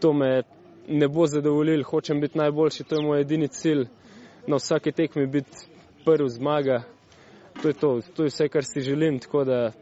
to 0.00 0.16
me 0.16 0.40
ne 0.88 1.12
bo 1.12 1.28
zadovoljil, 1.28 1.84
hočem 1.84 2.20
biti 2.24 2.40
najboljši, 2.40 2.88
to 2.88 2.96
je 2.96 3.04
moj 3.04 3.20
edini 3.20 3.52
cilj 3.52 3.84
na 4.46 4.56
vsake 4.56 4.92
tekmi 4.92 5.26
biti 5.26 5.66
prvi 6.04 6.28
zmaga. 6.28 6.82
To 7.62 7.68
je 7.68 7.74
to, 7.74 8.00
to 8.16 8.22
je 8.22 8.26
vse, 8.28 8.48
kar 8.48 8.64
si 8.64 8.80
želim. 8.80 9.18
Tako 9.18 9.44
da 9.44 9.72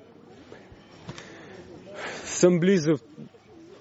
sem 2.25 2.61
blizu 2.61 2.95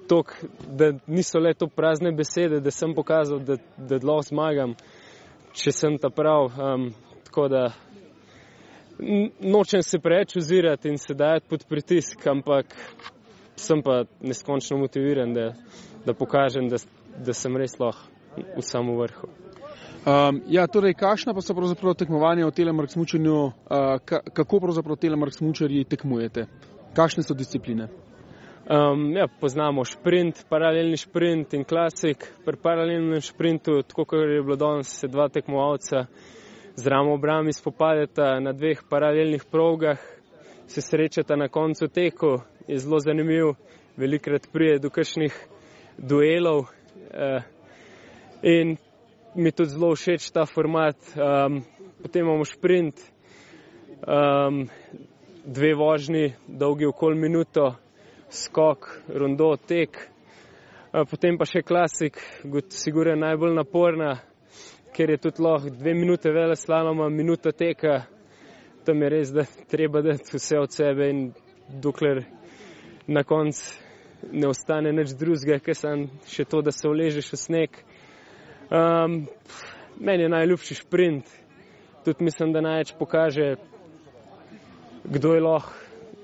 tok, 0.08 0.36
da 0.68 0.94
niso 1.08 1.40
le 1.40 1.54
to 1.54 1.68
prazne 1.68 2.12
besede, 2.12 2.60
da 2.60 2.72
sem 2.72 2.94
pokazal, 2.96 3.40
da, 3.40 3.58
da 3.78 3.96
lahko 3.96 4.28
zmagam, 4.28 4.76
če 5.54 5.72
sem 5.72 5.98
ta 5.98 6.10
prav. 6.10 6.52
Um, 6.58 6.90
tako 7.26 7.48
da 7.48 7.64
nočem 9.40 9.82
se 9.82 10.00
preveč 10.00 10.36
ozirati 10.38 10.90
in 10.90 10.98
se 10.98 11.14
dajati 11.14 11.48
pod 11.50 11.66
pritisk, 11.70 12.28
ampak 12.28 12.76
sem 13.56 13.82
pa 13.82 14.04
neskončno 14.22 14.78
motiviran, 14.78 15.34
da, 15.34 15.54
da 16.06 16.14
pokažem, 16.14 16.70
da, 16.70 16.78
da 17.26 17.34
sem 17.34 17.58
res 17.58 17.80
lahko 17.80 18.10
v 18.58 18.66
samem 18.66 18.98
vrhu. 18.98 19.43
Um, 20.04 20.42
ja, 20.52 20.66
torej, 20.68 20.98
kakšna 21.00 21.32
pa 21.32 21.40
so 21.40 21.54
pravzaprav 21.56 21.94
tekmovanja 21.96 22.50
v 22.50 22.52
telemark 22.52 22.92
smučanju, 22.92 23.36
uh, 23.40 23.54
kako 24.36 24.60
pravzaprav 24.60 24.98
telemark 25.00 25.32
smučarji 25.32 25.86
tekmujete? 25.88 26.44
Kakšne 26.92 27.24
so 27.24 27.34
discipline? 27.34 27.88
Um, 28.68 29.14
ja, 29.16 29.30
poznamo 29.40 29.86
sprint, 29.88 30.44
paralelni 30.50 31.00
sprint 31.00 31.56
in 31.56 31.64
klasik. 31.64 32.28
Pri 32.44 32.60
paralelnem 32.60 33.24
sprintu, 33.24 33.80
tako 33.88 34.06
kot 34.06 34.28
je 34.28 34.44
bilo 34.44 34.60
danes, 34.60 34.92
se 34.92 35.08
dva 35.08 35.30
tekmovalca 35.32 36.06
z 36.76 36.88
ramo 36.88 37.16
obrami 37.16 37.54
spopadeta 37.56 38.40
na 38.44 38.52
dveh 38.52 38.84
paralelnih 38.90 39.48
progah, 39.52 40.04
se 40.68 40.82
srečata 40.82 41.40
na 41.40 41.48
koncu 41.48 41.88
teku, 41.88 42.42
je 42.68 42.78
zelo 42.78 43.00
zanimiv, 43.00 43.56
velikrat 43.96 44.52
prije 44.52 44.80
do 44.84 44.90
kakšnih 44.90 45.46
duelov. 45.98 46.68
Uh, 47.08 47.40
in 48.44 48.76
mi 49.36 49.52
tudi 49.52 49.70
zelo 49.70 49.96
všeč 49.96 50.32
ta 50.32 50.46
format. 50.46 50.98
Um, 51.16 51.64
potem 52.02 52.26
imamo 52.26 52.46
sprint, 52.46 53.00
um, 54.08 54.68
dve 55.46 55.74
vožnji, 55.76 56.34
dolgi 56.48 56.86
okoli 56.86 57.20
minuto, 57.20 57.74
skok, 58.30 58.90
rondo, 59.08 59.56
tek. 59.68 59.98
Potem 61.10 61.40
pa 61.42 61.46
še 61.50 61.64
klasik, 61.66 62.20
kot 62.46 62.76
sigurno 62.78 63.16
najbolj 63.18 63.56
naporna, 63.58 64.12
ker 64.94 65.10
je 65.10 65.22
tudi 65.24 65.42
lahko 65.42 65.72
dve 65.74 65.96
minute 65.98 66.30
vele 66.30 66.56
slaloma, 66.56 67.10
minuta 67.10 67.52
teka. 67.52 68.04
Tam 68.86 69.02
je 69.02 69.10
res, 69.10 69.32
da 69.34 69.48
treba 69.72 70.04
dati 70.06 70.36
vse 70.38 70.60
od 70.60 70.76
sebe 70.76 71.10
in 71.10 71.24
dokler 71.82 72.22
na 73.08 73.24
koncu 73.24 73.84
ne 74.32 74.48
ostane 74.48 74.94
nič 74.94 75.16
drugega, 75.20 75.60
ker 75.60 75.76
sem 75.76 76.06
še 76.30 76.46
to, 76.48 76.62
da 76.62 76.72
se 76.72 76.88
uležeš 76.88 77.32
v 77.34 77.40
sneg. 77.40 77.82
Um, 78.74 79.28
meni 80.00 80.24
je 80.24 80.30
najljubši 80.30 80.76
sprint, 80.76 81.26
tudi 82.06 82.24
mislim, 82.24 82.54
da 82.54 82.62
največ 82.62 82.94
pokaže, 83.00 83.56
kdo 85.04 85.34
je 85.34 85.42
lahko, 85.42 85.74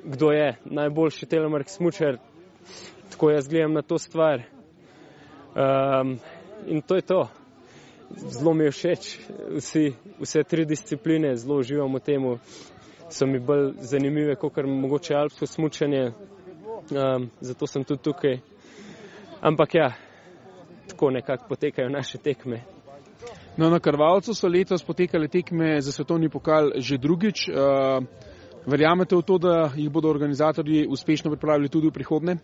kdo 0.04 0.32
je 0.32 0.56
najboljši 0.66 1.26
telemark 1.26 1.70
smočer. 1.70 2.18
Tako 3.12 3.30
jaz 3.30 3.48
gledam 3.48 3.74
na 3.74 3.82
to 3.82 3.98
stvar. 3.98 4.42
Um, 5.56 6.18
in 6.68 6.82
to 6.82 6.96
je 6.96 7.02
to. 7.02 7.28
Zelo 8.10 8.54
mi 8.54 8.64
je 8.64 8.72
všeč, 8.72 9.20
Vsi, 9.56 9.94
vse 10.20 10.44
tri 10.44 10.66
discipline, 10.66 11.36
zelo 11.36 11.60
uživam 11.60 11.94
v 11.94 12.00
tem, 12.00 12.38
so 13.10 13.28
mi 13.28 13.40
bolj 13.40 13.74
zanimive, 13.78 14.36
kot 14.36 14.56
kar 14.56 14.66
mogoče 14.66 15.16
alpsko 15.16 15.46
smučanje, 15.46 16.12
um, 16.90 17.30
zato 17.42 17.68
sem 17.68 17.84
tudi 17.84 18.04
tukaj. 18.04 18.40
Ampak 19.42 19.76
ja, 19.76 19.94
tako 20.90 21.12
nekako 21.12 21.46
potekajo 21.50 21.90
naše 21.90 22.18
tekme. 22.18 22.64
No, 23.58 23.70
na 23.70 23.80
Karvalcu 23.80 24.34
so 24.34 24.48
letos 24.48 24.84
potekale 24.84 25.28
tekme 25.28 25.82
za 25.82 25.92
svetovni 25.92 26.30
pokal 26.30 26.72
že 26.76 26.98
drugič. 26.98 27.50
Uh, 27.50 28.04
verjamete 28.66 29.16
v 29.16 29.22
to, 29.22 29.38
da 29.38 29.72
jih 29.76 29.90
bodo 29.92 30.10
organizatorji 30.10 30.88
uspešno 30.88 31.32
pripravili 31.32 31.70
tudi 31.70 31.88
v 31.88 31.92
prihodnje? 31.92 32.38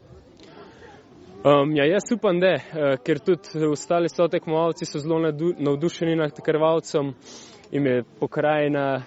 Um, 1.46 1.76
ja, 1.76 1.86
jaz 1.86 2.10
upam, 2.12 2.40
da, 2.40 2.56
uh, 2.56 2.98
ker 3.06 3.20
tudi 3.20 3.68
ostali 3.70 4.10
so 4.10 4.28
tekmovalci 4.28 4.86
so 4.86 5.00
zelo 5.00 5.20
navdušeni 5.58 6.16
nad 6.16 6.42
Karvalcem 6.42 7.14
in 7.72 7.88
je 7.88 8.04
pokrajina 8.20 9.04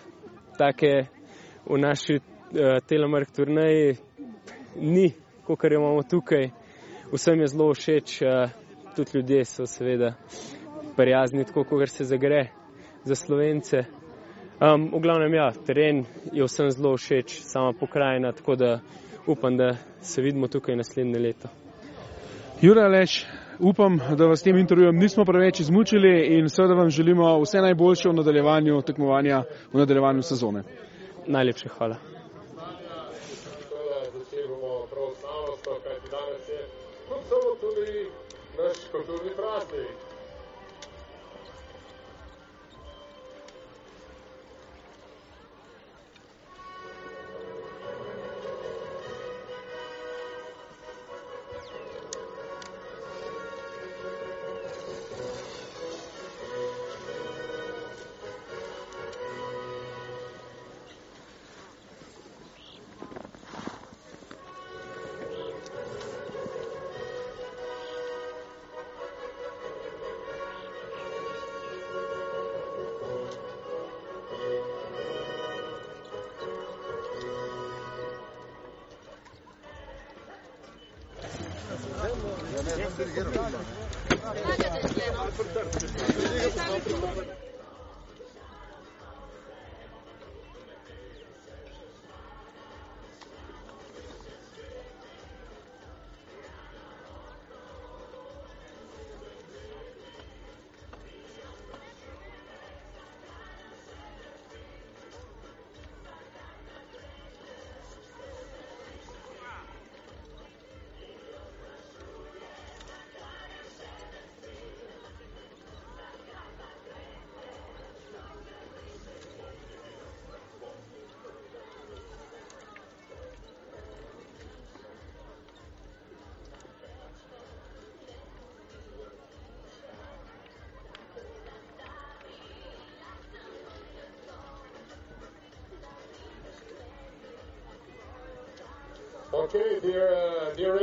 take 0.58 1.06
v 1.66 1.78
naši 1.78 2.16
uh, 2.16 2.78
telemark 2.88 3.34
turnaji 3.36 3.96
ni, 4.76 5.12
kot 5.44 5.64
jo 5.64 5.80
imamo 5.80 6.02
tukaj. 6.02 6.50
Vsem 7.12 7.40
je 7.40 7.46
zelo 7.52 7.74
všeč. 7.74 8.22
Uh, 8.22 8.57
tudi 8.98 9.10
ljudje 9.14 9.44
so 9.44 9.66
seveda 9.66 10.12
prijazni, 10.96 11.44
tako 11.44 11.64
kot 11.64 11.88
se 11.88 12.04
zagre 12.04 12.48
za 13.04 13.14
slovence. 13.14 13.84
Um, 14.60 14.90
v 14.92 15.00
glavnem, 15.00 15.34
ja, 15.34 15.52
teren 15.66 16.04
je 16.32 16.44
vsem 16.44 16.70
zelo 16.70 16.96
všeč, 16.96 17.40
sama 17.46 17.72
pokrajina, 17.72 18.32
tako 18.32 18.56
da 18.56 18.80
upam, 19.26 19.56
da 19.56 19.76
se 20.00 20.22
vidimo 20.22 20.48
tukaj 20.48 20.76
naslednje 20.76 21.18
leto. 21.18 21.48
Jura 22.60 22.88
Leč, 22.88 23.24
upam, 23.58 24.00
da 24.18 24.26
vas 24.26 24.40
s 24.40 24.42
tem 24.42 24.58
intervjujem 24.58 24.98
nismo 24.98 25.24
preveč 25.24 25.60
izmučili 25.60 26.26
in 26.38 26.48
seveda 26.48 26.74
vam 26.74 26.90
želimo 26.90 27.38
vse 27.40 27.62
najboljše 27.62 28.08
v 28.08 28.18
nadaljevanju 28.18 28.82
tekmovanja, 28.82 29.42
v 29.72 29.78
nadaljevanju 29.78 30.22
sezone. 30.22 30.62
Najlepše 31.26 31.68
hvala. 31.78 31.96
tudi 37.60 38.10
nasz 38.58 38.88
kultury 38.92 39.30
pracy. 39.30 40.07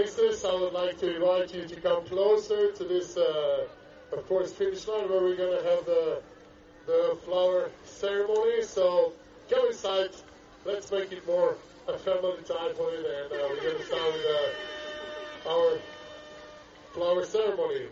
I 0.05 0.53
would 0.53 0.73
like 0.73 0.99
to 0.99 1.15
invite 1.15 1.51
you 1.51 1.67
to 1.67 1.75
come 1.81 2.05
closer 2.05 2.71
to 2.71 2.83
this, 2.83 3.17
uh, 3.17 3.65
of 4.11 4.27
course, 4.27 4.51
finish 4.51 4.87
line 4.87 5.09
where 5.09 5.19
we're 5.19 5.35
going 5.35 5.57
to 5.57 5.67
have 5.67 5.83
the, 5.85 6.21
the 6.85 7.17
flower 7.25 7.71
ceremony. 7.83 8.61
So 8.61 9.13
come 9.49 9.67
inside. 9.67 10.11
Let's 10.63 10.91
make 10.91 11.11
it 11.11 11.25
more 11.25 11.57
a 11.87 11.97
family 11.97 12.37
time 12.47 12.75
for 12.75 12.91
it. 12.91 13.03
And 13.03 13.33
uh, 13.33 13.47
we're 13.49 13.63
going 13.63 13.77
to 13.77 13.85
start 13.85 14.13
with 14.13 14.25
uh, 15.45 15.49
our 15.49 15.79
flower 16.93 17.25
ceremony. 17.25 17.87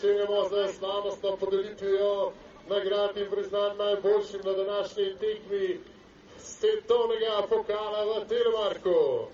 Začenjamo 0.00 0.48
z 0.48 0.72
slavnostno 0.78 1.36
podelitvijo 1.36 2.32
nagrad 2.68 3.16
in 3.16 3.30
priznanj 3.30 3.76
najboljšim 3.78 4.40
na 4.44 4.52
današnji 4.52 5.14
tekmi 5.20 5.80
svetovnega 6.38 7.42
pokala 7.48 8.04
v 8.04 8.28
Telemarku. 8.28 9.26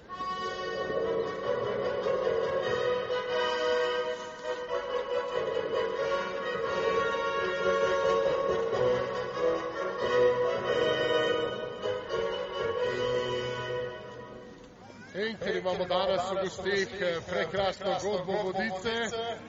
In 15.17 15.36
ker 15.39 15.57
imamo 15.57 15.85
danes 15.85 16.23
v 16.31 16.35
gostih 16.43 16.89
prekrasno 17.31 17.95
godbo 18.03 18.33
vodice, 18.43 18.95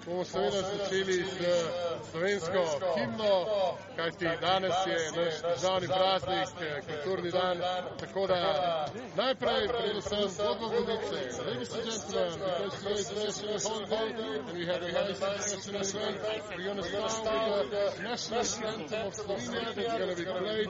bomo 0.08 0.24
seveda 0.24 0.62
začeli 0.62 1.26
z 1.26 1.38
slovensko 2.12 2.64
himno, 2.96 3.34
kajti 3.96 4.30
danes 4.42 4.74
je 4.88 4.98
naš 5.16 5.34
državni 5.42 5.88
praznik, 5.88 6.50
kulturni 6.88 7.32
dan, 7.32 7.58
tako 8.00 8.28
da 8.28 8.88
najprej 9.16 9.68
predvsem 9.68 10.30
godbo 10.38 10.68
vodice. 10.68 11.20
Ladies 11.48 11.72
and 11.74 11.84
gentlemen, 11.86 12.40
because 12.64 13.10
today 13.10 13.28
is 13.28 13.44
national 13.44 13.86
holiday 13.88 14.40
we 14.54 14.66
have 14.66 14.82
a 14.82 14.92
nice 14.92 15.54
international 15.54 16.04
event, 16.04 16.44
we're 16.58 16.64
going 16.64 16.78
to 16.78 17.10
start 17.10 17.52
with 17.60 17.72
the 17.72 18.04
national 18.04 18.40
anthem 18.40 19.08
of 19.08 19.14
Slovenia 19.14 19.76
that's 19.76 19.98
going 19.98 20.10
to 20.10 20.16
be 20.16 20.26
played 20.26 20.70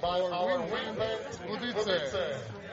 by 0.00 0.20
our 0.20 0.58
wind 0.58 0.98
band 0.98 1.20
Vodice. 1.48 2.63